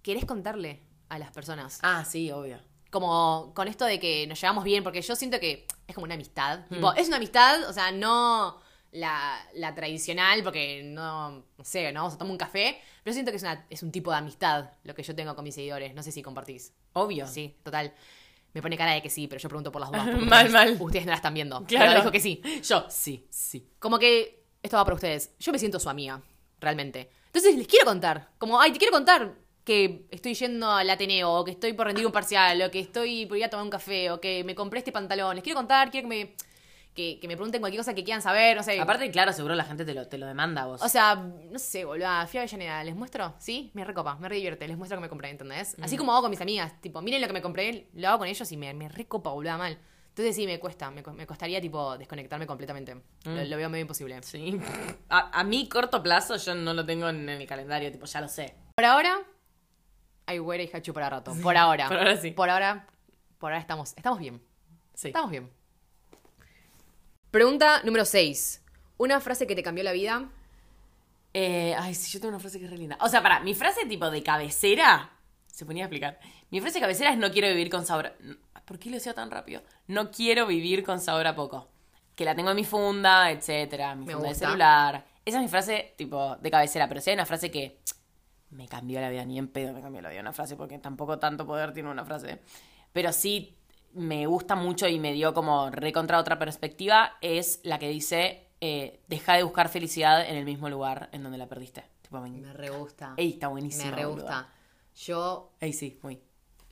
querés 0.03 0.25
contarle 0.25 0.83
a 1.09 1.19
las 1.19 1.31
personas. 1.31 1.79
Ah, 1.83 2.05
sí, 2.05 2.31
obvio. 2.33 2.59
Como 2.93 3.53
con 3.55 3.69
esto 3.69 3.87
de 3.87 3.99
que 3.99 4.27
nos 4.27 4.39
llevamos 4.39 4.65
bien, 4.65 4.85
porque 4.85 5.01
yo 5.01 5.17
siento 5.17 5.41
que 5.41 5.67
es 5.89 5.95
como 5.95 6.05
una 6.05 6.15
amistad. 6.15 6.61
Hmm. 6.69 6.75
Tipo, 6.75 6.93
es 6.93 7.09
una 7.09 7.17
amistad, 7.17 7.67
o 7.69 7.73
sea, 7.73 7.91
no 7.91 8.61
la, 8.93 9.41
la 9.55 9.75
tradicional, 9.75 10.43
porque 10.43 10.83
no, 10.85 11.31
no 11.31 11.65
sé, 11.65 11.91
no 11.91 12.01
vamos 12.01 12.15
a 12.15 12.19
tomar 12.19 12.33
un 12.33 12.39
café, 12.39 12.79
pero 13.03 13.15
siento 13.15 13.33
que 13.33 13.39
es, 13.39 13.43
una, 13.43 13.67
es 13.71 13.83
un 13.83 13.91
tipo 13.91 14.11
de 14.11 14.19
amistad 14.19 14.73
lo 14.85 14.95
que 14.95 15.03
yo 15.03 15.15
tengo 15.15 15.35
con 15.35 15.43
mis 15.43 15.55
seguidores. 15.55 15.95
No 15.95 16.03
sé 16.03 16.13
si 16.13 16.23
compartís. 16.23 16.75
Obvio. 16.93 17.27
Sí, 17.27 17.57
total. 17.63 17.95
Me 18.53 18.61
pone 18.61 18.77
cara 18.77 18.93
de 18.93 19.01
que 19.01 19.09
sí, 19.09 19.27
pero 19.27 19.41
yo 19.41 19.49
pregunto 19.49 19.73
por 19.73 19.81
las 19.81 19.91
dudas. 19.91 20.21
Mal, 20.29 20.51
mal. 20.51 20.77
Ustedes 20.79 21.07
no 21.07 21.13
la 21.13 21.17
están 21.17 21.33
viendo. 21.33 21.65
Claro. 21.65 21.87
Pero 21.87 22.01
dijo 22.01 22.13
que 22.13 22.21
sí. 22.21 22.43
Yo, 22.63 22.85
sí, 22.91 23.27
sí. 23.31 23.73
Como 23.79 23.99
que 23.99 24.45
esto 24.63 24.77
va 24.77 24.85
para 24.85 24.97
ustedes. 24.97 25.35
Yo 25.39 25.51
me 25.51 25.59
siento 25.59 25.81
su 25.81 25.89
amiga, 25.89 26.21
realmente. 26.61 27.09
Entonces 27.25 27.57
les 27.57 27.67
quiero 27.67 27.87
contar. 27.87 28.33
Como, 28.37 28.61
ay, 28.61 28.73
te 28.73 28.79
quiero 28.79 28.93
contar 28.93 29.35
que 29.64 30.07
estoy 30.11 30.35
yendo 30.35 30.70
al 30.70 30.90
Ateneo, 30.90 31.33
o 31.33 31.44
que 31.44 31.53
estoy 31.53 31.72
por 31.72 31.87
rendir 31.87 32.07
un 32.07 32.12
parcial, 32.12 32.61
o 32.62 32.70
que 32.70 32.81
estoy 32.81 33.27
por 33.27 33.38
ir 33.38 33.44
a 33.44 33.51
tomar 33.51 33.64
un 33.64 33.70
café, 33.70 34.11
o 34.11 34.20
que 34.20 34.44
me 34.44 34.55
compré 34.55 34.79
este 34.79 34.92
pantalón. 34.92 35.37
Les 35.37 35.44
quiero 35.44 35.59
contar, 35.59 35.90
quiero 35.90 36.09
que 36.09 36.14
me, 36.14 36.35
que, 36.94 37.18
que 37.20 37.29
me 37.29 37.37
pregunten 37.37 37.61
cualquier 37.61 37.81
cosa 37.81 37.94
que 37.94 38.05
quieran 38.05 38.22
saber, 38.22 38.57
no 38.57 38.62
sé. 38.62 38.79
Aparte, 38.81 39.11
claro, 39.11 39.33
seguro 39.33 39.55
la 39.55 39.64
gente 39.64 39.85
te 39.85 39.94
lo, 39.94 40.09
te 40.09 40.18
lo 40.18 40.27
demanda 40.27 40.62
a 40.62 40.66
vos. 40.66 40.83
O 40.83 40.88
sea, 40.88 41.14
no 41.14 41.59
sé, 41.59 41.85
boludo, 41.85 42.09
fui 42.27 42.38
a 42.38 42.42
Avellaneda, 42.42 42.85
¿les 42.85 42.96
muestro? 42.96 43.35
¿Sí? 43.38 43.70
Me 43.75 43.85
recopa, 43.85 44.16
me 44.16 44.29
re 44.29 44.37
divierte, 44.37 44.66
les 44.66 44.77
muestro 44.77 44.98
que 44.98 45.03
me 45.03 45.09
compré, 45.09 45.31
¿entendés? 45.31 45.77
Así 45.81 45.96
como 45.96 46.12
hago 46.12 46.22
con 46.22 46.31
mis 46.31 46.40
amigas, 46.40 46.81
tipo, 46.81 47.01
miren 47.01 47.20
lo 47.20 47.27
que 47.29 47.33
me 47.33 47.42
compré, 47.42 47.88
lo 47.94 48.09
hago 48.09 48.18
con 48.18 48.29
ellos 48.29 48.51
y 48.51 48.57
me, 48.57 48.75
me 48.75 48.88
recopa, 48.88 49.31
boludo, 49.31 49.59
mal. 49.59 49.79
Entonces 50.09 50.37
sí, 50.37 50.44
me 50.44 50.61
cuesta, 50.61 50.90
me, 50.90 51.03
me 51.03 51.27
costaría, 51.27 51.59
tipo, 51.59 51.96
desconectarme 51.96 52.46
completamente. 52.46 52.96
Lo, 53.25 53.44
lo 53.44 53.57
veo 53.57 53.70
medio 53.70 53.83
imposible. 53.83 54.22
sí. 54.22 54.61
A, 55.09 55.40
a 55.40 55.44
mí, 55.44 55.68
corto 55.70 56.03
plazo, 56.03 56.37
yo 56.37 56.55
no 56.55 56.75
lo 56.75 56.85
tengo 56.85 57.09
en, 57.09 57.27
el 57.29 57.46
calendario, 57.46 57.90
tipo, 57.90 58.05
ya 58.05 58.20
lo 58.20 58.29
sé. 58.29 58.55
Por 58.75 58.85
ahora, 58.85 59.20
hay 60.27 60.39
güera 60.39 60.63
y 60.63 60.71
hachu 60.73 60.93
para 60.93 61.11
rato. 61.11 61.35
Por 61.43 61.57
ahora. 61.57 61.89
por 61.89 61.99
ahora 61.99 62.17
sí. 62.17 62.31
Por 62.31 62.51
ahora, 62.51 62.87
por 63.39 63.53
ahora 63.53 63.61
estamos, 63.61 63.95
estamos 63.97 64.19
bien. 64.19 64.43
Sí. 64.95 65.09
Estamos 65.09 65.31
bien. 65.31 65.51
Pregunta 67.31 67.83
número 67.85 68.05
6. 68.05 68.63
Una 68.99 69.21
frase 69.21 69.47
que 69.47 69.55
te 69.55 69.63
cambió 69.63 69.83
la 69.85 69.93
vida. 69.93 70.29
Eh, 71.35 71.75
ay, 71.79 71.95
sí, 71.95 72.13
yo 72.13 72.21
tengo 72.21 72.31
una 72.31 72.41
frase 72.41 72.59
que 72.59 72.67
es 72.67 72.71
re 72.71 72.77
linda. 72.77 72.99
O 73.01 73.09
sea, 73.09 73.23
para, 73.23 73.41
mi 73.41 73.55
frase 73.55 73.87
tipo 73.87 74.11
de 74.11 74.23
cabecera, 74.23 75.11
se 75.47 75.65
ponía 75.65 75.85
a 75.85 75.87
explicar. 75.87 76.21
Mi 76.51 76.61
frase 76.61 76.75
de 76.75 76.81
cabecera 76.83 77.11
es 77.11 77.19
no 77.19 77.31
quiero 77.31 77.49
vivir 77.49 77.71
con 77.71 77.87
sabor. 77.87 78.07
a- 78.55 78.61
¿Por 78.65 78.79
qué 78.79 78.91
lo 78.91 78.97
decía 78.97 79.15
tan 79.15 79.31
rápido? 79.31 79.63
No 79.87 80.11
quiero 80.11 80.47
vivir 80.47 80.85
con 80.85 81.01
sabor 81.01 81.27
a 81.27 81.35
poco. 81.35 81.69
Que 82.15 82.25
la 82.27 82.35
tengo 82.35 82.51
en 82.51 82.57
mi 82.57 82.65
funda, 82.65 83.31
etcétera, 83.31 83.95
mi 83.95 84.05
Me 84.05 84.13
funda 84.13 84.29
de 84.29 84.35
celular. 84.35 85.07
Esa 85.25 85.39
es 85.39 85.43
mi 85.43 85.49
frase 85.49 85.95
tipo 85.97 86.37
de 86.37 86.51
cabecera, 86.51 86.87
pero 86.89 87.01
si 87.01 87.11
hay 87.11 87.15
una 87.15 87.27
frase 87.27 87.51
que 87.51 87.79
me 88.53 88.69
cambió 88.69 89.01
la 89.01 89.11
vida, 89.11 89.25
ni 89.25 89.38
en 89.38 89.49
pedo 89.49 89.73
me 89.73 89.81
cambió 89.81 90.01
la 90.01 90.11
vida 90.11 90.21
una 90.21 90.33
frase, 90.33 90.57
porque 90.57 90.79
tampoco 90.79 91.19
tanto 91.19 91.47
poder 91.47 91.73
tiene 91.73 91.91
una 91.91 92.05
frase. 92.05 92.41
Pero 92.93 93.12
sí 93.12 93.57
me 93.95 94.27
gusta 94.27 94.55
mucho 94.55 94.88
y 94.88 94.99
me 94.99 95.12
dio 95.12 95.35
como 95.35 95.71
recontra 95.71 96.19
otra 96.19 96.38
perspectiva, 96.38 97.17
es 97.21 97.61
la 97.62 97.79
que 97.79 97.88
dice, 97.88 98.47
eh, 98.61 99.01
deja 99.09 99.35
de 99.35 99.43
buscar 99.43 99.69
felicidad 99.69 100.29
en 100.29 100.37
el 100.37 100.45
mismo 100.45 100.69
lugar 100.69 101.09
en 101.12 101.23
donde 101.23 101.38
la 101.38 101.49
perdiste. 101.49 101.85
Tipo, 102.03 102.21
me... 102.21 102.31
Me 102.31 102.53
re 102.53 102.71
gusta. 102.71 103.15
Ey, 103.17 103.31
está 103.31 103.49
buenísimo. 103.49 103.91
me 103.91 103.97
re 103.97 104.05
gusta. 104.05 104.49
Yo, 104.95 105.53
Ey, 105.61 105.73
sí, 105.73 105.99
muy. 106.03 106.21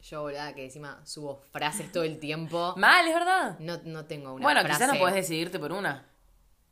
yo, 0.03 0.23
boluda, 0.23 0.55
que 0.55 0.66
encima 0.66 1.01
subo 1.07 1.43
frases 1.51 1.90
todo 1.90 2.03
el 2.05 2.19
tiempo. 2.19 2.75
Mal, 2.77 3.07
es 3.09 3.14
verdad. 3.14 3.59
No, 3.59 3.79
no 3.85 4.05
tengo 4.05 4.35
una 4.35 4.43
bueno, 4.43 4.61
frase. 4.61 4.79
quizás 4.79 4.93
no 4.95 5.01
podés 5.01 5.14
decidirte 5.14 5.59
por 5.59 5.73
una. 5.73 6.07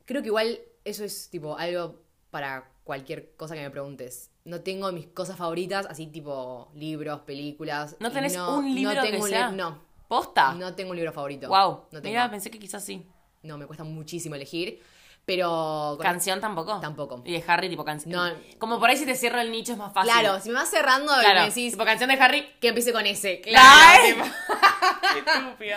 Creo 0.05 0.21
que 0.21 0.27
igual 0.27 0.59
eso 0.85 1.03
es 1.03 1.29
tipo 1.29 1.57
algo 1.57 2.01
para 2.29 2.69
cualquier 2.89 3.35
cosa 3.37 3.53
que 3.53 3.61
me 3.61 3.69
preguntes. 3.69 4.31
No 4.45 4.61
tengo 4.61 4.91
mis 4.91 5.05
cosas 5.05 5.37
favoritas, 5.37 5.85
así 5.91 6.07
tipo 6.07 6.71
libros, 6.73 7.19
películas. 7.19 7.95
¿No 7.99 8.11
tenés 8.11 8.35
un 8.35 8.73
libro 8.73 8.95
no 8.95 9.01
tengo 9.03 9.25
que 9.25 9.29
sea? 9.29 9.51
No, 9.51 9.79
¿Posta? 10.07 10.55
no 10.55 10.73
tengo 10.73 10.89
un 10.89 10.95
libro 10.95 11.13
favorito. 11.13 11.49
wow. 11.49 11.81
No 11.91 12.01
tengo. 12.01 12.05
Mira, 12.05 12.31
pensé 12.31 12.49
que 12.49 12.57
quizás 12.57 12.83
sí. 12.83 13.05
No, 13.43 13.59
me 13.59 13.67
cuesta 13.67 13.83
muchísimo 13.83 14.33
elegir. 14.33 14.81
Pero. 15.29 15.95
¿Canción 16.01 16.41
tampoco? 16.41 16.79
Tampoco. 16.79 17.21
Y 17.23 17.33
de 17.33 17.43
Harry, 17.45 17.69
tipo 17.69 17.85
canción. 17.85 18.11
No. 18.11 18.33
Como 18.57 18.79
por 18.79 18.89
ahí 18.89 18.97
si 18.97 19.05
te 19.05 19.13
cierro 19.13 19.39
el 19.39 19.51
nicho 19.51 19.73
es 19.73 19.77
más 19.77 19.93
fácil. 19.93 20.11
Claro, 20.11 20.39
si 20.41 20.49
me 20.49 20.55
vas 20.55 20.71
cerrando 20.71 21.11
y 21.15 21.23
Claro. 21.23 21.41
me 21.41 21.45
decís 21.49 21.73
Tipo 21.73 21.85
canción 21.85 22.09
de 22.09 22.15
Harry. 22.15 22.47
que 22.59 22.69
empiece 22.69 22.91
con 22.91 23.05
ese. 23.05 23.39
Claro. 23.41 24.03
Tipo, 24.05 24.23
boludo. 25.59 25.75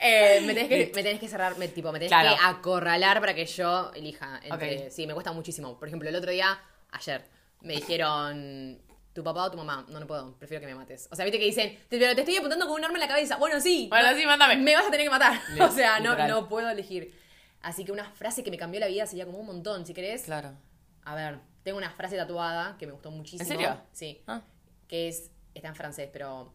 eh, 0.00 0.42
me, 0.44 0.54
tenés 0.54 0.68
que, 0.68 0.92
me 0.94 1.02
tenés 1.04 1.20
que 1.20 1.28
cerrar, 1.28 1.56
me, 1.56 1.68
tipo, 1.68 1.92
me 1.92 2.00
tenés 2.00 2.10
Claro. 2.10 2.30
que 2.36 2.44
acorralar 2.44 3.20
para 3.20 3.32
que 3.32 3.46
yo 3.46 3.92
elija. 3.94 4.40
Entre. 4.42 4.90
Sí, 4.90 5.06
me 5.06 5.14
cuesta 5.14 5.30
muchísimo. 5.32 5.78
Por 5.78 5.86
ejemplo, 5.86 6.08
el 6.08 6.16
otro 6.16 6.32
día, 6.32 6.58
ayer, 6.90 7.24
me 7.60 7.74
dijeron. 7.74 8.80
¿Tu 9.12 9.24
papá 9.24 9.44
o 9.44 9.50
tu 9.50 9.56
mamá? 9.56 9.84
No, 9.88 9.98
no 9.98 10.06
puedo. 10.06 10.34
Prefiero 10.38 10.60
que 10.60 10.66
me 10.68 10.74
mates. 10.76 11.08
O 11.10 11.16
sea, 11.16 11.24
viste 11.24 11.38
que 11.38 11.44
dicen, 11.44 11.76
te, 11.88 11.98
pero 11.98 12.14
te 12.14 12.20
estoy 12.20 12.36
apuntando 12.36 12.66
con 12.68 12.76
un 12.76 12.84
arma 12.84 12.96
en 12.96 13.00
la 13.02 13.08
cabeza. 13.08 13.36
Bueno, 13.38 13.60
sí. 13.60 13.86
Bueno, 13.90 14.10
no, 14.12 14.16
sí, 14.16 14.24
mándame. 14.24 14.56
Me 14.56 14.74
vas 14.76 14.86
a 14.86 14.90
tener 14.90 15.04
que 15.06 15.10
matar. 15.10 15.40
O 15.60 15.68
sea, 15.68 15.98
no, 15.98 16.10
literal. 16.10 16.28
no 16.30 16.48
puedo 16.48 16.70
elegir. 16.70 17.12
Así 17.62 17.84
que 17.84 17.92
una 17.92 18.04
frase 18.10 18.42
que 18.42 18.50
me 18.50 18.56
cambió 18.56 18.80
la 18.80 18.86
vida 18.86 19.06
sería 19.06 19.26
como 19.26 19.38
un 19.38 19.46
montón, 19.46 19.84
si 19.86 19.92
querés. 19.94 20.22
Claro. 20.22 20.52
A 21.04 21.14
ver, 21.14 21.40
tengo 21.62 21.78
una 21.78 21.90
frase 21.90 22.16
tatuada 22.16 22.76
que 22.78 22.86
me 22.86 22.92
gustó 22.92 23.10
muchísimo. 23.10 23.42
¿En 23.42 23.46
serio? 23.48 23.80
Sí. 23.92 24.22
Ah, 24.26 24.42
Que 24.88 25.08
es, 25.08 25.30
está 25.54 25.68
en 25.68 25.74
francés, 25.74 26.08
pero 26.12 26.52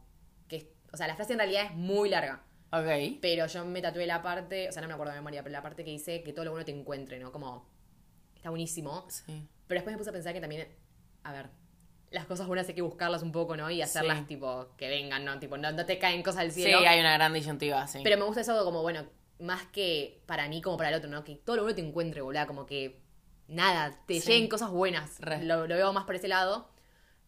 que, 0.48 0.58
es- 0.58 0.68
o 0.91 0.98
sea, 0.98 1.08
la 1.08 1.15
frase 1.15 1.34
en 1.34 1.39
realidad 1.39 1.65
es 1.65 1.74
muy 1.76 2.10
larga. 2.10 2.44
ok. 2.72 3.20
Pero 3.22 3.46
yo 3.48 3.63
me 3.65 3.82
tatué 3.82 4.06
la 4.08 4.22
parte, 4.22 4.68
o 4.68 4.72
sea, 4.72 4.82
no 4.82 4.88
me 4.88 4.94
acuerdo 4.94 5.13
de 5.13 5.20
memoria, 5.20 5.41
pero 5.44 5.54
la 5.54 5.62
parte 5.62 5.84
que 5.86 5.91
dice 5.91 6.24
que 6.24 6.34
todo 6.34 6.46
lo 6.46 6.52
bueno 6.52 6.65
te 6.65 6.72
encuentre, 6.72 7.20
¿no? 7.20 7.32
Como, 7.32 7.68
está 8.36 8.50
buenísimo. 8.50 9.06
Sí. 9.10 9.48
Pero 9.68 9.78
después 9.80 9.94
me 9.94 9.98
puse 9.98 10.10
a 10.10 10.13
pensar 10.13 10.34
que 10.34 10.41
también, 10.41 10.68
a 11.24 11.32
ver, 11.32 11.50
las 12.12 12.26
cosas 12.26 12.48
buenas 12.48 12.68
hay 12.68 12.74
que 12.76 12.82
buscarlas 12.82 13.24
un 13.24 13.32
poco, 13.32 13.56
¿no? 13.56 13.70
Y 13.72 13.82
hacerlas, 13.82 14.20
Sí. 14.20 14.26
tipo, 14.26 14.70
que 14.78 14.89
vengan, 14.89 15.24
¿no? 15.26 15.38
Tipo, 15.39 15.58
no, 15.58 15.72
no 15.72 15.86
te 15.86 15.98
caen 16.00 16.22
cosas 16.24 16.41
del 16.41 16.52
Sí, 16.52 16.63
cielo. 16.63 16.80
hay 16.88 17.00
una 17.00 17.13
gran 17.13 17.32
disyuntiva, 17.34 17.86
sí. 17.88 18.00
Pero 18.04 18.18
me 18.18 18.26
gusta 18.26 18.41
eso 18.41 18.63
como, 18.65 18.82
bueno, 18.82 19.06
más 19.39 19.63
que 19.67 20.21
para 20.26 20.48
mí 20.48 20.62
como 20.62 20.78
para 20.78 20.89
el 20.89 20.95
otro, 20.95 21.10
¿no? 21.10 21.24
Que 21.24 21.36
todo 21.36 21.56
lo 21.58 21.62
bueno 21.63 21.76
te 21.76 21.82
encuentre, 21.86 22.21
boludo. 22.21 22.48
Como 22.48 22.65
que 22.65 23.02
nada, 23.48 24.00
te 24.08 24.19
Sí. 24.21 24.28
lleguen 24.32 24.50
cosas 24.50 24.69
buenas. 24.71 25.17
Lo, 25.41 25.67
lo 25.67 25.76
veo 25.76 25.93
más 25.93 26.06
por 26.06 26.15
ese 26.15 26.28
lado. 26.28 26.69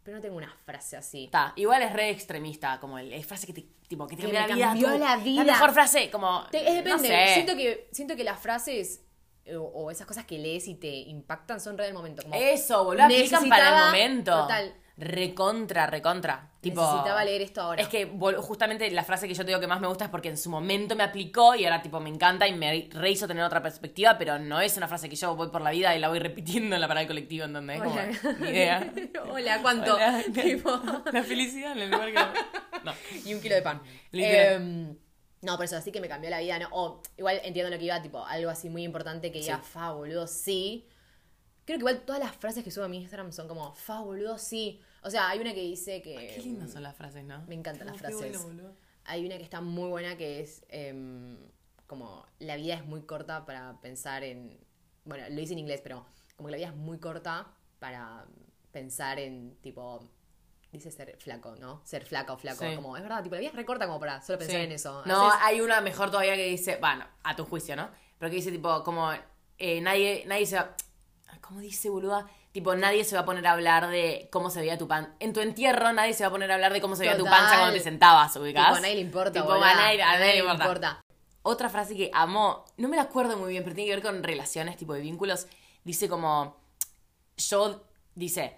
Pero 0.04 0.18
no 0.18 0.22
tengo 0.22 0.38
una 0.38 0.56
frase 0.66 0.96
así. 0.96 1.26
Está, 1.26 1.52
igual 1.58 1.82
es 1.82 1.92
re 1.92 2.10
extremista, 2.12 2.80
como 2.80 2.98
el, 2.98 3.12
es 3.12 3.26
frase 3.26 3.46
que 3.46 3.52
te, 3.52 3.66
tipo, 3.90 4.08
que 4.08 4.16
te 4.16 4.22
Que 4.26 4.32
cambia 4.32 4.68
la 4.68 4.74
vida. 4.74 4.92
tú. 4.94 4.98
la 5.00 5.18
vida. 5.18 5.44
mejor 5.44 5.74
frase, 5.74 6.10
como. 6.10 6.46
Te- 6.50 6.60
es 6.66 6.76
depende. 6.76 7.10
No 7.10 7.16
sé. 7.16 7.34
Siento, 7.34 7.56
que, 7.58 7.90
siento 7.92 8.16
que 8.16 8.24
las 8.24 8.40
frases 8.40 9.04
eh, 9.44 9.58
o, 9.58 9.64
o 9.66 9.92
esas 9.92 10.08
cosas 10.08 10.24
que 10.26 10.38
lees 10.40 10.66
y 10.70 10.76
te 10.76 10.88
impactan 10.88 11.60
son 11.60 11.78
re 11.78 11.84
del 11.86 11.94
momento. 11.94 12.24
Como, 12.24 12.36
Eso, 12.36 12.86
boludo, 12.86 13.04
aplican 13.04 13.50
para 13.50 13.68
el 13.80 13.86
momento. 13.88 14.32
Total. 14.32 14.74
Recontra, 14.98 15.86
recontra. 15.86 16.50
Tipo, 16.60 16.82
Necesitaba 16.82 17.24
leer 17.24 17.44
esto 17.44 17.62
ahora. 17.62 17.82
Es 17.82 17.88
que 17.88 18.08
justamente 18.40 18.90
la 18.92 19.04
frase 19.04 19.28
que 19.28 19.34
yo 19.36 19.44
te 19.44 19.50
digo 19.52 19.60
que 19.60 19.68
más 19.68 19.80
me 19.80 19.88
gusta 19.88 20.06
es 20.06 20.10
porque 20.10 20.30
en 20.30 20.38
su 20.38 20.50
momento 20.50 20.96
me 20.96 21.04
aplicó 21.04 21.56
y 21.56 21.66
ahora 21.66 21.82
tipo 21.82 22.00
me 22.00 22.10
encanta 22.10 22.48
y 22.48 22.56
me 22.56 22.90
rehizo 22.92 23.28
tener 23.28 23.44
otra 23.44 23.62
perspectiva, 23.62 24.18
pero 24.18 24.40
no 24.40 24.60
es 24.60 24.76
una 24.76 24.88
frase 24.88 25.08
que 25.08 25.16
yo 25.16 25.36
voy 25.36 25.50
por 25.50 25.62
la 25.62 25.70
vida 25.72 25.96
y 25.96 26.00
la 26.00 26.10
voy 26.10 26.18
repitiendo 26.20 26.76
en 26.76 26.82
la 26.82 26.88
parada 26.88 27.02
del 27.02 27.08
colectivo, 27.10 27.46
¿entendés? 27.46 27.80
Como, 27.80 27.94
Hola. 27.94 28.08
ni 28.40 28.50
idea. 28.50 28.94
Hola, 29.32 29.62
¿cuánto? 29.62 29.96
Hola. 29.96 30.24
Tipo, 30.34 30.82
La 31.14 31.24
felicidad 31.24 31.74
en 31.74 31.80
el 31.84 31.92
lugar 31.92 32.08
que... 32.10 32.84
No. 32.84 32.94
y 33.26 33.34
un 33.34 33.42
kilo 33.42 33.56
de 33.56 33.62
pan. 33.62 33.82
Em, 34.12 34.98
no, 35.42 35.56
por 35.58 35.66
eso 35.66 35.80
sí 35.82 35.92
que 35.92 36.02
me 36.02 36.08
cambió 36.10 36.32
la 36.32 36.40
vida, 36.40 36.58
¿no? 36.58 36.70
O 36.72 37.02
igual 37.18 37.40
entiendo 37.44 37.70
lo 37.70 37.78
que 37.78 37.86
iba, 37.86 38.02
tipo, 38.02 38.26
algo 38.26 38.50
así 38.50 38.70
muy 38.70 38.84
importante 38.84 39.32
que 39.32 39.40
diga, 39.40 39.58
Sí. 39.64 39.70
fa, 39.72 39.92
boludo, 39.92 40.26
sí. 40.26 40.88
Creo 41.66 41.78
que 41.78 41.82
igual 41.82 42.02
todas 42.02 42.20
las 42.22 42.36
frases 42.36 42.64
que 42.64 42.72
subo 42.72 42.86
a 42.86 42.88
mi 42.88 42.98
Instagram 42.98 43.32
son 43.32 43.48
como, 43.48 43.74
fa, 43.74 44.00
boludo, 44.00 44.38
sí. 44.40 44.82
O 45.04 45.10
sea, 45.10 45.30
hay 45.30 45.40
una 45.40 45.54
que 45.54 45.62
dice 45.62 46.02
que... 46.02 46.34
Qué 46.36 46.42
lindas 46.42 46.72
son 46.72 46.84
las 46.84 46.96
frases, 46.96 47.24
¿no? 47.24 47.44
Me 47.48 47.56
encantan 47.56 47.88
las 47.88 48.02
bueno, 48.02 48.18
frases. 48.18 48.44
boludo. 48.44 48.76
Hay 49.06 49.26
una 49.26 49.38
que 49.38 49.44
está 49.44 49.62
muy 49.62 49.90
buena 49.90 50.18
que 50.18 50.42
es 50.42 50.66
em, 50.70 51.38
como 51.86 52.26
la 52.40 52.56
vida 52.58 52.74
es 52.76 52.86
muy 52.86 53.02
corta 53.04 53.46
para 53.46 53.80
pensar 53.82 54.24
en. 54.24 54.60
Bueno, 55.06 55.24
lo 55.30 55.36
dice 55.36 55.54
en 55.54 55.60
inglés, 55.60 55.80
pero 55.82 56.06
como 56.36 56.48
que 56.48 56.52
la 56.52 56.58
vida 56.58 56.68
es 56.68 56.76
muy 56.76 57.00
corta 57.00 57.48
para 57.80 58.26
pensar 58.74 59.20
en 59.20 59.56
tipo. 59.62 60.10
Dice 60.74 60.92
ser 60.92 61.16
flaco, 61.18 61.56
¿no? 61.56 61.82
Ser 61.86 62.04
flaca 62.06 62.34
o 62.34 62.38
flaco. 62.38 62.66
Sí. 62.68 62.76
Como, 62.76 62.98
es 62.98 63.04
verdad, 63.04 63.24
tipo, 63.24 63.36
la 63.36 63.40
vida 63.40 63.52
es 63.52 63.56
recorta 63.56 63.88
como 63.88 64.02
para 64.02 64.22
solo 64.22 64.38
pensar 64.40 64.58
Sí. 64.58 64.64
en 64.66 64.72
eso. 64.74 65.02
No, 65.06 65.30
Haces- 65.30 65.40
hay 65.44 65.62
una 65.62 65.80
mejor 65.80 66.12
todavía 66.12 66.36
que 66.36 66.46
dice, 66.50 66.76
bueno, 66.82 67.06
a 67.24 67.34
tu 67.38 67.46
juicio, 67.46 67.78
¿no? 67.78 67.90
Pero 68.20 68.30
que 68.30 68.36
dice 68.36 68.52
tipo, 68.52 68.84
como, 68.84 69.10
eh, 69.58 69.80
nadie, 69.80 70.26
nadie 70.28 70.46
se 70.46 70.58
va, 70.58 70.76
¿cómo 71.40 71.62
dice, 71.62 71.90
boluda? 71.90 72.30
Tipo, 72.58 72.74
nadie 72.74 73.04
se 73.04 73.14
va 73.16 73.22
a 73.22 73.26
poner 73.26 73.46
a 73.46 73.52
hablar 73.52 73.88
de 73.88 74.30
cómo 74.32 74.50
se 74.50 74.60
veía 74.62 74.80
tu 74.80 74.88
pan. 74.88 75.14
En 75.20 75.32
tu 75.32 75.42
entierro 75.42 75.94
nadie 75.94 76.16
se 76.16 76.24
va 76.24 76.30
a 76.30 76.32
poner 76.32 76.50
a 76.50 76.56
hablar 76.56 76.74
de 76.74 76.82
cómo 76.82 76.96
se 76.96 77.04
veía 77.04 77.16
tu 77.16 77.24
panza 77.26 77.56
cuando 77.60 77.76
te 77.76 77.82
sentabas, 77.82 78.36
ubicás. 78.36 78.66
Tipo, 78.66 78.78
a 78.78 78.80
nadie 78.80 78.96
le 78.96 79.02
importa, 79.02 79.32
Tipo, 79.40 79.54
a 79.54 79.60
nadie, 79.60 80.02
a 80.02 80.18
nadie 80.18 80.42
le 80.42 80.52
importa. 80.52 81.00
Otra 81.44 81.70
frase 81.70 81.96
que 81.96 82.10
amo, 82.16 82.66
no 82.78 82.88
me 82.88 82.96
la 82.96 83.04
acuerdo 83.04 83.38
muy 83.38 83.52
bien, 83.52 83.64
pero 83.64 83.76
tiene 83.76 83.92
que 83.92 83.96
ver 83.98 84.04
con 84.04 84.24
relaciones, 84.24 84.76
tipo 84.76 84.96
de 84.96 85.02
vínculos. 85.02 85.46
Dice 85.84 86.10
como, 86.10 86.58
yo, 87.38 87.84
dice, 88.16 88.58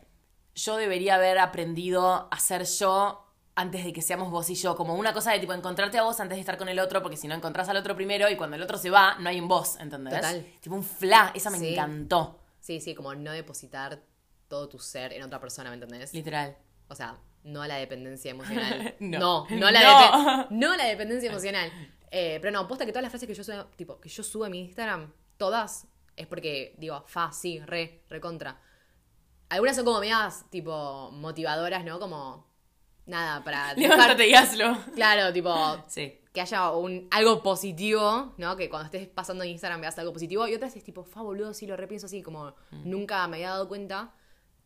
yo 0.55 0.77
debería 0.77 1.15
haber 1.15 1.37
aprendido 1.37 2.29
a 2.31 2.39
ser 2.39 2.63
yo 2.63 3.25
antes 3.55 3.83
de 3.83 3.91
que 3.91 4.01
seamos 4.01 4.31
vos 4.31 4.49
y 4.49 4.55
yo. 4.55 4.77
Como 4.77 4.95
una 4.95 5.11
cosa 5.11 5.33
de 5.33 5.39
tipo 5.39 5.51
encontrarte 5.51 5.97
a 5.97 6.03
vos 6.03 6.21
antes 6.21 6.37
de 6.37 6.39
estar 6.39 6.57
con 6.57 6.69
el 6.69 6.79
otro, 6.79 7.01
porque 7.01 7.17
si 7.17 7.27
no 7.27 7.35
encontrás 7.35 7.67
al 7.67 7.75
otro 7.75 7.97
primero 7.97 8.29
y 8.29 8.37
cuando 8.37 8.55
el 8.55 8.61
otro 8.63 8.77
se 8.77 8.89
va, 8.89 9.15
no 9.19 9.27
hay 9.27 9.41
un 9.41 9.49
vos, 9.49 9.75
¿entendés? 9.77 10.13
Total. 10.15 10.45
Tipo 10.61 10.73
un 10.75 10.85
fla, 10.85 11.33
esa 11.35 11.49
me 11.49 11.59
Sí. 11.59 11.73
encantó. 11.73 12.38
Sí, 12.69 12.79
sí, 12.79 12.93
como 12.93 13.15
no 13.15 13.31
depositar 13.31 13.99
todo 14.47 14.69
tu 14.69 14.77
ser 14.77 15.11
en 15.13 15.23
otra 15.23 15.39
persona, 15.39 15.71
¿me 15.71 15.73
entendés? 15.73 16.13
Literal. 16.13 16.55
O 16.87 16.93
sea, 16.93 17.17
no 17.43 17.63
a 17.63 17.67
la 17.67 17.77
dependencia 17.77 18.29
emocional. 18.29 18.95
No. 18.99 19.47
no, 19.49 19.71
la, 19.71 19.81
No. 19.83 19.99
depe- 19.99 20.47
no 20.51 20.75
la 20.77 20.85
dependencia 20.85 21.31
emocional. 21.31 21.71
Eh, 22.11 22.37
pero 22.39 22.51
no, 22.51 22.67
posta 22.67 22.85
que 22.85 22.91
todas 22.91 23.01
las 23.01 23.11
frases 23.11 23.27
que 23.27 23.33
yo 23.33 23.43
subo, 23.43 23.65
tipo, 23.75 23.99
que 23.99 24.07
yo 24.07 24.21
subo 24.21 24.45
a 24.45 24.49
mi 24.49 24.59
Instagram, 24.59 25.11
todas, 25.37 25.87
es 26.15 26.27
porque 26.27 26.75
digo, 26.77 27.03
fa, 27.07 27.31
sí, 27.31 27.59
re, 27.59 28.03
recontra. 28.07 28.61
Algunas 29.49 29.75
son 29.75 29.83
como 29.85 29.99
medias, 29.99 30.45
tipo, 30.51 31.09
motivadoras, 31.11 31.83
¿no? 31.83 31.99
Como, 31.99 32.45
nada, 33.07 33.43
para 33.43 33.73
dejar- 33.73 33.77
Levántate 33.97 34.27
y 34.27 34.35
hazlo. 34.35 34.77
Claro, 34.93 35.33
tipo, 35.33 35.83
Sí. 35.87 36.18
Que 36.33 36.41
haya 36.41 36.71
un, 36.71 37.07
algo 37.11 37.41
positivo, 37.41 38.33
¿no? 38.37 38.55
Que 38.55 38.69
cuando 38.69 38.85
estés 38.85 39.07
pasando 39.07 39.43
en 39.43 39.49
Instagram 39.51 39.81
veas 39.81 39.97
algo 39.99 40.13
positivo. 40.13 40.47
Y 40.47 40.53
otras 40.55 40.75
es 40.75 40.83
tipo, 40.83 41.03
fa, 41.03 41.21
boludo, 41.21 41.53
sí, 41.53 41.65
lo 41.65 41.75
repienso 41.75 42.05
así, 42.05 42.21
como 42.21 42.53
Mm. 42.71 42.89
nunca 42.89 43.27
me 43.27 43.37
había 43.37 43.49
dado 43.49 43.67
cuenta. 43.67 44.13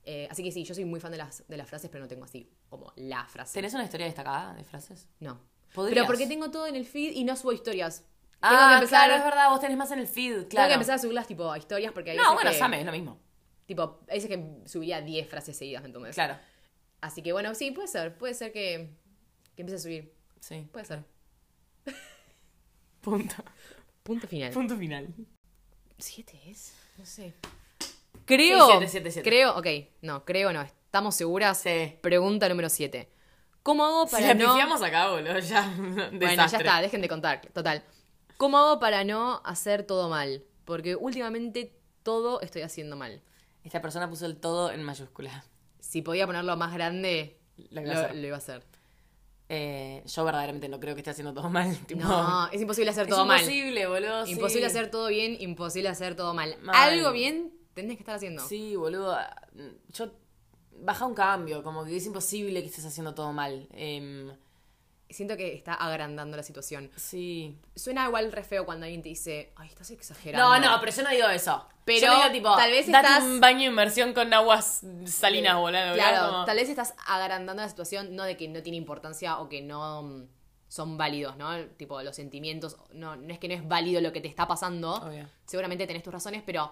Eh, 0.05 0.27
así 0.29 0.43
que 0.43 0.51
sí, 0.51 0.65
yo 0.65 0.75
soy 0.75 0.83
muy 0.83 0.99
fan 0.99 1.11
de 1.13 1.17
las, 1.17 1.47
de 1.47 1.55
las 1.55 1.69
frases, 1.69 1.89
pero 1.89 2.03
no 2.03 2.09
tengo 2.09 2.25
así 2.25 2.49
como 2.69 2.91
la 2.97 3.25
frase. 3.27 3.53
¿Tenés 3.53 3.73
una 3.73 3.85
historia 3.85 4.05
destacada 4.05 4.53
de 4.53 4.63
frases? 4.65 5.07
No. 5.21 5.39
Podrías. 5.73 5.95
Pero 5.95 6.07
porque 6.07 6.27
tengo 6.27 6.51
todo 6.51 6.67
en 6.67 6.75
el 6.75 6.85
feed 6.85 7.13
y 7.13 7.23
no 7.23 7.35
subo 7.37 7.53
historias. 7.53 8.03
Ah, 8.41 8.49
tengo 8.49 8.67
que 8.67 8.73
empezar, 8.75 9.05
claro, 9.07 9.15
es 9.15 9.23
verdad, 9.23 9.49
vos 9.49 9.61
tenés 9.61 9.77
más 9.77 9.89
en 9.91 9.99
el 9.99 10.07
feed, 10.07 10.33
Tengo 10.33 10.49
claro. 10.49 10.67
que 10.67 10.73
empezar 10.73 10.95
a 10.95 10.99
subirlas 10.99 11.25
tipo 11.27 11.49
a 11.49 11.57
historias 11.57 11.93
porque 11.93 12.11
hay 12.11 12.17
No, 12.17 12.33
bueno, 12.33 12.51
que, 12.51 12.57
Same, 12.57 12.79
es 12.81 12.85
lo 12.85 12.91
mismo. 12.91 13.17
Tipo, 13.65 14.01
hay 14.09 14.19
veces 14.19 14.29
que 14.29 14.67
subía 14.67 14.99
10 15.01 15.29
frases 15.29 15.55
seguidas, 15.55 15.81
¿me 15.81 15.87
entendés? 15.87 16.13
Claro. 16.13 16.37
Así 16.99 17.21
que 17.21 17.31
bueno, 17.31 17.55
sí, 17.55 17.71
puede 17.71 17.87
ser. 17.87 18.17
Puede 18.17 18.33
ser 18.33 18.51
que, 18.51 18.93
que 19.55 19.61
empiece 19.61 19.77
a 19.77 19.79
subir. 19.79 20.13
Sí. 20.41 20.67
Puede 20.73 20.85
ser. 20.85 21.05
Punto. 23.03 23.35
Punto 24.01 24.27
final. 24.27 24.51
Punto 24.53 24.77
final. 24.77 25.13
¿Siete 25.97 26.39
es? 26.47 26.73
No 26.97 27.05
sé. 27.05 27.33
Creo. 28.25 28.65
Sí, 28.65 28.71
siete, 28.71 28.87
siete, 28.87 29.11
siete. 29.11 29.29
Creo, 29.29 29.57
ok. 29.57 29.67
No, 30.01 30.23
creo 30.25 30.53
no. 30.53 30.61
¿Estamos 30.61 31.15
seguras? 31.15 31.57
Sí. 31.59 31.97
Pregunta 32.01 32.47
número 32.47 32.69
7. 32.69 33.09
¿Cómo 33.61 33.83
hago 33.85 34.07
Si 34.07 34.11
para 34.15 34.27
la 34.27 34.33
no. 34.35 34.75
acá, 34.85 35.09
boludo, 35.09 35.39
ya. 35.39 35.73
Bueno, 36.13 36.47
ya 36.47 36.57
está, 36.57 36.81
dejen 36.81 37.01
de 37.01 37.07
contar. 37.09 37.41
Total. 37.53 37.83
¿Cómo 38.37 38.57
hago 38.57 38.79
para 38.79 39.03
no 39.03 39.41
hacer 39.45 39.83
todo 39.83 40.09
mal? 40.09 40.43
Porque 40.65 40.95
últimamente 40.95 41.77
todo 42.03 42.41
estoy 42.41 42.61
haciendo 42.61 42.95
mal. 42.95 43.21
Esta 43.63 43.81
persona 43.81 44.09
puso 44.09 44.25
el 44.25 44.37
todo 44.37 44.71
en 44.71 44.83
mayúscula. 44.83 45.45
Si 45.79 46.01
podía 46.01 46.25
ponerlo 46.25 46.55
más 46.57 46.73
grande, 46.73 47.39
Lo 47.69 47.81
lo, 47.81 47.87
iba 47.87 47.93
a 47.93 48.03
hacer. 48.05 48.15
lo 48.15 48.27
iba 48.27 48.35
a 48.35 48.39
hacer. 48.39 48.63
Eh, 49.55 50.03
yo 50.05 50.25
verdaderamente 50.25 50.67
no 50.67 50.79
creo 50.79 50.95
que 50.95 51.01
esté 51.01 51.11
haciendo 51.11 51.31
todo 51.33 51.49
mal. 51.49 51.77
tipo, 51.87 52.01
No, 52.01 52.47
es 52.51 52.59
imposible 52.59 52.89
hacer 52.89 53.07
todo 53.07 53.25
mal. 53.25 53.39
imposible, 53.39 53.85
boludo. 53.87 54.25
sí. 54.25 54.31
Imposible 54.31 54.65
hacer 54.65 54.89
todo 54.89 55.07
bien, 55.09 55.37
imposible 55.39 55.89
hacer 55.89 56.15
todo 56.15 56.33
mal. 56.33 56.57
Mal. 56.61 56.75
Algo 56.75 57.11
bien 57.11 57.53
tenés 57.75 57.97
que 57.97 58.01
estar 58.01 58.15
haciendo. 58.15 58.45
Sí, 58.47 58.75
boludo. 58.75 59.15
Yo. 59.93 60.11
Baja 60.85 61.05
un 61.05 61.13
cambio, 61.13 61.61
como 61.63 61.85
que 61.85 61.95
es 61.95 62.05
imposible 62.05 62.61
que 62.61 62.67
estés 62.67 62.83
haciendo 62.85 63.13
todo 63.13 63.31
mal. 63.31 63.67
Em, 63.71 64.31
Siento 65.13 65.37
que 65.37 65.53
está 65.53 65.73
agrandando 65.73 66.35
la 66.37 66.43
situación. 66.43 66.89
sí. 66.95 67.57
Suena 67.75 68.05
igual 68.05 68.31
re 68.31 68.43
feo 68.43 68.65
cuando 68.65 68.85
alguien 68.85 69.01
te 69.01 69.09
dice, 69.09 69.53
ay, 69.55 69.67
estás 69.69 69.91
exagerando. 69.91 70.47
No, 70.49 70.59
no, 70.59 70.79
pero 70.79 70.91
yo 70.91 71.03
no 71.03 71.09
digo 71.09 71.27
eso. 71.29 71.65
Pero 71.85 72.07
yo 72.07 72.15
digo, 72.15 72.31
tipo, 72.31 72.55
tal 72.55 72.71
vez 72.71 72.87
date 72.91 73.07
estás- 73.07 73.23
un 73.23 73.39
baño 73.39 73.59
de 73.59 73.65
inmersión 73.65 74.13
con 74.13 74.33
aguas 74.33 74.81
salinas, 75.05 75.55
boludo. 75.57 75.93
Claro, 75.93 76.27
como- 76.31 76.45
tal 76.45 76.57
vez 76.57 76.69
estás 76.69 76.93
agrandando 77.07 77.61
la 77.61 77.69
situación, 77.69 78.15
no 78.15 78.23
de 78.23 78.37
que 78.37 78.47
no 78.47 78.61
tiene 78.63 78.77
importancia 78.77 79.39
o 79.39 79.49
que 79.49 79.61
no 79.61 80.03
mm, 80.03 80.27
son 80.69 80.97
válidos, 80.97 81.37
¿no? 81.37 81.55
Tipo, 81.77 82.01
los 82.01 82.15
sentimientos, 82.15 82.77
no, 82.93 83.15
no 83.15 83.31
es 83.33 83.37
que 83.39 83.47
no 83.47 83.53
es 83.53 83.67
válido 83.67 84.01
lo 84.01 84.11
que 84.13 84.21
te 84.21 84.27
está 84.27 84.47
pasando. 84.47 84.95
Obvio. 84.95 85.27
Seguramente 85.45 85.85
tenés 85.85 86.01
tus 86.03 86.13
razones, 86.13 86.41
pero 86.45 86.71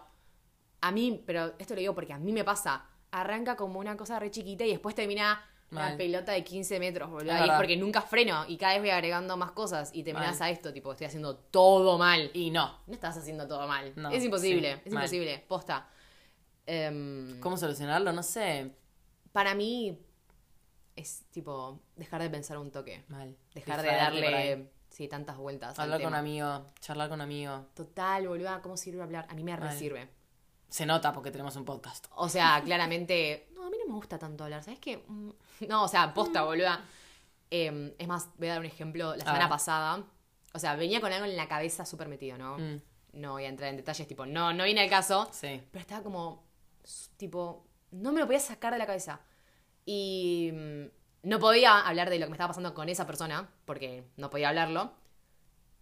a 0.81 0.91
mí, 0.91 1.21
pero 1.25 1.53
esto 1.59 1.75
lo 1.75 1.79
digo 1.81 1.93
porque 1.93 2.13
a 2.13 2.17
mí 2.17 2.31
me 2.31 2.43
pasa. 2.43 2.85
Arranca 3.11 3.55
como 3.57 3.79
una 3.79 3.97
cosa 3.97 4.17
re 4.19 4.31
chiquita 4.31 4.63
y 4.63 4.71
después 4.71 4.95
termina 4.95 5.43
Mal. 5.71 5.87
una 5.89 5.97
pelota 5.97 6.33
de 6.33 6.43
15 6.43 6.79
metros, 6.79 7.09
boludo. 7.09 7.33
Es 7.33 7.45
Y 7.45 7.49
es 7.49 7.55
porque 7.55 7.77
nunca 7.77 8.01
freno 8.01 8.45
y 8.47 8.57
cada 8.57 8.73
vez 8.73 8.81
voy 8.81 8.89
agregando 8.91 9.35
más 9.37 9.51
cosas 9.51 9.89
y 9.93 10.03
terminás 10.03 10.39
Mal. 10.39 10.49
a 10.49 10.51
esto, 10.51 10.71
tipo, 10.73 10.91
estoy 10.91 11.07
haciendo 11.07 11.35
todo 11.37 11.97
mal. 11.97 12.29
Y 12.33 12.51
no. 12.51 12.79
No 12.87 12.93
estás 12.93 13.17
haciendo 13.17 13.47
todo 13.47 13.67
mal. 13.67 13.93
No, 13.95 14.09
es 14.11 14.23
imposible, 14.23 14.73
sí, 14.75 14.81
es 14.85 14.93
mal. 14.93 15.03
imposible, 15.03 15.43
posta. 15.47 15.87
Em, 16.65 17.39
¿Cómo 17.39 17.57
solucionarlo? 17.57 18.11
No 18.13 18.21
sé. 18.23 18.71
para 19.31 19.55
mí 19.55 19.97
es 20.95 21.23
tipo 21.31 21.79
dejar 21.95 22.21
de 22.21 22.29
pensar 22.29 22.57
un 22.57 22.69
toque. 22.69 23.03
Mal. 23.07 23.35
Dejar 23.53 23.81
de 23.81 23.87
darle 23.87 24.71
sí, 24.89 25.07
tantas 25.07 25.37
vueltas. 25.37 25.79
al 25.79 25.85
Hablar 25.85 26.01
con 26.01 26.09
un 26.09 26.19
amigo, 26.19 26.65
charlar 26.81 27.07
con 27.09 27.15
un 27.19 27.21
amigo. 27.21 27.65
Total, 27.73 28.27
boluda, 28.27 28.61
¿cómo 28.61 28.75
sirve 28.77 29.01
hablar? 29.01 29.25
A 29.29 29.33
mí 29.33 29.43
me 29.43 29.55
re 29.55 29.65
Mal. 29.65 29.77
sirve. 29.77 30.09
Se 30.71 30.85
nota 30.85 31.11
porque 31.11 31.31
tenemos 31.31 31.55
un 31.57 31.65
podcast. 31.65 32.07
O 32.15 32.29
sea, 32.29 32.61
claramente. 32.65 33.49
No, 33.53 33.65
a 33.65 33.69
mí 33.69 33.75
no 33.77 33.87
me 33.87 33.93
gusta 33.93 34.17
tanto 34.17 34.45
hablar. 34.45 34.63
¿Sabes 34.63 34.79
qué? 34.79 35.03
Mm, 35.07 35.29
No, 35.67 35.83
o 35.83 35.87
sea, 35.87 36.13
posta, 36.13 36.43
boluda. 36.43 36.83
Eh, 37.51 37.93
es 37.99 38.07
más, 38.07 38.29
voy 38.37 38.47
a 38.47 38.51
dar 38.51 38.61
un 38.61 38.65
ejemplo. 38.65 39.15
La 39.15 39.25
semana 39.25 39.49
pasada. 39.49 40.03
O 40.53 40.59
sea, 40.59 40.75
venía 40.75 41.01
con 41.01 41.11
algo 41.11 41.25
en 41.25 41.35
la 41.35 41.47
cabeza 41.49 41.85
súper 41.85 42.07
metido, 42.07 42.37
¿no? 42.37 42.57
Mm. 42.57 42.81
No 43.13 43.33
voy 43.33 43.43
a 43.43 43.49
entrar 43.49 43.69
en 43.69 43.75
detalles, 43.75 44.07
tipo, 44.07 44.25
no, 44.25 44.53
no 44.53 44.63
viene 44.63 44.81
al 44.81 44.89
caso. 44.89 45.29
Sí. 45.33 45.61
Pero 45.71 45.81
estaba 45.81 46.01
como, 46.01 46.45
tipo, 47.17 47.67
no 47.91 48.13
me 48.13 48.21
lo 48.21 48.25
podía 48.25 48.39
sacar 48.39 48.71
de 48.71 48.79
la 48.79 48.85
cabeza. 48.85 49.19
Y 49.85 50.51
mm, 50.53 50.85
no 51.23 51.39
podía 51.39 51.81
hablar 51.81 52.09
de 52.09 52.17
lo 52.19 52.25
que 52.25 52.29
me 52.29 52.35
estaba 52.35 52.47
pasando 52.49 52.73
con 52.73 52.87
esa 52.87 53.05
persona, 53.05 53.49
porque 53.65 54.05
no 54.15 54.29
podía 54.29 54.47
hablarlo. 54.47 54.93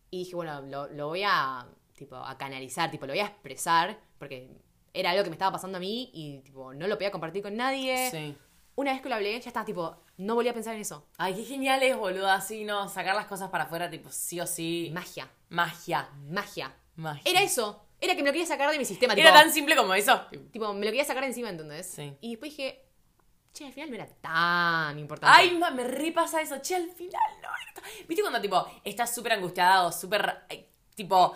Y 0.09 0.19
dije, 0.23 0.35
bueno, 0.35 0.61
lo, 0.61 0.87
lo 0.87 1.07
voy 1.09 1.21
a, 1.23 1.67
tipo, 1.95 2.15
a 2.15 2.35
canalizar, 2.39 2.89
tipo, 2.89 3.05
lo 3.05 3.13
voy 3.13 3.19
a 3.19 3.27
expresar, 3.27 3.99
porque 4.17 4.49
era 4.93 5.11
algo 5.11 5.23
que 5.23 5.29
me 5.29 5.35
estaba 5.35 5.51
pasando 5.51 5.77
a 5.77 5.81
mí 5.81 6.09
y, 6.13 6.39
tipo, 6.39 6.73
no 6.73 6.87
lo 6.87 6.95
podía 6.95 7.11
compartir 7.11 7.41
con 7.43 7.55
nadie. 7.55 8.09
Sí. 8.11 8.35
Una 8.75 8.93
vez 8.93 9.01
que 9.01 9.09
lo 9.09 9.15
hablé, 9.15 9.39
ya 9.41 9.49
estaba, 9.49 9.65
tipo, 9.65 9.97
no 10.17 10.35
volví 10.35 10.47
a 10.49 10.53
pensar 10.53 10.73
en 10.75 10.81
eso. 10.81 11.05
Ay, 11.17 11.33
qué 11.35 11.43
genial 11.43 11.83
es, 11.83 11.97
boludo. 11.97 12.29
Así, 12.29 12.63
¿no? 12.63 12.87
Sacar 12.87 13.15
las 13.15 13.25
cosas 13.25 13.49
para 13.49 13.65
afuera, 13.65 13.89
tipo, 13.89 14.09
sí 14.09 14.39
o 14.39 14.47
sí. 14.47 14.89
Magia, 14.93 15.29
Magia. 15.49 16.09
magia. 16.29 16.73
Magia. 16.95 17.23
Era 17.29 17.41
eso. 17.41 17.81
Era 18.01 18.15
que 18.15 18.21
me 18.23 18.29
lo 18.29 18.33
quería 18.33 18.47
sacar 18.47 18.71
de 18.71 18.77
mi 18.77 18.85
sistema. 18.85 19.13
Era 19.13 19.31
tipo, 19.31 19.41
tan 19.43 19.51
simple 19.51 19.75
como 19.75 19.93
eso. 19.93 20.21
Tipo, 20.51 20.73
me 20.73 20.79
lo 20.85 20.91
quería 20.91 21.03
sacar 21.05 21.21
de 21.23 21.27
encima, 21.27 21.49
¿entendés? 21.49 21.87
Sí. 21.87 22.13
Y 22.21 22.31
después 22.31 22.51
dije, 22.51 22.85
che, 23.53 23.65
al 23.65 23.73
final 23.73 23.89
no 23.89 23.95
era 23.95 24.07
tan 24.07 24.97
importante. 24.97 25.35
Ay, 25.37 25.57
ma, 25.57 25.71
me 25.71 25.83
repasa 25.83 26.41
eso. 26.41 26.57
Che, 26.61 26.75
al 26.75 26.89
final 26.91 27.19
no. 27.41 27.49
era 27.49 27.73
tan- 27.73 28.07
¿Viste 28.07 28.21
cuando, 28.21 28.39
tipo, 28.39 28.65
estás 28.85 29.13
súper 29.13 29.33
angustiada 29.33 29.85
o 29.87 29.91
súper, 29.91 30.43
eh, 30.49 30.69
tipo, 30.95 31.35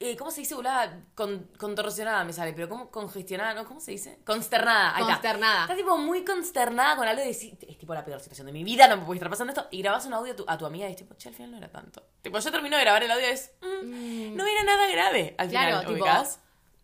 eh, 0.00 0.16
¿Cómo 0.16 0.30
se 0.30 0.40
dice, 0.42 0.54
boluda? 0.54 1.04
Con, 1.14 1.50
contorsionada 1.58 2.22
me 2.24 2.32
sale, 2.32 2.52
pero 2.52 2.68
¿cómo 2.68 2.90
congestionada? 2.90 3.54
¿no? 3.54 3.64
¿Cómo 3.66 3.80
se 3.80 3.90
dice? 3.90 4.20
Consternada. 4.24 4.94
Ahí 4.94 5.02
está. 5.02 5.14
Consternada. 5.14 5.62
Estás 5.62 5.76
tipo 5.76 5.98
muy 5.98 6.24
consternada 6.24 6.96
con 6.96 7.08
algo 7.08 7.20
de 7.20 7.28
decir, 7.28 7.58
es 7.66 7.78
tipo 7.78 7.94
la 7.94 8.04
peor 8.04 8.20
situación 8.20 8.46
de 8.46 8.52
mi 8.52 8.62
vida, 8.64 8.86
no 8.86 8.96
me 8.98 9.04
puede 9.04 9.16
estar 9.18 9.28
pasando 9.30 9.52
esto. 9.52 9.66
Y 9.70 9.82
grabas 9.82 10.06
un 10.06 10.14
audio 10.14 10.32
a 10.32 10.36
tu, 10.36 10.44
a 10.46 10.56
tu 10.58 10.66
amiga 10.66 10.86
y 10.88 10.92
es 10.92 10.96
tipo, 10.96 11.14
che, 11.16 11.28
al 11.28 11.34
final 11.34 11.50
no 11.50 11.56
era 11.58 11.68
tanto. 11.70 12.02
Tipo, 12.22 12.38
yo 12.38 12.50
termino 12.52 12.76
de 12.76 12.82
grabar 12.84 13.02
el 13.02 13.10
audio 13.10 13.26
y 13.26 13.30
es, 13.30 13.52
mm, 13.60 14.36
no 14.36 14.46
era 14.46 14.62
nada 14.64 14.86
grave. 14.88 15.34
Al 15.36 15.48
Claro, 15.48 15.66
final, 15.80 15.80
tipo, 15.80 15.92
¿ubicás? 16.04 16.40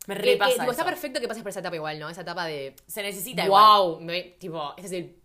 Me 0.06 0.16
Que- 0.16 0.20
que, 0.22 0.30
repasa 0.32 0.52
tipo, 0.58 0.70
está 0.72 0.84
perfecto 0.84 1.20
que 1.20 1.28
pases 1.28 1.42
por 1.42 1.50
esa 1.50 1.60
etapa 1.60 1.76
igual, 1.76 1.98
¿no? 1.98 2.08
Esa 2.10 2.20
etapa 2.22 2.44
de. 2.46 2.74
Se 2.86 3.02
necesita 3.02 3.44
igual. 3.44 3.80
wow, 4.00 4.06
tipo, 4.38 4.74
ese 4.76 4.86
es 4.86 4.92
el 4.92 5.16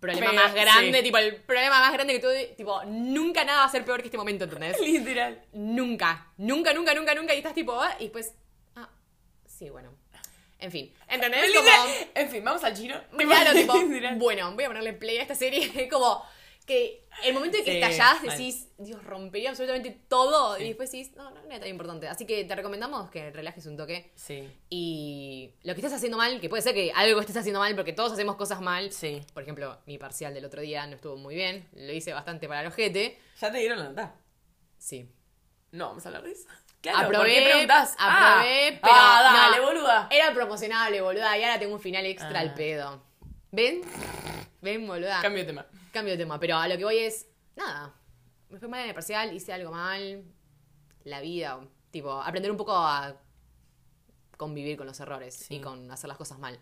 problema 0.00 0.30
Pero, 0.30 0.42
más 0.42 0.54
grande, 0.54 0.98
sí. 0.98 1.04
tipo, 1.04 1.18
el 1.18 1.36
problema 1.36 1.80
más 1.80 1.92
grande 1.92 2.12
que 2.14 2.20
tuve, 2.20 2.54
tipo, 2.56 2.82
nunca 2.84 3.44
nada 3.44 3.60
va 3.60 3.64
a 3.64 3.70
ser 3.70 3.84
peor 3.84 4.00
que 4.00 4.08
este 4.08 4.18
momento, 4.18 4.44
¿entendés? 4.44 4.80
Literal. 4.80 5.42
nunca, 5.52 6.26
nunca, 6.36 6.72
nunca, 6.72 6.94
nunca, 6.94 7.14
nunca, 7.14 7.34
y 7.34 7.38
estás 7.38 7.54
tipo, 7.54 7.80
ah, 7.80 7.94
y 7.98 8.04
después, 8.04 8.34
ah, 8.76 8.88
sí, 9.46 9.70
bueno. 9.70 9.92
En 10.60 10.72
fin, 10.72 10.92
¿entendés? 11.06 11.54
Como. 11.54 11.68
En 12.14 12.28
fin, 12.28 12.42
vamos 12.44 12.64
al 12.64 12.76
chino. 12.76 13.00
claro, 13.16 13.52
tipo, 13.52 13.74
bueno, 14.16 14.52
voy 14.54 14.64
a 14.64 14.68
ponerle 14.68 14.92
play 14.92 15.18
a 15.18 15.22
esta 15.22 15.36
serie, 15.36 15.88
como 15.90 16.24
que 16.68 17.04
el 17.24 17.34
momento 17.34 17.56
en 17.58 17.64
que 17.64 17.72
Sí, 17.72 17.76
estallás 17.78 18.22
decís, 18.22 18.68
Dios, 18.78 19.02
rompería 19.02 19.50
absolutamente 19.50 19.90
todo, 20.08 20.56
y 20.56 20.64
después 20.68 20.92
decís, 20.92 21.10
no, 21.16 21.30
no, 21.30 21.42
no 21.42 21.48
era 21.50 21.58
tan 21.58 21.68
importante. 21.68 22.06
Así 22.06 22.26
que 22.26 22.44
te 22.44 22.54
recomendamos 22.54 23.10
que 23.10 23.30
relajes 23.32 23.66
un 23.66 23.76
toque. 23.76 24.12
Sí. 24.14 24.48
Y 24.70 25.54
lo 25.64 25.74
que 25.74 25.80
estés 25.80 25.94
haciendo 25.94 26.16
mal, 26.16 26.40
que 26.40 26.48
puede 26.48 26.62
ser 26.62 26.74
que 26.74 26.92
algo 26.94 27.20
estés 27.20 27.36
haciendo 27.36 27.58
mal, 27.58 27.74
porque 27.74 27.92
todos 27.92 28.12
hacemos 28.12 28.36
cosas 28.36 28.60
mal. 28.60 28.92
Sí. 28.92 29.20
Por 29.34 29.42
ejemplo, 29.42 29.78
mi 29.86 29.98
parcial 29.98 30.32
del 30.32 30.44
otro 30.44 30.60
día 30.60 30.86
no 30.86 30.94
estuvo 30.94 31.16
muy 31.16 31.34
bien. 31.34 31.68
Lo 31.72 31.92
hice 31.92 32.12
bastante 32.12 32.46
para 32.46 32.60
el 32.60 32.68
ojete. 32.68 33.18
¿Ya 33.40 33.50
te 33.50 33.58
dieron 33.58 33.78
la 33.80 33.88
nota? 33.88 34.14
Sí. 34.78 35.10
No, 35.72 35.88
vamos 35.88 36.04
a 36.06 36.10
hablar 36.10 36.22
de 36.22 36.32
eso. 36.32 36.46
Claro, 36.80 37.08
aprobé, 37.08 37.16
¿por 37.18 37.26
qué 37.26 37.42
preguntás? 37.50 37.96
aprobé, 37.98 38.68
ah, 38.76 38.78
pero. 38.80 38.94
Ah, 38.94 39.20
dale, 39.50 39.56
no, 39.56 39.62
boluda. 39.66 40.08
Era 40.12 40.32
promocionable, 40.32 41.00
boluda. 41.00 41.36
Y 41.36 41.42
ahora 41.42 41.58
tengo 41.58 41.74
un 41.74 41.80
final 41.80 42.06
extra 42.06 42.38
Ah. 42.38 42.42
al 42.42 42.54
pedo. 42.54 43.02
¿Ven? 43.50 43.80
¿Ven, 44.60 44.86
boluda? 44.86 45.20
Cambio 45.22 45.42
de 45.42 45.46
tema. 45.46 45.66
Cambio 45.92 46.12
de 46.14 46.18
tema. 46.18 46.38
Pero 46.38 46.56
a 46.56 46.68
lo 46.68 46.76
que 46.76 46.84
voy 46.84 46.98
es. 46.98 47.26
Nada. 47.56 47.94
Me 48.50 48.58
fue 48.58 48.68
mal 48.68 48.80
en 48.82 48.88
el 48.88 48.94
parcial, 48.94 49.32
hice 49.32 49.52
algo 49.52 49.70
mal. 49.70 50.24
La 51.04 51.20
vida. 51.20 51.60
Tipo, 51.90 52.12
aprender 52.20 52.50
un 52.50 52.56
poco 52.56 52.74
a 52.76 53.16
convivir 54.36 54.76
con 54.76 54.86
los 54.86 54.98
errores 55.00 55.34
Sí. 55.34 55.56
y 55.56 55.60
con 55.60 55.90
hacer 55.90 56.08
las 56.08 56.16
cosas 56.16 56.38
mal. 56.38 56.58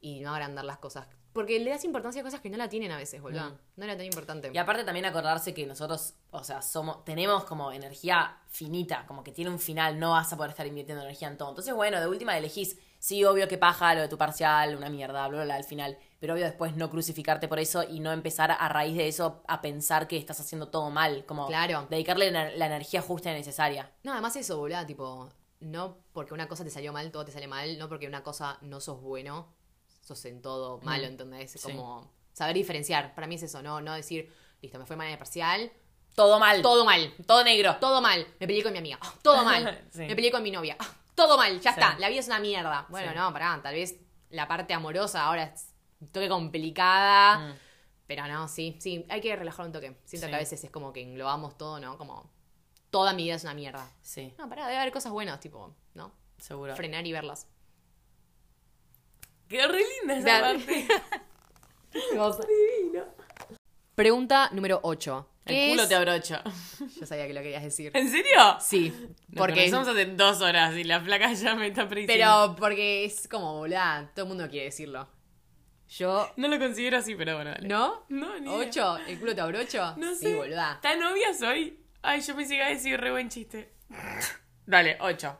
Y 0.00 0.20
no 0.20 0.32
agrandar 0.34 0.64
las 0.64 0.78
cosas. 0.78 1.08
Porque 1.32 1.58
le 1.58 1.70
das 1.70 1.84
importancia 1.84 2.20
a 2.20 2.24
cosas 2.24 2.40
que 2.40 2.50
no 2.50 2.56
la 2.56 2.68
tienen 2.68 2.90
a 2.90 2.96
veces, 2.96 3.20
boludo. 3.20 3.50
Mm. 3.50 3.58
No 3.76 3.84
era 3.84 3.96
tan 3.96 4.06
importante. 4.06 4.50
Y 4.52 4.58
aparte 4.58 4.84
también 4.84 5.04
acordarse 5.06 5.54
que 5.54 5.66
nosotros, 5.66 6.14
o 6.30 6.42
sea, 6.42 6.62
somos, 6.62 7.04
tenemos 7.04 7.44
como 7.44 7.70
energía 7.72 8.38
finita, 8.48 9.06
como 9.06 9.22
que 9.22 9.32
tiene 9.32 9.50
un 9.50 9.58
final, 9.58 9.98
no 9.98 10.12
vas 10.12 10.32
a 10.32 10.36
poder 10.36 10.50
estar 10.50 10.66
invirtiendo 10.66 11.02
energía 11.04 11.28
en 11.28 11.36
todo. 11.36 11.50
Entonces, 11.50 11.74
bueno, 11.74 12.00
de 12.00 12.06
última 12.06 12.36
elegís, 12.36 12.78
sí, 12.98 13.24
obvio 13.24 13.48
que 13.48 13.58
paja 13.58 13.94
lo 13.94 14.00
de 14.02 14.08
tu 14.08 14.18
parcial, 14.18 14.76
una 14.76 14.88
mierda, 14.90 15.26
bla, 15.28 15.36
bla, 15.38 15.44
bla, 15.44 15.54
al 15.56 15.64
final. 15.64 15.98
Pero 16.20 16.34
obvio 16.34 16.44
después 16.44 16.74
no 16.76 16.90
crucificarte 16.90 17.46
por 17.48 17.58
eso 17.58 17.82
y 17.84 18.00
no 18.00 18.10
empezar 18.12 18.50
a 18.50 18.68
raíz 18.68 18.96
de 18.96 19.08
eso 19.08 19.42
a 19.46 19.60
pensar 19.60 20.08
que 20.08 20.16
estás 20.16 20.40
haciendo 20.40 20.68
todo 20.68 20.90
mal. 20.90 21.24
Como 21.26 21.46
Claro. 21.46 21.86
dedicarle 21.90 22.30
la, 22.30 22.50
la 22.50 22.66
energía 22.66 23.00
justa 23.02 23.30
y 23.30 23.34
necesaria. 23.34 23.90
No, 24.02 24.12
además 24.12 24.34
eso, 24.36 24.58
boludo, 24.58 24.84
tipo, 24.86 25.28
no 25.60 25.98
porque 26.12 26.34
una 26.34 26.48
cosa 26.48 26.64
te 26.64 26.70
salió 26.70 26.92
mal, 26.92 27.10
todo 27.12 27.24
te 27.24 27.32
sale 27.32 27.46
mal, 27.48 27.78
no 27.78 27.88
porque 27.88 28.06
una 28.06 28.22
cosa 28.22 28.58
no 28.62 28.80
sos 28.80 29.00
bueno, 29.00 29.52
sos 30.00 30.24
en 30.24 30.42
todo 30.42 30.78
malo, 30.82 31.04
Mm, 31.04 31.10
¿entendés? 31.10 31.52
sí. 31.52 31.58
Como 31.60 32.10
saber 32.32 32.54
diferenciar, 32.54 33.14
para 33.14 33.26
mí 33.26 33.34
es 33.36 33.42
eso, 33.44 33.62
no, 33.62 33.80
no 33.80 33.94
decir, 33.94 34.32
listo, 34.62 34.78
me 34.78 34.86
fue 34.86 34.96
mal 34.96 35.06
en 35.08 35.12
el 35.14 35.18
parcial, 35.18 35.72
Todo 36.14 36.38
mal. 36.40 36.62
todo 36.62 36.84
mal, 36.84 37.12
Todo 37.26 37.44
negro. 37.44 37.76
todo 37.80 38.00
mal, 38.00 38.26
me 38.40 38.46
peleé 38.46 38.62
con 38.62 38.72
mi 38.72 38.78
amiga, 38.78 38.98
todo 39.22 39.44
mal, 39.44 39.86
Sí. 39.92 40.00
me 40.00 40.14
peleé 40.16 40.30
con 40.32 40.42
mi 40.42 40.50
novia, 40.50 40.76
todo 41.18 41.36
mal, 41.36 41.60
ya 41.60 41.74
Sí. 41.74 41.80
está, 41.80 41.98
la 41.98 42.08
vida 42.08 42.20
es 42.20 42.26
una 42.28 42.38
mierda. 42.38 42.86
Bueno, 42.88 43.10
Sí. 43.12 43.18
no, 43.18 43.32
pará, 43.32 43.60
tal 43.62 43.74
vez 43.74 43.96
la 44.30 44.46
parte 44.48 44.72
amorosa 44.72 45.24
ahora 45.24 45.44
es 45.44 45.74
un 46.00 46.08
toque 46.08 46.28
complicada, 46.28 47.38
Mm. 47.38 47.54
pero 48.06 48.26
no, 48.28 48.48
sí, 48.48 48.76
sí, 48.80 49.04
hay 49.10 49.20
que 49.20 49.34
relajar 49.36 49.66
un 49.66 49.72
toque. 49.72 50.00
Siento 50.04 50.26
Sí. 50.26 50.30
que 50.30 50.36
a 50.36 50.38
veces 50.38 50.64
es 50.64 50.70
como 50.70 50.92
que 50.92 51.02
englobamos 51.02 51.58
todo, 51.58 51.78
¿no? 51.80 51.98
Como 51.98 52.30
toda 52.90 53.12
mi 53.12 53.24
vida 53.24 53.34
es 53.34 53.42
una 53.44 53.54
mierda. 53.54 53.90
Sí, 54.00 54.32
No, 54.38 54.48
pará, 54.48 54.66
debe 54.66 54.78
haber 54.78 54.92
cosas 54.92 55.12
buenas, 55.12 55.40
tipo, 55.40 55.74
¿no? 55.94 56.12
seguro. 56.38 56.74
Frenar 56.76 57.04
y 57.06 57.12
verlas. 57.12 57.48
Quedó 59.48 59.68
re 59.72 59.80
linda 60.00 60.18
esa 60.18 60.40
parte. 60.40 60.88
Pregunta 63.94 64.50
número 64.52 64.78
8. 64.82 65.26
El 65.48 65.70
culo 65.70 65.88
te 65.88 65.94
abrocho. 65.94 66.36
Yo 67.00 67.06
sabía 67.06 67.26
que 67.26 67.32
lo 67.34 67.40
querías 67.42 67.62
decir. 67.62 67.90
¿En 67.94 68.08
serio? 68.10 68.56
Sí, 68.60 68.90
Porque 68.90 69.36
porque... 69.36 69.64
Estamos 69.66 69.88
hace 69.88 70.06
dos 70.06 70.40
horas 70.40 70.74
y 70.76 70.84
la 70.84 71.00
flaca 71.00 71.32
ya 71.32 71.54
me 71.54 71.68
está 71.68 71.88
prediciendo. 71.88 72.24
Pero 72.24 72.56
porque 72.56 73.04
es 73.04 73.26
como, 73.28 73.54
boluda, 73.58 74.10
todo 74.14 74.24
el 74.24 74.28
mundo 74.28 74.48
quiere 74.48 74.66
decirlo. 74.66 75.08
Yo... 75.88 76.30
No 76.36 76.48
lo 76.48 76.58
considero 76.58 76.98
así, 76.98 77.14
pero 77.14 77.36
bueno, 77.36 77.50
dale. 77.52 77.66
¿No? 77.66 78.04
No, 78.10 78.38
ni 78.38 78.54
idea. 78.54 78.68
¿Ocho? 78.68 78.98
¿El 79.06 79.18
culo 79.18 79.34
te 79.34 79.40
abrocho? 79.40 79.94
No 79.96 80.14
Sí, 80.14 80.26
sé. 80.26 80.34
boluda. 80.34 80.78
¿Tan 80.82 81.02
obvia 81.02 81.32
soy? 81.32 81.78
Ay, 82.02 82.20
yo 82.20 82.36
pensé 82.36 82.50
que 82.50 82.56
iba 82.56 82.66
a 82.66 82.70
decir 82.70 83.00
re 83.00 83.10
buen 83.10 83.28
chiste. 83.30 83.72
Dale, 84.66 84.98
ocho. 85.00 85.38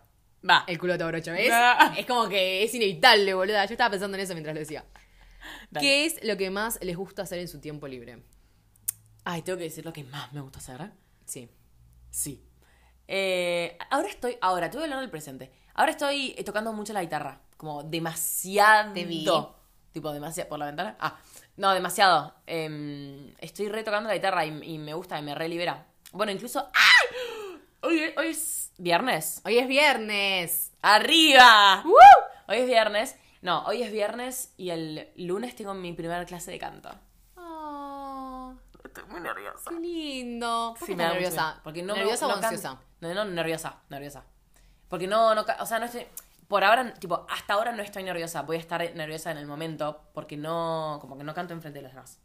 Va. 0.48 0.64
El 0.66 0.78
culo 0.78 0.96
te 0.96 1.04
abrocho, 1.04 1.32
¿ves? 1.32 1.52
Es 1.98 2.06
como 2.06 2.28
que 2.28 2.62
es 2.64 2.72
inevitable, 2.74 3.34
boluda. 3.34 3.66
Yo 3.66 3.72
estaba 3.72 3.90
pensando 3.90 4.16
en 4.16 4.22
eso 4.22 4.32
mientras 4.32 4.54
lo 4.54 4.60
decía. 4.60 4.84
Dale. 5.70 5.86
¿Qué 5.86 6.06
es 6.06 6.24
lo 6.24 6.36
que 6.36 6.48
más 6.50 6.78
les 6.82 6.96
gusta 6.96 7.22
hacer 7.22 7.38
en 7.40 7.48
su 7.48 7.60
tiempo 7.60 7.86
libre? 7.86 8.22
Ay, 9.24 9.42
tengo 9.42 9.58
que 9.58 9.64
decir 9.64 9.84
lo 9.84 9.92
que 9.92 10.04
más 10.04 10.32
me 10.32 10.40
gusta 10.40 10.58
hacer. 10.58 10.80
¿eh? 10.80 10.90
Sí. 11.24 11.50
Sí. 12.10 12.44
Eh, 13.06 13.76
ahora 13.90 14.08
estoy, 14.08 14.36
ahora, 14.40 14.70
te 14.70 14.76
voy 14.76 14.82
a 14.82 14.86
hablar 14.86 15.00
del 15.00 15.10
presente. 15.10 15.52
Ahora 15.74 15.92
estoy 15.92 16.34
eh, 16.36 16.44
tocando 16.44 16.72
mucho 16.72 16.92
la 16.92 17.02
guitarra. 17.02 17.40
Como 17.56 17.82
demasiado. 17.82 18.92
Te 18.92 19.04
vi. 19.04 19.26
Tipo, 19.92 20.12
demasiado. 20.12 20.48
¿Por 20.48 20.58
la 20.58 20.66
ventana? 20.66 20.96
Ah, 21.00 21.18
no, 21.56 21.72
demasiado. 21.74 22.34
Em, 22.46 23.34
estoy 23.38 23.68
retocando 23.68 24.08
la 24.08 24.14
guitarra 24.14 24.44
y, 24.46 24.74
y 24.74 24.78
me 24.78 24.94
gusta 24.94 25.18
y 25.18 25.22
me 25.22 25.34
re 25.34 25.48
libera. 25.48 25.86
Bueno, 26.12 26.32
incluso. 26.32 26.68
¡Ay! 26.74 27.18
Hoy, 27.80 28.00
hoy 28.16 28.28
es 28.28 28.72
viernes. 28.78 29.40
Hoy 29.44 29.58
es 29.58 29.68
viernes. 29.68 30.72
¡Arriba! 30.82 31.84
Hoy 32.48 32.56
es 32.56 32.66
viernes. 32.66 33.16
No, 33.40 33.64
hoy 33.66 33.82
es 33.82 33.92
viernes 33.92 34.52
y 34.56 34.70
el 34.70 35.08
lunes 35.16 35.54
tengo 35.54 35.74
mi 35.74 35.92
primera 35.92 36.24
clase 36.24 36.50
de 36.50 36.58
canto. 36.58 36.90
Estoy 38.88 39.04
muy 39.04 39.20
nerviosa. 39.20 39.70
qué 39.70 39.80
lindo. 39.80 40.74
¿Por 40.78 40.86
qué 40.86 40.92
Sí, 40.92 40.96
me 40.96 41.04
nerviosa? 41.04 41.60
Porque 41.64 41.82
no 41.82 41.92
me- 41.94 42.00
¿Nerviosa 42.00 42.26
no 42.26 42.32
o 42.34 42.40
can- 42.40 42.44
ansiosa? 42.54 42.78
No, 43.00 43.14
no, 43.14 43.24
nerviosa, 43.24 43.76
nerviosa. 43.88 44.24
Porque 44.88 45.06
no, 45.06 45.34
no, 45.34 45.44
o 45.60 45.66
sea, 45.66 45.78
no 45.78 45.84
estoy, 45.86 46.06
por 46.48 46.64
ahora, 46.64 46.94
tipo, 46.94 47.26
hasta 47.30 47.54
ahora 47.54 47.72
no 47.72 47.82
estoy 47.82 48.02
nerviosa. 48.02 48.42
Voy 48.42 48.56
a 48.56 48.60
estar 48.60 48.80
nerviosa 48.94 49.30
en 49.30 49.38
el 49.38 49.46
momento 49.46 50.02
porque 50.14 50.36
no, 50.36 50.98
como 51.00 51.16
que 51.16 51.24
no 51.24 51.34
canto 51.34 51.52
enfrente 51.54 51.78
de 51.78 51.82
los 51.84 51.92
demás. 51.92 52.18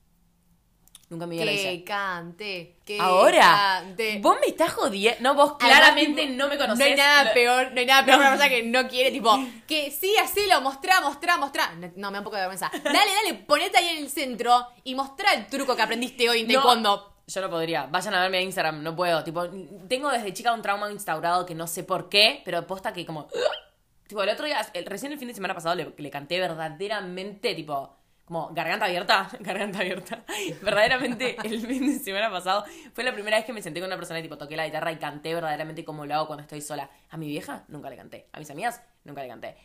Nunca 1.10 1.26
vida 1.28 1.46
lo 1.46 1.52
Que 1.52 1.84
cante, 1.84 2.78
que 2.86 3.00
Ahora, 3.00 3.82
cante. 3.84 4.20
vos 4.20 4.38
me 4.42 4.48
estás 4.48 4.72
jodiendo. 4.74 5.20
No, 5.22 5.36
vos 5.36 5.58
claramente 5.58 6.28
no 6.30 6.48
me 6.48 6.58
conocés. 6.58 6.80
No 6.80 6.86
hay 6.86 6.96
nada 6.96 7.26
Lo- 7.26 7.34
peor, 7.34 7.72
no 7.72 7.80
hay 7.80 7.86
nada 7.86 8.04
peor 8.06 8.18
para 8.18 8.30
una 8.30 8.38
persona 8.40 8.50
que 8.50 8.64
no 8.64 8.88
quiere, 8.90 9.12
tipo, 9.12 9.38
que 9.68 9.92
sí, 9.92 10.16
hacelo, 10.18 10.60
mostrá, 10.62 11.02
mostrá, 11.02 11.38
mostrá. 11.38 11.72
No, 11.76 11.92
no, 11.96 12.08
me 12.10 12.14
da 12.16 12.20
un 12.20 12.24
poco 12.24 12.36
de 12.38 12.42
vergüenza. 12.44 12.72
Dale, 12.84 13.12
dale, 13.24 13.34
ponete 13.46 13.78
ahí 13.78 13.90
en 13.90 14.04
el 14.04 14.10
centro 14.10 14.68
y 14.84 14.96
mostrá 14.96 15.34
el 15.34 15.46
truco 15.48 15.76
que 15.76 15.82
aprendiste 15.84 16.28
hoy 16.30 16.42
en 16.42 16.48
No. 16.48 16.54
taekwondo. 16.56 17.10
Yo 17.28 17.42
no 17.42 17.50
podría. 17.50 17.86
Vayan 17.86 18.16
a 18.16 18.22
verme 18.22 18.40
a 18.40 18.42
Instagram, 18.42 18.82
no 18.84 18.96
puedo. 18.96 19.24
Tipo, 19.24 19.48
tengo 19.88 20.10
desde 20.10 20.34
chica 20.34 20.52
un 20.54 20.62
trauma 20.62 20.92
instaurado 20.92 21.46
que 21.46 21.54
no 21.56 21.68
sé 21.68 21.84
por 21.84 22.10
qué, 22.10 22.42
pero 22.44 22.66
posta 22.66 22.92
que 22.92 23.06
como. 23.06 23.28
Tipo, 24.08 24.22
el 24.24 24.30
otro 24.30 24.46
día, 24.46 24.60
el- 24.74 24.86
recién 24.86 25.12
el 25.14 25.20
fin 25.20 25.28
de 25.30 25.34
semana 25.34 25.54
pasado 25.56 25.76
le, 25.76 25.94
le 25.98 26.10
canté 26.10 26.40
verdaderamente, 26.40 27.56
tipo, 27.56 27.96
como 28.26 28.50
garganta 28.54 28.86
abierta. 28.86 29.30
Garganta 29.40 29.80
abierta. 29.80 30.24
verdaderamente, 30.62 31.36
el 31.44 31.60
fin 31.66 31.86
de 31.88 32.00
semana 32.00 32.30
pasado 32.30 32.64
fue 32.94 33.04
la 33.04 33.14
primera 33.14 33.38
vez 33.38 33.46
que 33.46 33.54
me 33.54 33.62
senté 33.62 33.80
con 33.80 33.88
una 33.88 33.98
persona 33.98 34.20
y, 34.20 34.24
tipo, 34.24 34.38
toqué 34.38 34.56
la 34.56 34.66
guitarra 34.66 34.92
y 34.92 34.98
canté 34.98 35.34
verdaderamente 35.34 35.84
como 35.84 36.06
lo 36.06 36.16
hago 36.16 36.28
cuando 36.28 36.44
estoy 36.44 36.62
sola. 36.62 36.90
A 37.10 37.18
mi 37.18 37.28
vieja, 37.28 37.66
nunca 37.68 37.90
le 37.90 37.98
canté. 37.98 38.30
A 38.32 38.40
mis 38.40 38.50
amigas, 38.50 38.82
nunca 39.04 39.22
le 39.22 39.28
canté. 39.28 39.58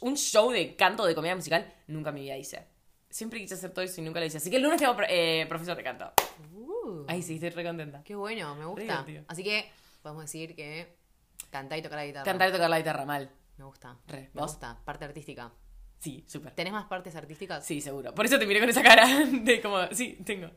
Un 0.00 0.16
show 0.16 0.50
de 0.50 0.74
canto 0.74 1.04
de 1.04 1.14
comedia 1.14 1.36
musical, 1.36 1.72
nunca 1.86 2.08
en 2.08 2.14
mi 2.14 2.22
vida 2.22 2.36
hice. 2.36 2.66
Siempre 3.10 3.38
quise 3.38 3.54
hacer 3.54 3.70
todo 3.70 3.84
eso 3.84 4.00
y 4.00 4.04
nunca 4.04 4.18
lo 4.18 4.26
hice. 4.26 4.38
Así 4.38 4.50
que 4.50 4.56
el 4.56 4.62
lunes 4.62 4.80
tengo 4.80 4.96
eh, 5.08 5.46
profesor 5.48 5.76
de 5.76 5.82
canto. 5.82 6.12
Uh, 6.54 7.04
Ay, 7.08 7.22
sí, 7.22 7.34
estoy 7.34 7.50
re 7.50 7.64
contenta. 7.64 8.02
qué 8.02 8.14
bueno, 8.14 8.54
me 8.56 8.64
gusta. 8.64 9.06
Así 9.28 9.44
que 9.44 9.70
podemos 10.02 10.24
decir 10.24 10.56
que 10.56 10.96
cantar 11.50 11.78
y 11.78 11.82
tocar 11.82 11.98
la 11.98 12.06
guitarra. 12.06 12.24
Cantar 12.24 12.48
y 12.48 12.52
tocar 12.52 12.70
la 12.70 12.78
guitarra 12.78 13.04
mal. 13.04 13.30
Me 13.56 13.64
gusta. 13.64 13.96
Re, 14.06 14.30
me 14.34 14.42
gusta. 14.42 14.78
Parte 14.84 15.04
artística. 15.04 15.52
Sí, 15.98 16.24
súper. 16.26 16.52
¿Tenés 16.54 16.72
más 16.72 16.84
partes 16.84 17.16
artísticas? 17.16 17.64
Sí, 17.64 17.80
seguro. 17.80 18.14
Por 18.14 18.26
eso 18.26 18.38
te 18.38 18.46
miré 18.46 18.60
con 18.60 18.68
esa 18.68 18.82
cara 18.82 19.06
de 19.30 19.60
como, 19.60 19.86
sí, 19.92 20.18
tengo. 20.24 20.48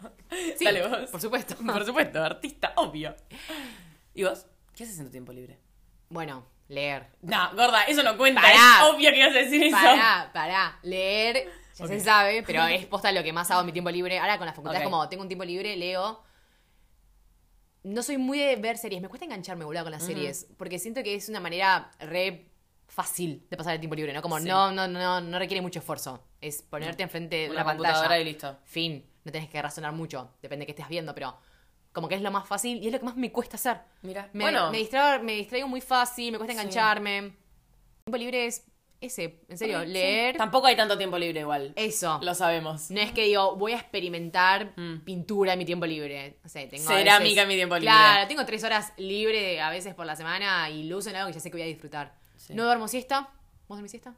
Sí, 0.58 0.66
Dale 0.66 0.88
vos. 0.88 1.10
por 1.10 1.22
supuesto. 1.22 1.56
Por 1.66 1.86
supuesto, 1.86 2.24
artista, 2.24 2.74
obvio. 2.76 3.16
¿Y 4.14 4.24
vos? 4.24 4.46
¿Qué 4.76 4.84
haces 4.84 5.00
en 5.00 5.06
tu 5.06 5.12
tiempo 5.12 5.32
libre? 5.32 5.58
Bueno, 6.10 6.46
leer. 6.68 7.08
No, 7.22 7.50
gorda, 7.56 7.84
eso 7.86 8.04
no 8.04 8.18
cuenta. 8.18 8.42
Pará. 8.42 8.56
Es 8.56 8.94
obvio 8.94 9.12
que 9.12 9.18
ibas 9.20 9.32
a 9.36 9.40
decir 9.40 9.64
eso. 9.64 9.78
Pará, 9.78 10.30
pará. 10.34 10.80
Leer, 10.84 11.48
ya 11.78 11.88
se 11.88 12.00
sabe, 12.00 12.44
pero 12.44 12.64
es 12.68 12.86
posta 12.86 13.12
lo 13.12 13.24
que 13.24 13.34
más 13.34 13.50
hago 13.52 13.62
en 13.62 13.68
mi 13.68 13.72
tiempo 13.72 13.90
libre. 13.92 14.20
Ahora 14.20 14.38
con 14.38 14.46
la 14.46 14.54
facultad 14.54 14.84
como, 14.84 15.08
tengo 15.10 15.24
un 15.24 15.30
tiempo 15.30 15.46
libre, 15.46 15.76
leo. 15.78 16.22
no 17.84 18.04
soy 18.04 18.18
muy 18.18 18.40
de 18.40 18.56
ver 18.58 18.78
series. 18.78 19.02
Me 19.02 19.08
cuesta 19.08 19.26
engancharme, 19.26 19.66
boludo, 19.66 19.84
con 19.84 19.92
las 19.92 20.04
series. 20.04 20.48
Porque 20.58 20.80
siento 20.80 21.02
que 21.04 21.16
es 21.16 21.30
una 21.30 21.40
manera 21.40 21.92
re 22.00 22.46
fácil 22.90 23.46
de 23.50 23.58
pasar 23.58 23.74
el 23.76 23.80
tiempo 23.80 23.96
libre, 23.96 24.14
¿no? 24.14 24.22
Como 24.22 24.40
Sí. 24.40 24.46
no, 24.48 24.72
no, 24.72 24.88
no, 24.88 25.22
no 25.22 25.40
requiere 25.40 25.62
mucho 25.62 25.80
esfuerzo. 25.80 26.24
Es 26.42 26.62
ponerte 26.64 27.04
enfrente 27.04 27.36
de 27.36 27.50
Una 27.52 27.64
pantalla. 27.64 28.20
y 28.20 28.24
listo. 28.26 28.58
Fin. 28.66 29.06
No 29.24 29.32
tenés 29.32 29.50
que 29.50 29.62
razonar 29.62 29.92
mucho. 29.94 30.32
Depende 30.42 30.64
de 30.64 30.66
qué 30.68 30.72
estés 30.72 30.88
viendo, 30.90 31.14
pero 31.14 31.38
como 31.92 32.08
que 32.08 32.16
es 32.16 32.22
lo 32.22 32.32
más 32.32 32.48
fácil 32.48 32.82
y 32.82 32.88
es 32.88 32.94
lo 32.94 33.00
que 33.00 33.06
más 33.06 33.16
me 33.18 33.32
cuesta 33.32 33.56
hacer. 33.58 33.78
Mira, 34.02 34.30
Me, 34.34 34.44
bueno. 34.46 34.72
me, 34.72 34.78
distraigo, 34.78 35.24
me 35.24 35.34
distraigo 35.34 35.68
muy 35.68 35.82
fácil, 35.82 36.32
me 36.32 36.38
cuesta 36.38 36.54
Sí. 36.54 36.60
engancharme. 36.60 37.34
Tiempo 38.06 38.18
libre 38.18 38.46
es 38.48 38.66
ese, 39.02 39.42
en 39.48 39.58
serio, 39.58 39.82
Sí. 39.82 39.88
leer. 39.88 40.36
Tampoco 40.38 40.68
hay 40.68 40.76
tanto 40.76 40.98
tiempo 40.98 41.18
libre 41.18 41.42
igual. 41.42 41.74
Eso. 41.76 42.20
Lo 42.22 42.34
sabemos. 42.36 42.90
No 42.92 43.00
es 43.00 43.12
que 43.12 43.24
digo, 43.26 43.56
voy 43.56 43.72
a 43.74 43.78
experimentar 43.78 44.74
Mm. 44.76 45.00
pintura 45.06 45.54
en 45.54 45.60
mi 45.60 45.66
tiempo 45.66 45.86
libre. 45.86 46.38
No 46.44 46.50
sé, 46.50 46.68
tengo 46.68 46.88
Cerámica 46.88 47.20
veces- 47.20 47.38
en 47.44 47.48
mi 47.48 47.56
tiempo 47.56 47.76
libre. 47.76 47.92
Claro, 47.92 48.28
tengo 48.28 48.46
tres 48.46 48.64
horas 48.64 48.94
libre 48.98 49.62
a 49.62 49.70
veces 49.70 49.94
por 49.96 50.06
la 50.06 50.16
semana 50.16 50.70
y 50.70 50.92
uso 50.94 51.10
en 51.10 51.16
algo 51.18 51.28
que 51.28 51.34
ya 51.34 51.40
sé 51.40 51.50
que 51.50 51.56
voy 51.58 51.64
a 51.64 51.66
disfrutar. 51.68 52.19
Sí. 52.40 52.54
No 52.56 52.64
duermo 52.64 52.88
siesta. 52.88 53.30
¿Vos 53.68 53.78
dormís 53.78 53.92
siesta? 53.92 54.16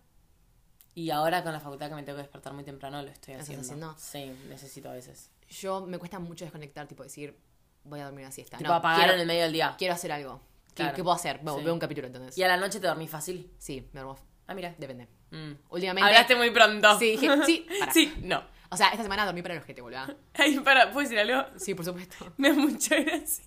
Y 0.94 1.10
ahora 1.10 1.44
con 1.44 1.54
la 1.54 1.60
facultad 1.60 1.90
que 1.90 1.96
me 1.96 2.04
tengo 2.04 2.18
que 2.18 2.24
despertar 2.24 2.54
muy 2.54 2.64
temprano, 2.64 3.02
lo 3.02 3.10
estoy 3.10 3.34
¿Lo 3.34 3.40
estás 3.42 3.58
haciendo. 3.58 3.92
haciendo? 3.92 4.36
Sí, 4.38 4.48
necesito 4.50 4.90
a 4.90 4.94
veces. 4.94 5.30
Yo 5.50 5.86
me 5.86 5.98
cuesta 5.98 6.20
mucho 6.20 6.46
desconectar, 6.46 6.88
tipo 6.88 7.04
decir, 7.04 7.38
voy 7.84 8.00
a 8.00 8.06
dormir 8.06 8.26
una 8.26 8.32
siesta. 8.32 8.58
Tipo 8.58 8.70
no, 8.70 8.76
apagar 8.76 8.98
quiero, 9.00 9.14
en 9.14 9.20
el 9.22 9.28
medio 9.28 9.44
del 9.44 9.54
día. 9.54 9.76
quiero 9.78 9.94
hacer 9.94 10.12
algo. 10.12 10.42
¿Qué, 10.70 10.76
Claro. 10.84 10.96
qué 10.96 11.04
puedo 11.04 11.16
hacer? 11.16 11.40
Veo, 11.44 11.58
Sí. 11.58 11.64
veo 11.64 11.74
un 11.74 11.80
capítulo 11.80 12.08
entonces. 12.08 12.38
¿Y 12.38 12.44
a 12.44 12.48
la 12.48 12.58
noche 12.58 12.80
te 12.80 12.88
dormís 12.88 13.10
fácil? 13.10 13.52
Sí, 13.58 13.90
me 13.94 14.02
duermo. 14.02 14.18
Ah, 14.48 14.54
mira. 14.54 14.76
Depende. 14.78 15.08
Mm. 15.32 15.54
Últimamente. 15.70 16.08
Hablaste 16.08 16.36
muy 16.36 16.50
pronto. 16.52 17.00
Sí, 17.00 17.12
dije, 17.12 17.28
sí, 17.46 17.66
para. 17.80 17.92
Sí, 17.94 18.14
no. 18.24 18.44
O 18.74 18.78
sea, 18.78 18.88
esta 18.88 19.04
semana 19.04 19.26
dormí 19.26 19.42
para 19.42 19.54
el 19.56 19.60
ojete, 19.62 19.82
boludo. 19.82 20.16
Ay, 20.34 20.58
para, 20.60 20.92
¿puedo 20.92 21.02
decir 21.08 21.20
algo? 21.20 21.46
Sí, 21.58 21.76
por 21.76 21.84
supuesto. 21.86 22.16
Me 22.38 22.50
da 22.50 22.56
mucha 22.56 22.96
gracia 22.96 23.44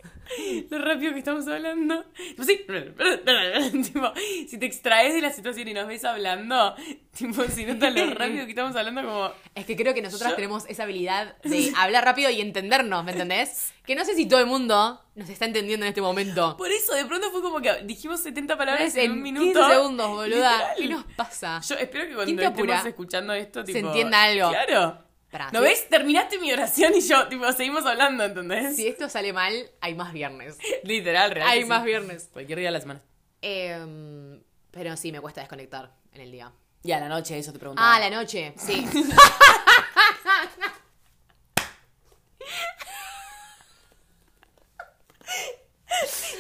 lo 0.70 0.79
rápido 0.79 1.12
que 1.12 1.18
estamos 1.18 1.47
hablando. 1.47 2.05
Tipo, 2.16 2.45
sí, 2.45 2.64
tipo, 3.85 4.12
si 4.49 4.59
te 4.59 4.66
extraes 4.66 5.12
de 5.14 5.20
la 5.20 5.31
situación 5.31 5.68
y 5.68 5.75
nos 5.75 5.87
ves 5.87 6.05
hablando, 6.05 6.75
tipo, 7.16 7.45
si 7.45 7.66
notas 7.66 7.95
lo 7.95 8.07
rápido 8.14 8.45
que 8.45 8.51
estamos 8.51 8.75
hablando, 8.77 9.03
como. 9.03 9.31
Es 9.55 9.66
que 9.66 9.77
creo 9.77 9.93
que 9.95 10.03
nosotras 10.03 10.31
Yo- 10.31 10.37
tenemos 10.37 10.64
esa 10.68 10.85
habilidad 10.85 11.37
de 11.43 11.72
hablar 11.77 12.05
rápido 12.05 12.31
y 12.31 12.41
entendernos, 12.41 13.05
¿me 13.05 13.12
entendés? 13.12 13.72
Que 13.85 13.95
no 13.95 14.05
sé 14.05 14.14
si 14.14 14.27
todo 14.27 14.41
el 14.41 14.47
mundo 14.47 15.01
nos 15.14 15.29
está 15.29 15.45
entendiendo 15.45 15.85
en 15.85 15.91
este 15.91 16.01
momento. 16.01 16.57
Por 16.57 16.70
eso, 16.72 16.95
de 16.95 17.05
pronto 17.05 17.31
fue 17.31 17.43
como 17.43 17.61
que 17.61 17.83
dijimos 17.85 18.20
70 18.20 18.57
palabras 18.57 18.95
en, 18.97 19.05
en 19.05 19.12
un 19.12 19.22
minuto. 19.22 19.61
15 19.61 19.75
segundos, 19.75 20.09
boluda. 20.09 20.53
Literal. 20.53 20.77
¿Qué 20.79 20.89
nos 20.89 21.05
pasa? 21.16 21.61
Yo 21.68 21.75
espero 21.77 22.05
que 22.05 22.25
¿Quién 22.25 22.37
cuando 22.37 22.62
estemos 22.62 22.87
escuchando 22.87 23.33
esto, 23.35 23.62
tipo. 23.64 23.79
entienda 23.79 24.22
algo. 24.22 24.49
Claro. 24.51 25.05
Pará, 25.35 25.51
¿No 25.53 25.62
ves? 25.62 25.89
Terminaste 25.89 26.39
mi 26.39 26.53
oración 26.53 26.95
y 26.95 27.01
yo, 27.01 27.26
tipo, 27.26 27.51
seguimos 27.51 27.85
hablando, 27.87 28.22
¿entendés? 28.22 28.76
Si 28.76 28.87
esto 28.87 29.09
sale 29.09 29.32
mal, 29.32 29.68
hay 29.80 29.93
más 29.97 30.12
viernes. 30.12 30.57
Literal, 30.85 31.32
real. 31.32 31.49
Hay 31.49 31.64
más 31.64 31.80
sí. 31.80 31.87
viernes. 31.87 32.28
Cualquier 32.32 32.61
día 32.61 32.68
de 32.68 32.72
la 32.72 32.80
semana. 32.80 33.03
Em, 33.43 34.41
pero 34.70 34.97
sí, 34.97 35.11
me 35.11 35.20
cuesta 35.20 35.41
desconectar 35.41 35.91
en 36.12 36.20
el 36.20 36.30
día. 36.30 36.53
Y 36.85 36.93
a 36.93 37.01
la 37.01 37.09
noche, 37.09 37.37
eso 37.37 37.53
te 37.53 37.59
preguntaba. 37.59 37.97
Ah, 37.97 37.99
la 37.99 38.11
noche, 38.11 38.55
sí. 38.57 38.87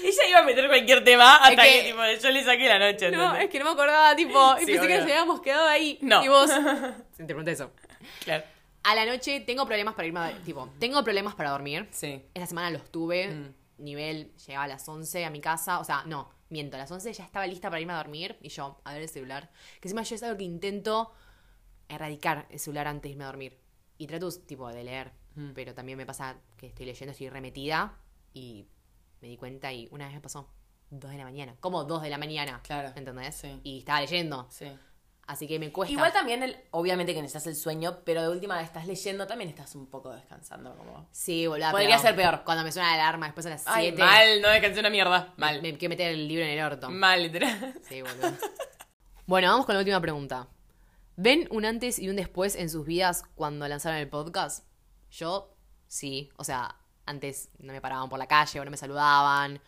Ella 0.04 0.28
iba 0.28 0.38
a 0.40 0.42
meter 0.44 0.66
cualquier 0.68 1.02
tema 1.04 1.36
hasta 1.36 1.66
Es 1.66 1.72
que, 1.72 1.80
que- 1.82 1.88
tipo, 1.88 2.00
yo 2.22 2.30
le 2.30 2.44
saqué 2.44 2.68
la 2.68 2.78
noche, 2.78 3.10
No, 3.10 3.22
¿entendés? 3.24 3.44
es 3.44 3.50
que 3.50 3.58
no 3.58 3.64
me 3.64 3.70
acordaba, 3.72 4.14
tipo, 4.16 4.56
y 4.60 4.66
Sí, 4.66 4.72
pensé 4.72 4.86
que 4.88 4.94
nos 4.94 5.02
habíamos 5.04 5.40
quedado 5.40 5.66
ahí. 5.68 5.98
No. 6.00 6.24
Y 6.24 6.28
vos. 6.28 6.50
Te 7.16 7.24
pregunté 7.24 7.52
eso. 7.52 7.72
Claro. 8.24 8.44
A 8.84 8.94
la 8.94 9.06
noche 9.06 9.40
tengo 9.40 9.66
problemas 9.66 9.94
para 9.94 10.06
irme 10.06 10.20
a 10.20 10.42
tipo, 10.42 10.68
tengo 10.78 11.02
problemas 11.02 11.34
para 11.34 11.50
dormir. 11.50 11.88
Sí. 11.90 12.22
Esta 12.34 12.46
semana 12.46 12.70
los 12.70 12.90
tuve. 12.90 13.28
Mm. 13.28 13.54
Nivel, 13.78 14.32
llegaba 14.36 14.64
a 14.64 14.68
las 14.68 14.88
11 14.88 15.24
a 15.24 15.30
mi 15.30 15.40
casa. 15.40 15.80
O 15.80 15.84
sea, 15.84 16.04
no, 16.04 16.30
miento, 16.50 16.76
a 16.76 16.80
las 16.80 16.90
11 16.90 17.12
ya 17.12 17.24
estaba 17.24 17.46
lista 17.46 17.70
para 17.70 17.80
irme 17.80 17.94
a 17.94 17.96
dormir. 17.96 18.38
Y 18.42 18.50
yo, 18.50 18.80
a 18.84 18.92
ver 18.92 19.02
el 19.02 19.08
celular. 19.08 19.50
Que 19.80 19.88
encima 19.88 20.02
yo 20.02 20.14
es 20.14 20.22
algo 20.22 20.36
que 20.36 20.44
intento 20.44 21.12
erradicar 21.88 22.46
el 22.50 22.58
celular 22.58 22.86
antes 22.86 23.04
de 23.04 23.10
irme 23.10 23.24
a 23.24 23.28
dormir. 23.28 23.58
Y 23.96 24.06
trato, 24.06 24.30
tipo, 24.30 24.68
de 24.68 24.84
leer. 24.84 25.12
Mm. 25.34 25.52
Pero 25.54 25.74
también 25.74 25.96
me 25.96 26.04
pasa 26.04 26.36
que 26.58 26.66
estoy 26.66 26.84
leyendo, 26.84 27.12
estoy 27.12 27.30
remetida. 27.30 27.98
Y 28.34 28.66
me 29.22 29.28
di 29.28 29.38
cuenta 29.38 29.72
y 29.72 29.88
una 29.92 30.04
vez 30.04 30.14
me 30.14 30.20
pasó 30.20 30.50
2 30.90 31.10
de 31.10 31.16
la 31.16 31.24
mañana. 31.24 31.56
¿Cómo 31.60 31.84
2 31.84 32.02
de 32.02 32.10
la 32.10 32.18
mañana? 32.18 32.60
Claro. 32.62 32.92
¿Entendés? 32.94 33.34
Sí. 33.34 33.60
Y 33.62 33.78
estaba 33.78 34.02
leyendo. 34.02 34.46
Sí. 34.50 34.66
Así 35.26 35.48
que 35.48 35.58
me 35.58 35.72
cuesta. 35.72 35.92
Igual 35.92 36.12
también, 36.12 36.42
el, 36.42 36.56
obviamente 36.70 37.14
que 37.14 37.22
necesitas 37.22 37.46
el 37.46 37.56
sueño, 37.56 38.00
pero 38.04 38.22
de 38.22 38.28
última 38.28 38.60
estás 38.60 38.86
leyendo, 38.86 39.26
también 39.26 39.48
estás 39.48 39.74
un 39.74 39.86
poco 39.86 40.12
descansando, 40.12 40.76
como... 40.76 41.08
Sí, 41.12 41.46
boludo. 41.46 41.70
Podría 41.70 41.98
ser 41.98 42.14
peor. 42.14 42.42
Cuando 42.44 42.62
me 42.62 42.72
suena 42.72 42.88
la 42.96 43.02
alarma 43.04 43.26
después 43.26 43.46
a 43.46 43.50
las 43.50 43.62
7. 43.62 43.74
Ay, 43.74 43.92
mal, 43.98 44.42
no 44.42 44.48
descansé 44.48 44.80
una 44.80 44.90
mierda. 44.90 45.32
Mal. 45.38 45.62
Me, 45.62 45.72
me 45.72 45.78
que 45.78 45.88
meter 45.88 46.12
el 46.12 46.28
libro 46.28 46.44
en 46.44 46.50
el 46.50 46.64
orto. 46.64 46.90
Mal, 46.90 47.22
literal. 47.22 47.74
Sí, 47.88 48.02
boludo. 48.02 48.32
bueno, 49.26 49.48
vamos 49.48 49.64
con 49.64 49.74
la 49.74 49.78
última 49.78 50.00
pregunta. 50.00 50.48
¿Ven 51.16 51.48
un 51.50 51.64
antes 51.64 51.98
y 51.98 52.08
un 52.08 52.16
después 52.16 52.54
en 52.56 52.68
sus 52.68 52.84
vidas 52.84 53.22
cuando 53.34 53.66
lanzaron 53.66 53.98
el 53.98 54.08
podcast? 54.08 54.66
Yo, 55.10 55.56
sí. 55.86 56.28
O 56.36 56.44
sea, 56.44 56.76
antes 57.06 57.50
no 57.58 57.72
me 57.72 57.80
paraban 57.80 58.08
por 58.08 58.18
la 58.18 58.26
calle 58.26 58.60
o 58.60 58.64
no 58.64 58.70
me 58.70 58.76
saludaban. 58.76 59.60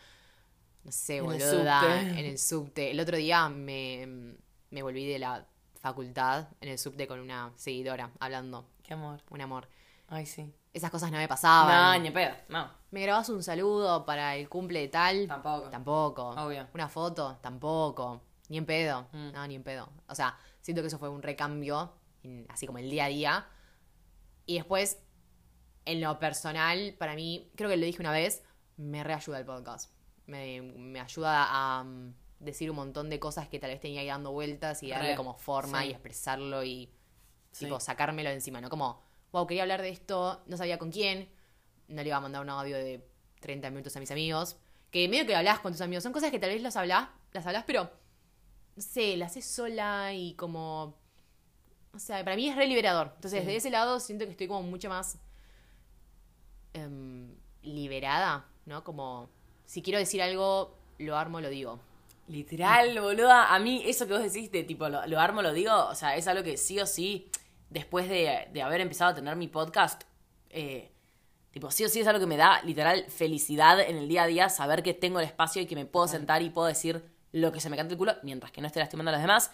No 0.85 0.93
sé, 0.93 1.17
En 1.17 1.25
el 1.25 1.41
boluda. 1.41 1.81
subte. 1.81 2.01
En 2.21 2.27
el 2.27 2.39
subte. 2.39 2.91
El 2.91 3.01
otro 3.01 3.17
día 3.17 3.49
me, 3.49 4.37
me 4.71 4.83
volví 4.83 5.07
de 5.07 5.19
la 5.19 5.47
facultad 5.81 6.49
en 6.61 6.69
el 6.71 6.79
subte 6.79 7.07
con 7.07 7.21
una 7.21 7.53
seguidora 7.57 8.11
hablando. 8.21 8.69
Qué 8.83 8.95
amor. 8.95 9.23
Un 9.31 9.41
amor. 9.41 9.69
Ay, 10.09 10.27
sí. 10.27 10.53
Esas 10.73 10.91
cosas 10.91 11.11
no 11.11 11.17
me 11.17 11.25
No, 11.25 11.29
pasaban. 11.29 12.03
ni 12.03 12.11
pedo. 12.11 12.35
No. 12.49 12.71
¿Me 12.91 13.03
grabas 13.03 13.29
un 13.29 13.43
saludo 13.43 14.05
para 14.05 14.37
el 14.37 14.49
cumple 14.49 14.81
de 14.81 14.89
tal? 14.89 15.27
Tampoco. 15.27 15.71
Tampoco. 15.71 16.29
Obvio. 16.31 16.69
¿Una 16.75 16.89
foto? 16.89 17.39
Tampoco. 17.41 18.23
Ni 18.49 18.59
en 18.59 18.67
pedo. 18.67 19.09
Mm. 19.13 19.33
No, 19.33 19.47
ni 19.47 19.55
en 19.57 19.63
pedo. 19.65 19.91
O 20.09 20.15
sea, 20.15 20.37
siento 20.61 20.83
que 20.83 20.89
eso 20.89 20.99
fue 20.99 21.09
un 21.09 21.23
recambio, 21.23 21.93
en- 22.23 22.47
así 22.51 22.67
como 22.67 22.79
el 22.79 22.91
día 22.91 23.07
a 23.07 23.09
día. 23.09 23.47
Y 24.45 24.55
después, 24.57 24.99
en 25.85 26.01
lo 26.01 26.19
personal, 26.19 26.95
para 26.99 27.15
mí, 27.15 27.51
creo 27.57 27.69
que 27.71 27.77
lo 27.77 27.87
dije 27.87 28.01
una 28.01 28.13
vez, 28.13 28.45
me 28.77 29.03
reayuda 29.03 29.39
el 29.39 29.47
podcast. 29.47 29.91
Me, 30.27 30.61
me 30.63 31.01
ayuda 31.01 31.47
a 31.51 31.85
mm, 31.85 32.15
decir 32.39 32.71
un 32.71 32.77
montón 32.77 33.09
de 33.11 33.19
cosas 33.19 33.49
que 33.49 33.59
tal 33.59 33.71
vez 33.71 33.81
tenía 33.81 34.01
ahí 34.03 34.07
dando 34.09 34.31
vueltas 34.33 34.83
y 34.83 34.91
darle 34.91 35.11
Re, 35.11 35.17
como 35.17 35.35
forma 35.35 35.83
sí. 35.83 35.89
y 35.89 35.91
expresarlo 35.93 36.63
y 36.65 36.91
Sí. 37.53 37.65
tipo 37.65 37.81
sacármelo 37.81 38.29
de 38.29 38.35
encima, 38.35 38.61
¿no? 38.61 38.69
Como, 38.69 39.01
wow, 39.33 39.47
quería 39.47 39.63
hablar 39.63 39.81
de 39.81 39.89
esto, 39.89 40.43
no 40.47 40.57
sabía 40.59 40.79
con 40.79 40.91
quién, 40.93 41.29
no 41.89 42.03
le 42.03 42.09
iba 42.09 42.17
a 42.19 42.21
mandar 42.21 42.43
un 42.43 42.51
audio 42.51 42.77
de 42.77 43.09
30 43.41 43.71
minutos 43.71 43.97
a 43.97 44.01
mis 44.01 44.11
amigos, 44.11 44.57
que 44.91 45.09
medio 45.09 45.25
que 45.27 45.35
hablas 45.35 45.61
con 45.61 45.73
tus 45.73 45.81
amigos, 45.81 46.03
son 46.03 46.13
cosas 46.13 46.31
que 46.31 46.39
tal 46.39 46.51
vez 46.51 46.61
las 46.61 46.77
hablas, 46.77 47.09
las 47.33 47.47
hablas, 47.47 47.65
pero 47.67 47.91
no 48.77 48.83
sé, 48.83 49.17
las 49.17 49.31
haces 49.31 49.47
sola 49.47 50.13
y 50.13 50.35
como 50.35 50.99
o 51.95 51.99
sea, 51.99 52.23
para 52.25 52.37
mí 52.37 52.47
es 52.47 52.55
re 52.57 52.67
liberador. 52.67 53.13
Entonces, 53.15 53.41
Sí. 53.41 53.47
de 53.47 53.57
ese 53.57 53.71
lado 53.71 53.99
siento 54.01 54.27
que 54.27 54.33
estoy 54.33 54.49
como 54.49 54.63
mucho 54.65 54.91
más 54.91 55.19
em, 56.75 57.35
liberada, 57.63 58.47
¿no? 58.67 58.85
Como 58.85 59.31
si 59.65 59.81
quiero 59.81 59.99
decir 59.99 60.21
algo, 60.23 60.77
lo 60.99 61.17
armo, 61.17 61.41
lo 61.41 61.49
digo. 61.49 61.81
Literal, 62.29 63.01
boluda. 63.01 63.55
A 63.55 63.59
mí, 63.59 63.83
eso 63.87 64.07
que 64.07 64.15
vos 64.15 64.23
decís 64.23 64.51
de 64.51 64.65
tipo, 64.65 64.89
lo, 64.89 65.07
lo 65.07 65.21
armo, 65.21 65.43
lo 65.43 65.53
digo, 65.53 65.73
o 65.87 65.95
sea, 65.95 66.17
es 66.17 66.27
algo 66.27 66.43
que 66.43 66.57
sí 66.57 66.81
o 66.81 66.87
sí, 66.87 67.31
después 67.71 68.09
de, 68.09 68.49
de 68.53 68.63
haber 68.63 68.81
empezado 68.81 69.13
a 69.13 69.15
tener 69.15 69.37
mi 69.37 69.49
podcast, 69.49 70.03
eh, 70.51 70.91
tipo, 71.53 71.71
sí 71.71 71.85
o 71.85 71.89
sí 71.89 72.01
es 72.01 72.07
algo 72.07 72.21
que 72.21 72.27
me 72.27 72.37
da 72.37 72.63
literal 72.63 73.05
felicidad 73.09 73.81
en 73.81 73.97
el 73.97 74.09
día 74.09 74.25
a 74.25 74.27
día, 74.27 74.49
saber 74.49 74.83
que 74.83 74.95
tengo 74.95 75.21
el 75.21 75.27
espacio 75.27 75.63
y 75.63 75.67
que 75.67 75.77
me 75.77 75.87
puedo 75.87 76.09
sentar 76.09 76.43
y 76.43 76.51
puedo 76.51 76.67
decir 76.67 77.05
lo 77.33 77.53
que 77.53 77.61
se 77.61 77.71
me 77.71 77.77
cante 77.77 77.95
el 77.95 77.99
culo, 77.99 78.17
mientras 78.23 78.51
que 78.51 78.61
no 78.61 78.67
esté 78.67 78.81
lastimando 78.81 79.11
a 79.11 79.13
los 79.13 79.23
demás. 79.23 79.51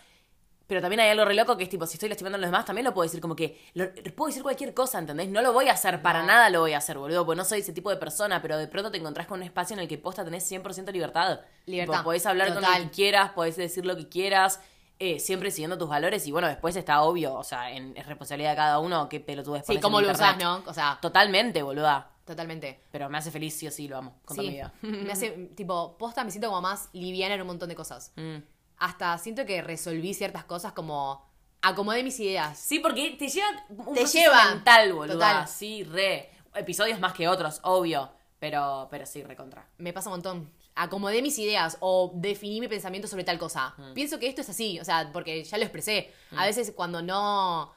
Pero 0.73 0.81
también 0.81 1.01
hay 1.01 1.11
algo 1.11 1.25
re 1.27 1.35
loco 1.35 1.57
que 1.59 1.65
es 1.65 1.69
tipo, 1.69 1.87
si 1.87 1.95
estoy 1.95 2.09
lastimando 2.09 2.37
a 2.37 2.41
los 2.41 2.49
demás, 2.49 2.65
también 2.65 2.85
lo 2.87 2.95
puedo 2.95 3.05
decir 3.05 3.21
como 3.21 3.37
que. 3.37 3.61
lo- 3.75 3.93
puedo 4.17 4.29
decir 4.29 4.43
cualquier 4.43 4.73
cosa, 4.73 4.99
¿entendés? 4.99 5.29
No 5.29 5.43
lo 5.43 5.53
voy 5.53 5.69
a 5.69 5.73
hacer, 5.73 6.01
para 6.01 6.23
nada 6.23 6.49
lo 6.49 6.61
voy 6.61 6.73
a 6.73 6.79
hacer, 6.79 6.97
boludo, 6.97 7.27
porque 7.27 7.37
no 7.37 7.45
soy 7.45 7.61
ese 7.61 7.73
tipo 7.75 7.91
de 7.91 7.97
persona, 7.97 8.41
pero 8.41 8.57
de 8.57 8.69
pronto 8.69 8.91
te 8.91 8.97
encontrás 8.99 9.27
con 9.27 9.41
un 9.41 9.43
espacio 9.45 9.75
en 9.75 9.81
el 9.81 9.89
que 9.89 9.99
posta 9.99 10.25
tenés 10.25 10.51
100% 10.51 10.91
libertad. 10.93 11.41
Libertad, 11.67 11.93
Tipo, 11.99 12.05
podés 12.05 12.25
hablar 12.27 12.49
con 12.55 12.63
total. 12.63 12.81
el 12.83 12.89
que 12.89 12.95
quieras, 12.95 13.33
podés 13.33 13.57
decir 13.57 13.85
lo 13.85 13.97
que 13.97 14.09
quieras, 14.09 14.61
eh, 14.99 15.19
siempre 15.21 15.51
siguiendo 15.51 15.77
tus 15.77 15.89
valores, 15.89 16.27
y 16.27 16.33
bueno, 16.33 16.49
después 16.49 16.75
está 16.77 17.03
obvio, 17.03 17.35
o 17.35 17.45
sea, 17.45 17.71
en, 17.71 17.97
es 17.97 18.07
responsabilidad 18.07 18.51
de 18.53 18.57
cada 18.57 18.79
uno 18.79 19.09
qué 19.09 19.21
pelotudes 19.21 19.67
Sí, 19.67 19.79
cómo 19.81 20.01
lo 20.01 20.11
usás. 20.11 20.39
¿no? 20.39 20.63
O 20.67 20.73
sea, 20.73 20.99
Totalmente, 21.03 21.63
boluda. 21.63 22.09
totalmente. 22.25 22.81
Pero 22.93 23.09
me 23.11 23.19
hace 23.19 23.31
feliz, 23.31 23.55
sí 23.55 23.67
o 23.67 23.71
sí, 23.71 23.89
lo 23.89 23.99
amo, 23.99 24.15
con 24.25 24.37
toda 24.37 24.49
mi 24.49 24.55
Sí, 24.55 24.55
vida. 24.57 24.73
me 24.83 25.13
hace, 25.13 25.31
tipo, 25.57 25.99
posta 25.99 26.23
me 26.25 26.31
siento 26.31 26.49
como 26.49 26.63
más 26.63 26.89
liviana 26.93 27.35
en 27.35 27.41
un 27.41 27.49
montón 27.49 27.69
de 27.69 27.75
cosas. 27.75 28.13
Mm. 28.17 28.37
Hasta 28.83 29.17
siento 29.19 29.47
que 29.47 29.63
resolví 29.63 30.13
ciertas 30.13 30.43
cosas 30.43 30.73
como 30.73 31.25
acomodé 31.61 32.03
mis 32.03 32.19
ideas. 32.19 32.59
Sí, 32.59 32.81
porque 32.81 33.11
te 33.17 33.29
lleva 33.29 33.47
un 33.69 33.95
Te 33.95 34.05
lleva, 34.07 34.51
mental, 34.51 34.93
boluda. 34.93 35.15
total. 35.15 35.49
Sí, 35.49 35.85
re. 35.85 36.31
Episodios 36.53 36.99
más 36.99 37.13
que 37.13 37.29
otros, 37.29 37.61
obvio. 37.63 38.11
Pero, 38.41 38.89
pero 38.91 39.07
sí, 39.07 39.23
recontra. 39.23 39.69
Me 39.79 39.93
pasa 39.93 40.11
un 40.11 40.15
montón. 40.15 40.53
Acomodé 40.75 41.23
mis 41.23 41.39
ideas 41.39 41.77
o 41.79 42.11
definí 42.13 42.61
mi 42.61 42.67
pensamiento 42.67 43.07
sobre 43.07 43.23
tal 43.23 43.39
cosa. 43.39 43.73
Mm. 43.79 43.93
Pienso 43.95 44.19
que 44.19 44.27
esto 44.27 44.41
es 44.41 44.49
así, 44.49 44.81
o 44.81 44.85
sea, 44.85 45.11
porque 45.13 45.45
ya 45.45 45.59
lo 45.59 45.63
expresé. 45.63 46.13
A 46.37 46.45
veces 46.45 46.73
cuando 46.75 47.03
no 47.03 47.73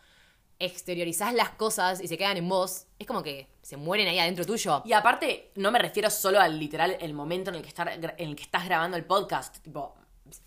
exteriorizás 0.57 1.35
las 1.35 1.49
cosas 1.51 2.01
y 2.01 2.07
se 2.07 2.17
quedan 2.17 2.37
en 2.37 2.49
vos, 2.49 2.87
es 2.97 3.05
como 3.05 3.21
que 3.21 3.47
se 3.61 3.77
mueren 3.77 4.07
ahí 4.07 4.17
adentro 4.17 4.43
tuyo. 4.43 4.81
Y 4.85 4.93
aparte, 4.93 5.51
no 5.53 5.69
me 5.69 5.77
refiero 5.77 6.09
solo 6.09 6.39
al 6.39 6.57
literal 6.57 6.97
el 6.99 7.13
momento 7.13 7.51
en 7.51 7.57
el 7.57 7.61
que, 7.61 7.67
estar, 7.67 7.89
en 7.89 8.29
el 8.29 8.35
que 8.35 8.43
estás 8.43 8.65
grabando 8.65 8.97
el 8.97 9.05
podcast. 9.05 9.57
Tipo, 9.59 9.93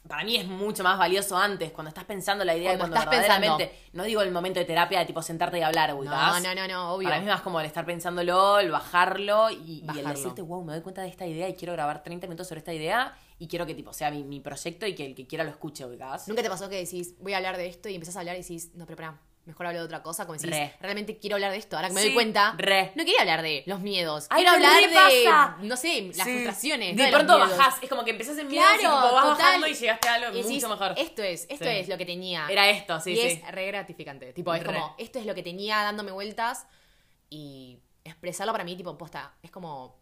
para 0.09 0.25
mí 0.25 0.37
es 0.37 0.47
mucho 0.47 0.83
más 0.83 0.99
valioso 0.99 1.37
antes, 1.37 1.71
cuando 1.71 1.89
estás 1.89 2.05
pensando 2.05 2.45
la 2.45 2.57
idea, 2.57 2.77
Cuando 2.77 2.95
cuando, 2.97 2.97
estás 2.97 3.11
verdaderamente, 3.31 3.79
no 3.93 4.03
digo 4.05 4.23
el 4.23 4.33
momento 4.33 4.59
de 4.59 4.65
terapia 4.67 4.99
de 5.01 5.07
tipo 5.07 5.23
sentarte 5.23 5.59
y 5.59 5.63
hablar, 5.63 5.91
No, 5.91 5.97
ubicás. 5.99 6.43
no, 6.43 6.55
no, 6.55 6.67
no, 6.67 6.93
obvio. 6.95 7.09
Para 7.09 7.21
mí 7.21 7.27
es 7.27 7.33
más 7.33 7.43
como 7.43 7.61
el 7.61 7.67
estar 7.67 7.87
pensándolo, 7.87 8.59
el 8.59 8.71
bajarlo 8.71 9.51
y, 9.51 9.55
y 9.57 9.81
el 9.81 9.87
Bajarlo. 9.87 10.09
decirte, 10.11 10.43
wow, 10.43 10.65
me 10.65 10.73
doy 10.73 10.83
cuenta 10.83 11.03
de 11.03 11.09
esta 11.09 11.27
idea 11.27 11.49
y 11.49 11.55
quiero 11.55 11.73
grabar 11.75 12.03
30 12.03 12.27
minutos 12.27 12.49
sobre 12.49 12.59
esta 12.59 12.73
idea 12.73 13.17
y 13.39 13.47
quiero 13.47 13.67
que 13.67 13.75
tipo 13.75 13.93
sea 13.93 14.11
mi, 14.11 14.25
mi 14.25 14.41
proyecto 14.41 14.87
y 14.87 14.95
que 14.95 15.07
el 15.07 15.15
que 15.15 15.27
quiera 15.27 15.45
lo 15.45 15.51
escuche, 15.51 15.85
ubicás. 15.85 16.27
¿Nunca 16.29 16.43
te 16.43 16.49
pasó 16.51 16.69
que 16.69 16.77
decís, 16.77 17.15
voy 17.21 17.35
a 17.35 17.37
hablar 17.37 17.57
de 17.57 17.67
esto 17.69 17.89
y 17.89 17.95
empezás 17.95 18.17
a 18.17 18.21
hablar 18.21 18.35
y 18.37 18.41
decís, 18.41 18.73
no, 18.75 18.85
pero 18.87 18.97
pará, 18.97 19.21
mejor 19.49 19.67
hablo 19.67 19.81
de 19.81 19.85
otra 19.87 20.03
cosa? 20.03 20.27
Como 20.27 20.39
decís, 20.39 20.51
Re. 20.51 20.75
realmente 20.81 21.19
quiero 21.19 21.37
hablar 21.37 21.51
de 21.51 21.57
esto. 21.59 21.75
Ahora 21.77 21.89
que 21.89 21.95
me 21.95 22.01
Sí, 22.03 22.07
doy 22.09 22.15
cuenta, 22.15 22.55
re. 22.57 22.93
no 22.95 23.05
quería 23.05 23.21
hablar 23.21 23.43
de 23.43 23.65
los 23.67 23.81
miedos. 23.81 24.27
Ay, 24.31 24.43
quiero 24.45 24.55
hablar 24.57 24.81
de, 24.81 24.95
pasa. 25.25 25.57
no 25.63 25.77
sé, 25.77 26.03
las 26.15 26.17
Sí. 26.27 26.33
frustraciones. 26.33 26.97
De 26.97 27.05
no 27.05 27.11
pronto 27.11 27.39
bajás, 27.39 27.83
es 27.83 27.89
como 27.89 28.05
que 28.05 28.11
empezás 28.13 28.39
en 28.39 28.47
miedo 28.49 28.63
Claro, 28.63 28.81
y 28.83 28.87
vas 28.87 29.11
total. 29.11 29.37
bajando 29.39 29.67
y 29.67 29.75
llegaste 29.75 30.09
a 30.09 30.15
algo 30.15 30.31
decís, 30.31 30.51
mucho 30.53 30.69
mejor. 30.69 30.95
Esto 30.97 31.23
es, 31.23 31.47
esto 31.49 31.65
Sí. 31.65 31.71
es 31.71 31.89
lo 31.89 31.99
que 31.99 32.07
tenía. 32.07 32.47
Era 32.49 32.69
esto, 32.71 33.01
sí, 33.01 33.13
y 33.13 33.17
sí. 33.17 33.23
es 33.43 33.51
re 33.53 33.67
gratificante. 33.67 34.33
Tipo, 34.33 34.55
es 34.55 34.63
Re. 34.63 34.67
como, 34.75 34.95
esto 34.99 35.19
es 35.19 35.27
lo 35.27 35.35
que 35.35 35.43
tenía 35.43 35.79
dándome 35.83 36.13
vueltas 36.13 36.67
y 37.31 37.79
expresarlo 38.05 38.53
para 38.53 38.65
mí, 38.65 38.77
tipo, 38.77 38.97
posta, 38.97 39.35
es 39.43 39.51
como, 39.51 39.99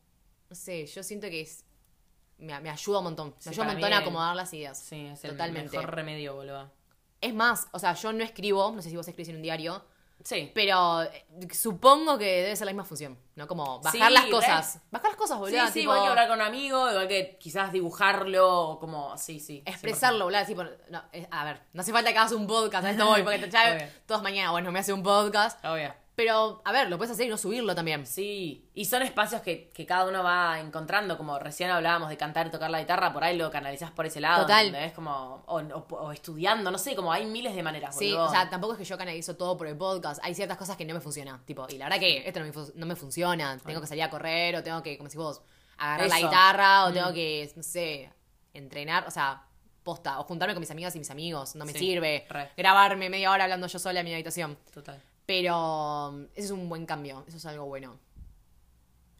no 0.49 0.55
sé, 0.57 0.87
yo 0.87 1.03
siento 1.03 1.29
que 1.29 1.41
es, 1.41 1.65
me, 2.39 2.59
me 2.61 2.71
ayuda 2.71 2.99
un 2.99 3.05
montón. 3.05 3.35
Me 3.45 3.51
ayuda 3.51 3.65
un 3.67 3.73
montón 3.73 3.93
a 3.93 3.99
acomodar 3.99 4.37
las 4.37 4.53
ideas. 4.55 4.79
Sí, 4.79 5.07
es 5.07 5.25
el 5.25 5.31
Totalmente. 5.33 5.77
mejor 5.77 5.95
remedio, 5.95 6.35
boludo. 6.35 6.71
Es 7.21 7.35
más, 7.35 7.69
o 7.73 7.79
sea, 7.79 7.95
yo 7.95 8.13
no 8.13 8.23
escribo, 8.23 8.73
no 8.73 8.83
sé 8.83 8.91
si 8.91 8.97
vos 8.97 9.07
escribís 9.09 9.29
en 9.31 9.37
un 9.37 9.43
diario, 9.43 9.83
Sí. 10.25 10.51
pero 10.55 11.03
eh, 11.05 11.27
supongo 11.53 12.19
que 12.19 12.25
debe 12.43 12.57
ser 12.57 12.65
la 12.67 12.73
misma 12.73 12.85
función, 12.85 13.19
¿no? 13.37 13.47
Como 13.47 13.81
bajar 13.81 14.09
Sí, 14.09 14.15
las 14.15 14.27
cosas. 14.27 14.81
Bajar 14.91 15.11
las 15.11 15.17
cosas, 15.17 15.37
Sí, 15.37 15.41
boludo. 15.41 15.67
sí, 15.69 15.73
tipo, 15.73 15.83
igual 15.93 16.03
que 16.03 16.09
hablar 16.09 16.29
con 16.29 16.41
un 16.41 16.47
amigo, 16.47 16.91
igual 16.91 17.07
que 17.09 17.37
quizás 17.39 17.71
dibujarlo, 17.73 18.79
como, 18.81 19.17
sí, 19.19 19.41
sí. 19.41 19.63
expresarlo, 19.67 20.25
boludo. 20.25 20.45
Tipo, 20.47 20.65
no, 20.91 21.03
a 21.31 21.45
ver, 21.45 21.61
no 21.73 21.81
hace 21.83 21.93
falta 21.93 22.13
que 22.13 22.19
hagas 22.19 22.33
un 22.33 22.47
podcast, 22.47 22.87
a 22.87 22.91
esto 22.91 23.07
voy, 23.07 23.23
porque 23.23 23.39
ya 23.51 23.91
todos 24.07 24.23
mañana, 24.23 24.51
bueno, 24.51 24.73
me 24.73 24.79
hace 24.81 24.93
un 24.93 25.03
podcast. 25.03 25.63
100%. 25.63 25.73
Obvio. 25.75 25.95
Pero, 26.17 26.63
a 26.65 26.73
ver, 26.73 26.89
lo 26.89 26.97
puedes 26.97 27.13
hacer 27.13 27.27
y 27.27 27.29
no 27.29 27.37
subirlo 27.37 27.75
también. 27.75 28.07
Sí, 28.07 28.71
y 28.75 28.87
son 28.87 29.03
espacios 29.03 29.43
que, 29.43 29.71
que 29.75 29.85
cada 29.85 30.09
uno 30.09 30.25
va 30.25 30.59
encontrando, 30.61 31.19
como 31.19 31.39
recién 31.39 31.69
hablábamos 31.71 32.09
de 32.09 32.17
cantar 32.17 32.47
y 32.47 32.51
tocar 32.51 32.71
la 32.71 32.81
guitarra, 32.81 33.13
por 33.13 33.23
ahí 33.23 33.37
lo 33.37 33.51
canalizás 33.51 33.91
por 33.91 34.07
ese 34.07 34.21
lado. 34.23 34.43
Total. 34.43 34.75
Es 34.75 34.93
como, 34.95 35.45
o, 35.47 35.59
o- 35.61 35.87
o 35.95 36.13
estudiando, 36.13 36.71
no 36.71 36.79
sé, 36.79 36.97
como 36.97 37.13
hay 37.13 37.27
miles 37.27 37.55
de 37.55 37.63
maneras. 37.63 37.95
Sí, 37.99 38.13
boludo. 38.13 38.29
o 38.29 38.31
sea, 38.31 38.49
tampoco 38.49 38.73
es 38.73 38.79
que 38.79 38.85
yo 38.87 38.97
canalizo 38.97 39.37
todo 39.37 39.59
por 39.59 39.67
el 39.67 39.77
podcast. 39.77 40.19
Hay 40.25 40.35
ciertas 40.35 40.57
cosas 40.57 40.79
que 40.79 40.87
no 40.87 40.95
me 40.95 41.01
funcionan. 41.01 41.45
Tipo, 41.45 41.67
y 41.69 41.77
la 41.77 41.85
verdad 41.85 42.01
que 42.01 42.27
esto 42.27 42.41
no 42.41 42.47
me, 42.47 42.53
no 42.75 42.87
me 42.87 42.97
funciona. 42.97 43.59
Tengo 43.65 43.83
que 43.83 43.87
salir 43.87 44.03
a 44.05 44.09
correr, 44.09 44.57
o 44.57 44.63
tengo 44.63 44.83
que, 44.83 44.97
como 44.97 45.11
si 45.11 45.19
vos, 45.19 45.43
agarrar 45.77 46.09
la 46.09 46.19
guitarra, 46.19 46.87
o 46.87 46.91
Mm. 46.91 46.95
tengo 46.95 47.13
que, 47.13 47.53
no 47.57 47.63
sé, 47.63 48.11
entrenar. 48.55 49.07
O 49.07 49.11
sea, 49.11 49.43
posta. 49.83 50.19
O 50.19 50.25
juntarme 50.25 50.55
con 50.55 50.61
mis 50.61 50.71
amigas 50.71 50.97
y 50.97 50.99
mis 50.99 51.11
amigos. 51.11 51.55
No 51.57 51.67
me 51.67 51.73
Sí, 51.73 51.79
sirve. 51.79 52.27
re. 52.31 52.53
Grabarme 52.57 53.11
media 53.11 53.31
hora 53.33 53.45
hablando 53.45 53.67
yo 53.67 53.79
sola 53.79 54.01
en 54.01 54.07
mi 54.07 54.15
habitación. 54.15 54.57
Total. 54.73 55.03
Pero 55.27 56.09
um, 56.11 56.23
ese 56.35 56.47
es 56.47 56.51
un 56.51 56.69
buen 56.69 56.87
cambio. 56.87 57.25
Eso 57.27 57.37
es 57.37 57.47
algo 57.47 57.67
bueno. 57.67 57.99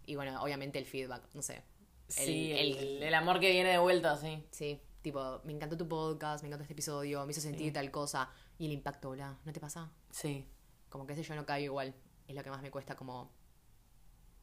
Y 0.07 0.15
bueno, 0.15 0.41
obviamente 0.43 0.79
el 0.79 0.87
feedback, 0.87 1.29
no 1.35 1.43
sé. 1.43 1.57
El- 1.57 2.13
sí, 2.15 2.53
el, 2.53 2.77
el- 2.77 3.03
el 3.03 3.15
amor 3.15 3.41
que 3.41 3.51
viene 3.51 3.71
de 3.71 3.79
vuelta, 3.79 4.17
sí. 4.17 4.45
Sí, 4.53 4.81
tipo, 5.03 5.41
me 5.45 5.53
encantó 5.53 5.77
tu 5.77 5.89
podcast, 5.89 6.43
me 6.43 6.49
encantó 6.49 6.63
este 6.63 6.75
episodio, 6.75 7.25
me 7.27 7.33
hizo 7.33 7.41
sentir 7.41 7.73
tal 7.73 7.91
cosa. 7.91 8.31
Y 8.59 8.67
el 8.67 8.73
impacto, 8.73 9.11
bla, 9.11 9.37
¿no 9.45 9.53
te 9.53 9.59
pasa? 9.61 9.91
Sí. 10.11 10.47
Como 10.89 11.07
que 11.07 11.15
ese 11.15 11.25
yo 11.25 11.35
no 11.35 11.45
caigo 11.45 11.65
igual. 11.73 11.95
Es 12.29 12.35
lo 12.37 12.43
que 12.45 12.51
más 12.51 12.63
me 12.63 12.71
cuesta 12.71 12.95
como 12.95 13.33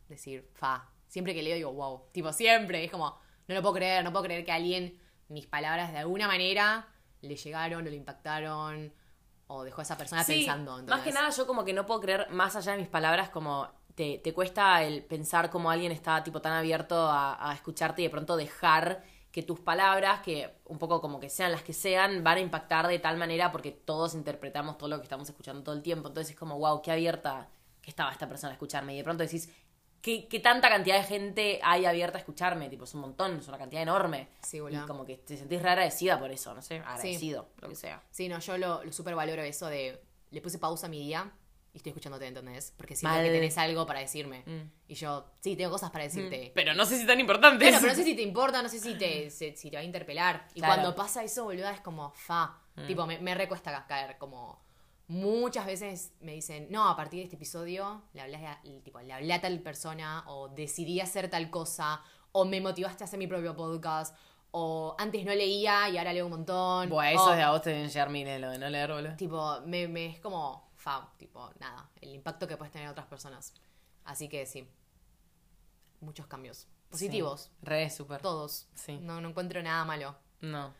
decir, 0.10 0.50
fa. 0.54 0.90
Siempre 1.08 1.34
que 1.34 1.44
leo 1.44 1.56
digo, 1.56 1.72
wow. 1.74 2.04
Tipo, 2.12 2.34
siempre. 2.34 2.84
Es 2.84 2.92
como, 2.92 3.18
no 3.48 3.56
lo 3.56 3.62
puedo 3.62 3.76
creer, 3.76 4.04
no 4.04 4.12
puedo 4.12 4.26
creer 4.26 4.44
que 4.44 4.52
a 4.52 4.56
alguien 4.56 5.00
mis 5.30 5.48
palabras 5.48 5.92
de 5.94 6.00
alguna 6.00 6.28
manera 6.28 6.88
le 7.22 7.36
llegaron 7.38 7.88
o 7.88 7.90
le 7.90 7.96
impactaron 7.96 8.94
o 9.48 9.64
dejó 9.64 9.82
a 9.82 9.84
esa 9.84 9.98
persona 9.98 10.24
Sí, 10.24 10.34
pensando. 10.46 10.82
más 10.84 11.02
que 11.02 11.12
nada 11.12 11.30
yo 11.30 11.46
como 11.48 11.64
que 11.66 11.74
no 11.74 11.86
puedo 11.86 12.02
creer, 12.02 12.30
más 12.32 12.56
allá 12.56 12.74
de 12.74 12.80
mis 12.80 12.88
palabras, 12.88 13.30
como 13.30 13.68
te, 13.96 14.18
te 14.20 14.34
cuesta 14.34 14.82
el 14.84 15.04
pensar 15.04 15.50
cómo 15.50 15.70
alguien 15.70 15.92
está 15.92 16.24
tipo 16.24 16.42
tan 16.42 16.54
abierto 16.54 16.96
a, 17.08 17.50
a 17.50 17.54
escucharte 17.54 18.02
y 18.02 18.06
de 18.06 18.10
pronto 18.10 18.36
dejar 18.38 19.04
que 19.32 19.42
tus 19.44 19.60
palabras, 19.60 20.22
que 20.22 20.54
un 20.66 20.78
poco 20.78 21.02
como 21.02 21.20
que 21.20 21.30
sean 21.30 21.52
las 21.52 21.64
que 21.64 21.74
sean, 21.74 22.24
van 22.24 22.38
a 22.38 22.42
impactar 22.42 22.88
de 22.88 23.00
tal 23.00 23.18
manera 23.18 23.52
porque 23.52 23.72
todos 23.72 24.14
interpretamos 24.14 24.78
todo 24.78 24.90
lo 24.90 24.98
que 24.98 25.04
estamos 25.04 25.28
escuchando 25.28 25.64
todo 25.64 25.74
el 25.76 25.82
tiempo. 25.82 26.08
Entonces 26.08 26.32
es 26.34 26.40
como, 26.40 26.58
wow, 26.60 26.82
qué 26.84 26.92
abierta 26.92 27.50
que 27.82 27.90
estaba 27.90 28.12
esta 28.12 28.30
persona 28.30 28.52
a 28.52 28.54
escucharme. 28.54 28.94
Y 28.94 28.98
de 28.98 29.04
pronto 29.04 29.24
decís, 29.24 29.50
¿qué, 30.04 30.28
qué 30.28 30.40
tanta 30.40 30.70
cantidad 30.70 30.98
de 30.98 31.04
gente 31.06 31.60
hay 31.64 31.86
abierta 31.86 32.18
a 32.18 32.20
escucharme? 32.20 32.70
Tipo, 32.70 32.84
es 32.84 32.94
un 32.94 33.02
montón, 33.02 33.38
es 33.40 33.48
una 33.48 33.58
cantidad 33.58 33.82
enorme. 33.82 34.28
Sí, 34.44 34.58
y 34.58 34.60
boludo. 34.60 34.86
como 34.86 35.04
que 35.06 35.18
te 35.18 35.36
sentís 35.38 35.64
re 35.64 35.70
agradecida 35.70 36.20
por 36.20 36.30
eso, 36.30 36.54
no 36.54 36.62
sé, 36.62 36.78
agradecido, 36.78 37.50
lo 37.60 37.70
que 37.70 37.76
sea. 37.76 38.04
Sí, 38.12 38.30
no, 38.30 38.38
yo 38.38 38.58
lo, 38.60 38.84
lo 38.84 38.92
súper 38.94 39.16
valoro 39.16 39.42
eso 39.42 39.66
de. 39.68 40.00
Le 40.30 40.42
puse 40.42 40.60
pausa 40.60 40.86
a 40.86 40.90
mi 40.90 41.00
día 41.00 41.32
y 41.74 41.78
estoy 41.78 41.92
escuchándote, 41.92 42.28
¿entendés? 42.28 42.74
Porque 42.78 42.96
siento 42.96 43.16
Mal. 43.16 43.26
que 43.26 43.32
tenés 43.32 43.58
algo 43.58 43.86
para 43.88 44.00
decirme. 44.00 44.44
Mm. 44.46 44.70
Y 44.90 44.96
yo, 44.96 45.26
sí, 45.40 45.56
tengo 45.56 45.72
cosas 45.72 45.90
para 45.92 46.04
decirte. 46.04 46.52
Pero 46.54 46.74
no 46.76 46.86
sé 46.86 46.98
si 47.00 47.06
tan 47.08 47.20
importante. 47.20 47.64
Bueno, 47.66 47.80
pero 47.80 47.92
no 47.94 47.96
sé 47.98 48.04
si 48.04 48.16
te 48.16 48.22
importa, 48.24 48.62
no 48.62 48.70
sé 48.70 48.80
si 48.80 48.96
te, 48.96 49.30
si 49.32 49.52
te 49.70 49.76
va 49.78 49.82
a 49.82 49.84
interpelar. 49.84 50.48
Y 50.54 50.60
Claro. 50.60 50.74
cuando 50.76 50.96
pasa 50.96 51.24
eso, 51.24 51.46
boluda, 51.46 51.72
es 51.72 51.82
como 51.82 52.12
fa. 52.12 52.60
Tipo, 52.88 53.06
me, 53.06 53.20
me 53.20 53.36
recuesta 53.36 53.72
ca- 53.72 53.86
caer. 53.88 54.18
Como 54.18 54.63
muchas 55.08 55.66
veces 55.66 56.14
me 56.22 56.34
dicen, 56.34 56.68
no, 56.70 56.88
a 56.90 56.96
partir 56.96 57.20
de 57.20 57.24
este 57.26 57.36
episodio 57.36 58.02
le 58.14 58.22
hablé 58.22 58.38
a, 58.48 58.62
tipo, 58.84 59.00
le 59.02 59.14
hablé 59.14 59.34
a 59.34 59.42
tal 59.42 59.60
persona, 59.62 60.24
o 60.28 60.50
decidí 60.50 61.00
hacer 61.02 61.30
tal 61.30 61.50
cosa, 61.50 62.02
o 62.32 62.46
me 62.46 62.62
motivaste 62.62 63.04
a 63.04 63.06
hacer 63.06 63.20
mi 63.20 63.28
propio 63.28 63.56
podcast, 63.56 64.16
o 64.52 64.96
antes 65.00 65.26
no 65.26 65.34
leía 65.34 65.90
y 65.90 65.98
ahora 65.98 66.14
leo 66.14 66.26
un 66.26 66.32
montón. 66.32 66.90
Buah, 66.90 67.12
o- 67.12 67.16
eso 67.16 67.32
de 67.32 67.42
a 67.42 67.52
vos 67.52 67.62
te 67.62 67.88
llegar 67.88 68.10
miles, 68.10 68.40
lo 68.40 68.50
de 68.52 68.58
no 68.60 68.70
leer, 68.70 68.92
boludo. 68.92 69.16
Tipo, 69.16 69.62
me, 69.66 69.88
me 69.88 70.06
es 70.08 70.20
como 70.20 70.70
fa, 70.76 71.12
tipo, 71.18 71.50
nada, 71.60 71.90
el 72.02 72.14
impacto 72.14 72.48
que 72.48 72.56
puedes 72.58 72.72
tener 72.72 72.86
en 72.86 72.92
otras 72.92 73.08
personas. 73.08 73.54
Así 74.06 74.28
que 74.30 74.46
sí, 74.46 74.68
muchos 76.02 76.28
cambios. 76.28 76.68
Positivos, 76.90 77.44
Sí. 77.46 77.50
Re, 77.64 77.90
súper. 77.90 78.22
todos. 78.22 78.68
Sí. 78.76 79.00
No, 79.02 79.20
no 79.20 79.30
encuentro 79.30 79.62
nada 79.64 79.84
malo. 79.86 80.16
No. 80.42 80.72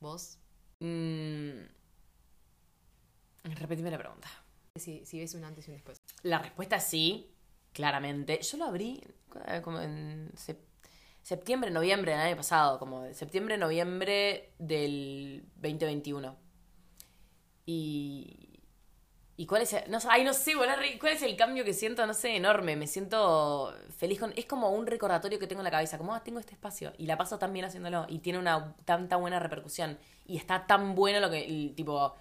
¿Vos? 0.00 0.38
Mm. 0.80 1.60
Repetime 3.44 3.90
la 3.90 3.98
pregunta. 3.98 4.28
Si, 4.76 5.02
ves 5.18 5.34
un 5.34 5.44
antes 5.44 5.66
y 5.66 5.70
un 5.70 5.76
después. 5.76 6.00
La 6.22 6.38
respuesta 6.38 6.76
es 6.76 6.84
sí, 6.84 7.30
claramente. 7.72 8.40
Yo 8.42 8.56
lo 8.58 8.64
abrí 8.66 9.02
eh, 9.46 9.60
como 9.62 9.80
en 9.80 10.30
sep- 10.32 10.64
septiembre, 11.22 11.70
noviembre 11.70 12.12
del 12.12 12.20
año 12.20 12.36
pasado, 12.36 12.78
como 12.78 13.02
de 13.02 13.14
septiembre, 13.14 13.58
noviembre 13.58 14.52
del 14.58 15.44
2021. 15.56 16.36
Y. 17.66 18.48
¿Y 19.34 19.46
cuál 19.46 19.62
es 19.62 19.72
el, 19.72 19.82
ay, 20.08 20.24
no 20.24 20.34
sé, 20.34 20.52
¿cuál 20.54 21.12
es 21.14 21.22
el 21.22 21.36
cambio 21.36 21.64
que 21.64 21.72
siento? 21.72 22.06
No 22.06 22.14
sé, 22.14 22.36
enorme. 22.36 22.76
Me 22.76 22.86
siento 22.86 23.74
feliz 23.96 24.20
con. 24.20 24.32
Es 24.36 24.44
como 24.46 24.70
un 24.70 24.86
recordatorio 24.86 25.38
que 25.38 25.46
tengo 25.46 25.60
en 25.62 25.64
la 25.64 25.70
cabeza, 25.70 25.98
como, 25.98 26.14
ah, 26.14 26.22
tengo 26.22 26.38
este 26.38 26.52
espacio. 26.52 26.92
Y 26.98 27.06
la 27.06 27.16
paso 27.16 27.38
tan 27.38 27.52
bien 27.52 27.64
haciéndolo. 27.64 28.06
Y 28.08 28.18
tiene 28.20 28.38
una 28.38 28.76
tanta 28.84 29.16
buena 29.16 29.38
repercusión. 29.40 29.98
Y 30.26 30.36
está 30.36 30.66
tan 30.66 30.94
bueno 30.94 31.18
lo 31.20 31.30
que. 31.30 31.72
tipo. 31.74 32.14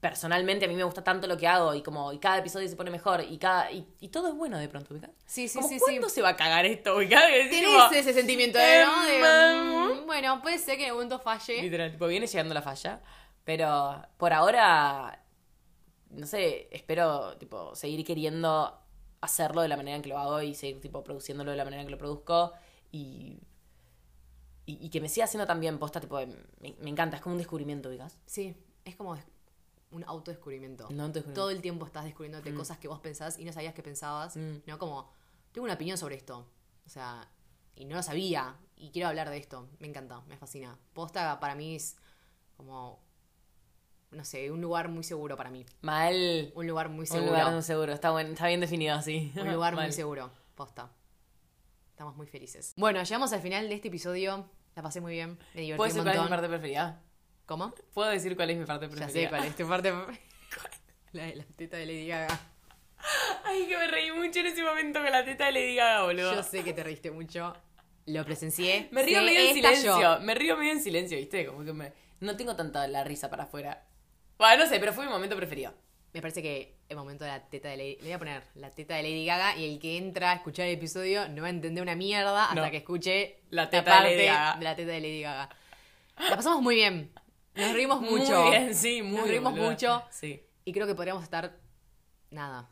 Personalmente 0.00 0.64
a 0.64 0.68
mí 0.68 0.74
me 0.74 0.84
gusta 0.84 1.04
tanto 1.04 1.26
lo 1.26 1.36
que 1.36 1.46
hago 1.46 1.74
y 1.74 1.82
como 1.82 2.10
y 2.12 2.18
cada 2.18 2.38
episodio 2.38 2.66
se 2.68 2.74
pone 2.74 2.90
mejor 2.90 3.22
y 3.22 3.36
cada 3.36 3.70
y, 3.70 3.86
y 4.00 4.08
todo 4.08 4.28
es 4.28 4.34
bueno 4.34 4.56
de 4.58 4.66
pronto, 4.66 4.94
¿ubicás? 4.94 5.10
Sí, 5.26 5.46
sí, 5.46 5.58
Como, 5.58 5.68
sí, 5.68 5.78
¿Cuándo 5.78 6.08
sí. 6.08 6.14
se 6.14 6.22
va 6.22 6.30
a 6.30 6.36
cagar 6.36 6.64
esto, 6.64 6.94
como, 6.94 7.02
ese 7.92 8.14
sentimiento 8.14 8.58
de, 8.58 8.84
¿no? 8.84 9.02
De, 9.04 9.16
"Em, 9.18 10.02
mm, 10.02 10.06
bueno, 10.06 10.40
puede 10.40 10.58
ser 10.58 10.76
que 10.78 10.84
en 10.84 10.90
algún 10.90 11.04
momento 11.04 11.18
falle. 11.22 11.60
Literal, 11.60 11.90
tipo, 11.92 12.06
viene 12.06 12.26
llegando 12.26 12.54
la 12.54 12.62
falla. 12.62 13.00
Pero 13.44 14.02
por 14.16 14.32
ahora, 14.32 15.22
no 16.10 16.26
sé, 16.26 16.68
espero, 16.70 17.36
tipo, 17.36 17.74
seguir 17.74 18.04
queriendo 18.04 18.78
hacerlo 19.20 19.60
de 19.60 19.68
la 19.68 19.76
manera 19.76 19.96
en 19.96 20.02
que 20.02 20.08
lo 20.08 20.18
hago 20.18 20.40
y 20.40 20.54
seguir, 20.54 20.80
tipo, 20.80 21.04
produciéndolo 21.04 21.50
de 21.50 21.56
la 21.58 21.64
manera 21.64 21.82
en 21.82 21.88
que 21.88 21.92
lo 21.92 21.98
produzco. 21.98 22.52
Y, 22.90 23.38
y, 24.64 24.78
y 24.86 24.88
que 24.88 25.00
me 25.00 25.08
siga 25.10 25.24
haciendo 25.24 25.46
también 25.46 25.78
posta, 25.78 26.00
tipo, 26.00 26.16
me, 26.60 26.74
me 26.80 26.88
encanta, 26.90 27.16
es 27.16 27.22
como 27.22 27.34
un 27.34 27.38
descubrimiento, 27.38 27.90
digas. 27.90 28.18
Sí, 28.24 28.56
es 28.84 28.96
como 28.96 29.16
un 29.90 30.04
autodescubrimiento. 30.04 30.88
No 30.90 31.06
un 31.06 31.12
descubrimiento. 31.12 31.40
Todo 31.40 31.50
el 31.50 31.60
tiempo 31.60 31.86
estás 31.86 32.04
descubriéndote 32.04 32.54
cosas 32.54 32.78
que 32.78 32.88
vos 32.88 33.00
pensás 33.00 33.38
y 33.38 33.44
no 33.44 33.52
sabías 33.52 33.74
que 33.74 33.82
pensabas. 33.82 34.36
Mm. 34.36 34.62
¿No? 34.66 34.78
Como, 34.78 35.10
tengo 35.52 35.64
una 35.64 35.74
opinión 35.74 35.98
sobre 35.98 36.16
esto. 36.16 36.46
O 36.86 36.88
sea, 36.88 37.28
y 37.74 37.84
no 37.84 37.96
lo 37.96 38.02
sabía. 38.02 38.56
Y 38.76 38.90
quiero 38.90 39.08
hablar 39.08 39.30
de 39.30 39.36
esto. 39.38 39.68
Me 39.78 39.88
encanta, 39.88 40.20
me 40.22 40.36
fascina. 40.36 40.78
Posta 40.92 41.38
para 41.40 41.54
mí 41.54 41.74
es 41.76 41.96
como, 42.56 43.02
no 44.10 44.24
sé, 44.24 44.50
un 44.50 44.60
lugar 44.60 44.88
muy 44.88 45.02
seguro 45.04 45.36
para 45.36 45.50
mí. 45.50 45.66
Mal. 45.82 46.52
Un 46.54 46.66
lugar 46.66 46.88
muy 46.88 47.00
Un 47.00 47.06
seguro. 47.06 47.32
lugar 47.32 47.52
muy 47.52 47.62
seguro, 47.62 47.92
está, 47.92 48.10
buen, 48.10 48.32
está 48.32 48.46
bien 48.46 48.60
definido 48.60 48.94
así. 48.94 49.32
Un 49.36 49.52
lugar 49.52 49.74
muy 49.74 49.92
seguro. 49.92 50.30
Posta. 50.54 50.90
Estamos 51.90 52.16
muy 52.16 52.26
felices. 52.26 52.72
Bueno, 52.76 53.02
llegamos 53.02 53.32
al 53.32 53.40
final 53.40 53.68
de 53.68 53.74
este 53.74 53.88
episodio. 53.88 54.48
La 54.74 54.82
pasé 54.82 55.00
muy 55.00 55.12
bien. 55.12 55.38
Me 55.54 55.62
divertí 55.62 55.76
¿Puedo 55.76 55.92
un 55.92 55.98
es 55.98 56.04
mi 56.04 56.10
montón. 56.10 56.28
parte 56.30 56.48
preferida? 56.48 57.02
¿Cómo? 57.50 57.74
¿Puedo 57.94 58.08
decir 58.10 58.36
cuál 58.36 58.50
es 58.50 58.58
mi 58.58 58.64
parte 58.64 58.86
Ya 58.86 58.92
preferida? 58.92 59.22
sé 59.24 59.28
cuál 59.28 59.44
es 59.44 59.56
tu 59.56 59.66
parte. 59.68 59.92
La 61.12 61.24
de 61.24 61.34
la 61.34 61.44
teta 61.56 61.78
de 61.78 61.84
Lady 61.86 62.06
Gaga. 62.06 62.38
Ay, 63.42 63.66
que 63.66 63.76
me 63.76 63.88
reí 63.88 64.12
mucho 64.12 64.38
en 64.38 64.46
ese 64.46 64.62
momento 64.62 65.00
con 65.02 65.10
la 65.10 65.24
teta 65.24 65.46
de 65.46 65.52
Lady 65.52 65.74
Gaga, 65.74 66.04
boludo. 66.04 66.32
Yo 66.36 66.42
sé 66.44 66.62
que 66.62 66.72
te 66.72 66.84
reíste 66.84 67.10
mucho. 67.10 67.52
Lo 68.06 68.24
presencié. 68.24 68.86
Me 68.92 69.02
río 69.02 69.18
Se 69.18 69.24
medio 69.24 69.40
en 69.40 69.54
silencio. 69.54 70.20
Me 70.20 70.34
río 70.36 70.56
medio 70.56 70.70
en 70.74 70.80
silencio, 70.80 71.18
¿viste? 71.18 71.44
Como 71.46 71.64
que 71.64 71.72
me... 71.72 71.92
no 72.20 72.36
tengo 72.36 72.54
tanta 72.54 72.86
la 72.86 73.02
risa 73.02 73.28
para 73.30 73.42
afuera. 73.42 73.84
Bueno, 74.38 74.62
no 74.62 74.70
sé, 74.70 74.78
pero 74.78 74.92
fue 74.92 75.06
mi 75.06 75.10
momento 75.10 75.34
preferido. 75.34 75.74
Me 76.12 76.20
parece 76.20 76.42
que 76.42 76.76
el 76.88 76.96
momento 76.96 77.24
de 77.24 77.30
la 77.30 77.40
teta 77.48 77.68
de 77.70 77.76
Lady... 77.78 77.96
Le 77.96 78.02
voy 78.04 78.12
a 78.12 78.18
poner 78.20 78.42
la 78.54 78.70
teta 78.70 78.94
de 78.94 79.02
Lady 79.02 79.26
Gaga 79.26 79.56
y 79.56 79.72
el 79.74 79.80
que 79.80 79.96
entra 79.98 80.30
a 80.30 80.34
escuchar 80.36 80.66
el 80.66 80.74
episodio 80.74 81.28
no 81.28 81.42
va 81.42 81.48
a 81.48 81.50
entender 81.50 81.82
una 81.82 81.96
mierda 81.96 82.44
hasta 82.44 82.54
No. 82.64 82.70
que 82.70 82.76
escuche 82.76 83.40
La 83.50 83.68
teta 83.68 83.82
de 83.82 83.90
parte 83.90 84.14
Lady 84.16 84.26
Gaga. 84.28 84.56
de 84.56 84.64
la 84.64 84.76
teta 84.76 84.92
de 84.92 85.00
Lady 85.00 85.22
Gaga. 85.22 85.48
La 86.28 86.36
pasamos 86.36 86.62
muy 86.62 86.76
bien. 86.76 87.10
Nos 87.54 87.72
reímos 87.72 88.00
mucho. 88.00 88.42
Muy 88.42 88.50
bien, 88.50 88.74
sí, 88.74 89.02
muy 89.02 89.16
Nos 89.40 89.52
boluda. 89.52 89.70
mucho. 89.70 90.02
Sí. 90.10 90.42
Y 90.64 90.72
creo 90.72 90.86
que 90.86 90.94
podríamos 90.94 91.22
estar, 91.24 91.58
nada, 92.30 92.68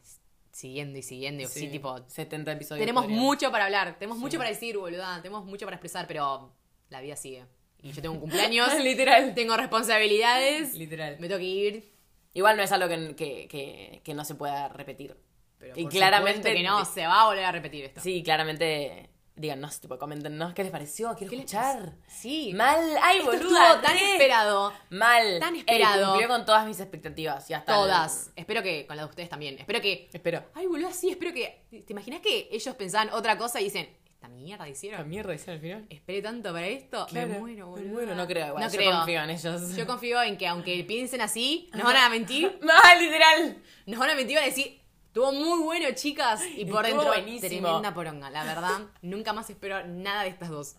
siguiendo 0.52 0.98
y 0.98 1.02
siguiendo. 1.02 1.46
Sí, 1.48 1.60
Sí, 1.60 1.68
tipo, 1.68 1.98
70 2.08 2.52
episodios. 2.52 2.80
tenemos 2.82 3.04
podríamos. 3.04 3.24
mucho 3.26 3.50
para 3.50 3.64
hablar, 3.66 3.98
tenemos 3.98 4.18
Sí. 4.18 4.22
mucho 4.24 4.38
para 4.38 4.50
decir, 4.50 4.76
boluda, 4.78 5.16
tenemos 5.22 5.44
mucho 5.44 5.66
para 5.66 5.76
expresar, 5.76 6.06
pero 6.06 6.52
la 6.90 7.00
vida 7.00 7.16
sigue. 7.16 7.44
Y 7.82 7.92
yo 7.92 8.02
tengo 8.02 8.14
un 8.14 8.20
cumpleaños, 8.20 8.68
Literal. 8.82 9.34
tengo 9.34 9.56
responsabilidades, 9.56 10.74
Literal. 10.74 11.16
me 11.20 11.28
tengo 11.28 11.38
que 11.38 11.44
ir. 11.44 11.92
Igual 12.34 12.56
no 12.56 12.62
es 12.62 12.72
algo 12.72 12.88
que, 12.88 13.16
que, 13.16 13.48
que, 13.48 14.00
que 14.04 14.14
no 14.14 14.24
se 14.24 14.34
pueda 14.34 14.68
repetir. 14.68 15.16
Pero 15.58 15.74
y 15.76 15.86
claramente 15.86 16.54
que 16.54 16.62
no, 16.62 16.84
se 16.84 17.04
va 17.06 17.22
a 17.22 17.26
volver 17.26 17.44
a 17.44 17.50
repetir 17.52 17.84
esto. 17.86 18.00
Sí, 18.00 18.22
claramente. 18.22 19.10
Díganos, 19.38 19.80
tipo, 19.80 19.98
coméntenos 19.98 20.52
qué 20.52 20.64
les 20.64 20.72
pareció, 20.72 21.14
quiero 21.14 21.30
¿Qué 21.30 21.36
les 21.36 21.44
escuchar. 21.46 21.92
Sí. 22.08 22.52
Mal, 22.54 22.78
ay, 23.02 23.18
Esto 23.18 23.30
boluda. 23.30 23.80
tan 23.80 23.96
esperado. 23.96 24.72
Mal. 24.90 25.38
Tan 25.38 25.54
esperado. 25.56 26.06
cumplió 26.10 26.28
con 26.28 26.44
todas 26.44 26.66
mis 26.66 26.80
expectativas. 26.80 27.46
Ya 27.48 27.58
está. 27.58 27.74
Todas. 27.74 28.32
Espero 28.34 28.62
que 28.62 28.86
con 28.86 28.96
la 28.96 29.02
de 29.04 29.08
ustedes 29.10 29.28
también. 29.28 29.58
Espero 29.58 29.80
que. 29.80 30.08
Espero. 30.12 30.42
Ay, 30.54 30.66
boludo, 30.66 30.92
sí, 30.92 31.10
espero 31.10 31.32
que. 31.32 31.64
¿Te 31.70 31.92
imaginas 31.92 32.20
que 32.20 32.48
ellos 32.50 32.74
pensaban 32.74 33.10
otra 33.12 33.38
cosa 33.38 33.60
y 33.60 33.64
dicen, 33.64 33.88
esta 34.12 34.26
mierda 34.28 34.64
¿Qué 34.64 34.72
hicieron? 34.72 35.08
mierda 35.08 35.32
hicieron 35.32 35.54
al 35.54 35.60
final? 35.60 35.86
Esperé 35.88 36.20
tanto 36.22 36.52
para 36.52 36.66
esto. 36.66 37.06
Claro, 37.08 37.28
me 37.28 37.38
muero, 37.38 37.66
me 37.66 37.70
boludo. 37.72 37.88
muero, 37.92 38.14
no 38.16 38.26
creo 38.26 38.48
igual, 38.48 38.64
No 38.64 38.70
yo 38.70 38.76
creo. 38.76 38.90
confío 38.90 39.22
en 39.22 39.30
ellos. 39.30 39.76
Yo 39.76 39.86
confío 39.86 40.22
en 40.22 40.36
que 40.36 40.48
aunque 40.48 40.82
piensen 40.82 41.20
así, 41.20 41.70
nos 41.74 41.84
van 41.84 41.96
a 41.96 42.08
mentir. 42.08 42.58
Mal, 42.62 42.98
literal. 42.98 43.62
Nos 43.86 44.00
van 44.00 44.10
a 44.10 44.14
mentir 44.16 44.32
y 44.32 44.34
van 44.34 44.44
a 44.44 44.48
decir, 44.48 44.80
estuvo 45.18 45.32
muy 45.32 45.64
bueno, 45.64 45.86
chicas. 45.94 46.40
Y 46.56 46.64
por 46.64 46.84
Estuvo 46.84 47.02
dentro, 47.02 47.22
buenísimo. 47.22 47.48
tremenda 47.48 47.94
poronga. 47.94 48.30
La 48.30 48.44
verdad, 48.44 48.80
nunca 49.02 49.32
más 49.32 49.50
espero 49.50 49.84
nada 49.86 50.22
de 50.22 50.28
estas 50.28 50.48
dos. 50.48 50.76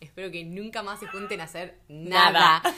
Espero 0.00 0.30
que 0.30 0.44
nunca 0.44 0.82
más 0.82 1.00
se 1.00 1.06
junten 1.06 1.40
a 1.40 1.44
hacer 1.44 1.78
nada. 1.88 2.62
Nada. 2.62 2.74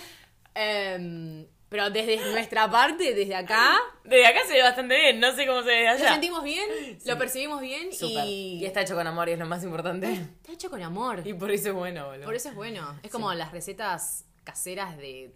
Em, 0.55 1.47
pero 1.69 1.91
desde 1.91 2.17
nuestra 2.33 2.71
parte, 2.71 3.15
desde 3.15 3.37
acá, 3.37 3.77
Desde 4.03 4.27
acá 4.27 4.41
se 4.47 4.55
ve 4.55 4.63
bastante 4.63 4.97
bien, 4.97 5.21
no 5.21 5.33
sé 5.37 5.47
cómo 5.47 5.61
se 5.61 5.69
ve 5.69 5.75
de 5.75 5.85
lo 5.85 5.91
allá. 5.91 6.13
sentimos 6.13 6.43
bien, 6.43 6.99
lo 7.05 7.19
percibimos 7.19 7.61
bien. 7.61 7.91
Y 8.01 8.65
está 8.65 8.81
hecho 8.81 8.95
con 8.95 9.07
amor 9.07 9.29
y 9.29 9.33
es 9.33 9.39
lo 9.39 9.47
más 9.47 9.63
importante. 9.63 10.13
Está 10.13 10.53
hecho 10.53 10.71
con 10.71 10.83
amor. 10.83 11.23
Y 11.25 11.35
por 11.35 11.51
eso 11.51 11.69
es 11.69 11.75
bueno, 11.75 12.07
boludo. 12.07 12.25
Por 12.25 12.35
eso 12.35 12.49
es 12.49 12.55
bueno. 12.55 12.99
Es 13.03 13.11
como 13.13 13.33
las 13.35 13.53
recetas 13.53 14.25
caseras 14.45 14.97
de 14.97 15.33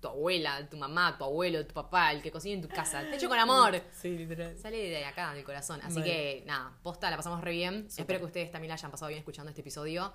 tu 0.00 0.08
abuela, 0.08 0.66
tu 0.68 0.76
mamá, 0.76 1.16
tu 1.18 1.24
abuelo, 1.24 1.66
tu 1.66 1.74
papá, 1.74 2.12
el 2.12 2.22
que 2.22 2.30
cocina 2.30 2.54
en 2.54 2.62
tu 2.62 2.68
casa. 2.68 3.02
Está 3.02 3.16
hecho 3.16 3.28
con 3.28 3.38
amor. 3.38 3.80
Sí, 3.92 4.16
literal. 4.16 4.56
Sale 4.58 4.78
de 4.78 5.04
acá, 5.04 5.34
del 5.34 5.44
corazón. 5.44 5.80
Así 5.82 6.00
Vale. 6.00 6.04
que, 6.10 6.42
nada, 6.46 6.72
posta, 6.82 7.10
la 7.10 7.16
pasamos 7.16 7.40
re 7.42 7.52
bien. 7.52 7.86
Espero 7.94 8.18
que 8.18 8.24
ustedes 8.26 8.50
también 8.50 8.68
la 8.70 8.74
hayan 8.74 8.90
pasado 8.90 9.08
bien 9.08 9.18
escuchando 9.18 9.50
este 9.50 9.60
episodio. 9.60 10.12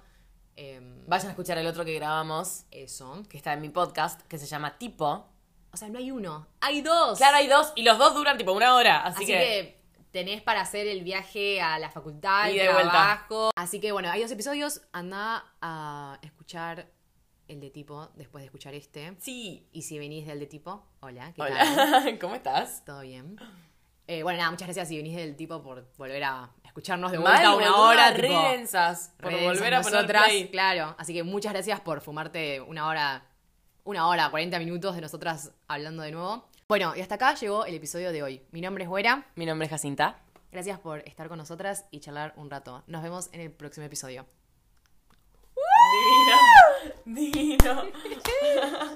Em, 0.56 1.06
Vayan 1.08 1.28
a 1.28 1.32
escuchar 1.32 1.58
el 1.58 1.68
otro 1.68 1.84
que 1.86 1.94
grabamos, 1.94 2.66
eso. 2.72 3.24
que 3.30 3.38
está 3.38 3.54
en 3.54 3.62
mi 3.62 3.70
podcast, 3.70 4.22
que 4.24 4.38
se 4.38 4.46
llama 4.46 4.78
Tipo. 4.78 5.30
O 5.72 5.78
sea, 5.78 5.90
no 5.90 6.00
hay 6.00 6.10
uno, 6.12 6.48
hay 6.62 6.82
dos. 6.82 7.18
Claro, 7.18 7.36
hay 7.38 7.48
dos, 7.48 7.74
y 7.76 7.84
los 7.84 7.98
dos 7.98 8.16
duran 8.16 8.38
tipo 8.38 8.54
una 8.54 8.74
hora, 8.76 9.02
así, 9.04 9.18
Así, 9.18 9.26
que... 9.26 9.34
que... 9.34 9.82
tenés 10.12 10.42
para 10.42 10.62
hacer 10.62 10.88
el 10.88 11.04
viaje 11.04 11.62
a 11.62 11.78
la 11.80 11.90
facultad, 11.92 12.48
Y 12.48 12.58
de 12.58 12.72
vuelta. 12.72 12.90
trabajo. 12.92 13.52
Así 13.58 13.82
que, 13.82 13.92
bueno, 13.92 14.10
hay 14.10 14.22
dos 14.22 14.32
episodios. 14.32 14.82
Anda 14.94 15.44
a 15.62 16.18
escuchar 16.22 16.88
el 17.48 17.60
de 17.62 17.70
tipo 17.70 18.10
después 18.16 18.42
de 18.42 18.46
escuchar 18.46 18.74
este. 18.74 19.16
Sí. 19.20 19.68
Y 19.72 19.82
si 19.84 20.00
venís 20.00 20.26
del 20.28 20.40
de 20.40 20.48
tipo, 20.48 20.86
hola, 21.02 21.32
¿qué 21.34 21.42
tal? 21.42 21.52
Hola, 21.52 22.18
¿cómo 22.22 22.36
estás? 22.36 22.84
¿Todo 22.86 23.02
bien? 23.02 23.38
Eh, 24.08 24.22
bueno, 24.24 24.38
nada, 24.38 24.52
muchas 24.52 24.68
gracias 24.68 24.88
si 24.88 24.98
venís 24.98 25.16
del 25.16 25.36
tipo 25.36 25.64
por 25.64 25.88
volver 25.98 26.24
a 26.24 26.52
escucharnos 26.64 27.12
de 27.12 27.18
Mal, 27.18 27.32
vuelta 27.34 27.56
una 27.56 27.72
boluda, 27.72 27.88
hora. 27.90 28.12
re 28.12 28.28
tipo, 28.28 28.42
densas, 28.50 29.14
por 29.20 29.32
re 29.32 29.44
volver 29.44 29.74
a 29.74 29.78
nosotras, 29.80 30.26
play. 30.26 30.50
claro. 30.50 30.96
Así 31.00 31.14
que 31.14 31.24
muchas 31.24 31.54
gracias 31.54 31.80
por 31.80 32.02
fumarte 32.02 32.62
una 32.62 32.88
hora, 32.88 33.26
una 33.84 34.08
hora, 34.08 34.30
40 34.30 34.60
minutos 34.60 34.94
de 34.96 35.02
nosotras 35.02 35.52
hablando 35.68 36.04
de 36.04 36.12
nuevo. 36.12 36.48
Bueno, 36.68 36.96
y 36.96 37.02
hasta 37.02 37.16
acá 37.16 37.34
llegó 37.36 37.66
el 37.66 37.74
episodio 37.76 38.12
de 38.12 38.22
hoy. 38.24 38.42
Mi 38.52 38.62
nombre 38.62 38.84
es 38.84 38.90
Güera. 38.90 39.26
Mi 39.36 39.46
nombre 39.46 39.66
es 39.66 39.72
Jacinta. 39.72 40.20
Gracias 40.52 40.80
por 40.80 41.00
estar 41.08 41.28
con 41.28 41.38
nosotras 41.38 41.86
y 41.92 42.00
charlar 42.00 42.34
un 42.38 42.50
rato. 42.50 42.84
Nos 42.88 43.04
vemos 43.04 43.30
en 43.34 43.42
el 43.42 43.52
próximo 43.52 43.86
episodio. 43.86 44.26
Divino. 45.92 46.38
Divino. 47.06 48.92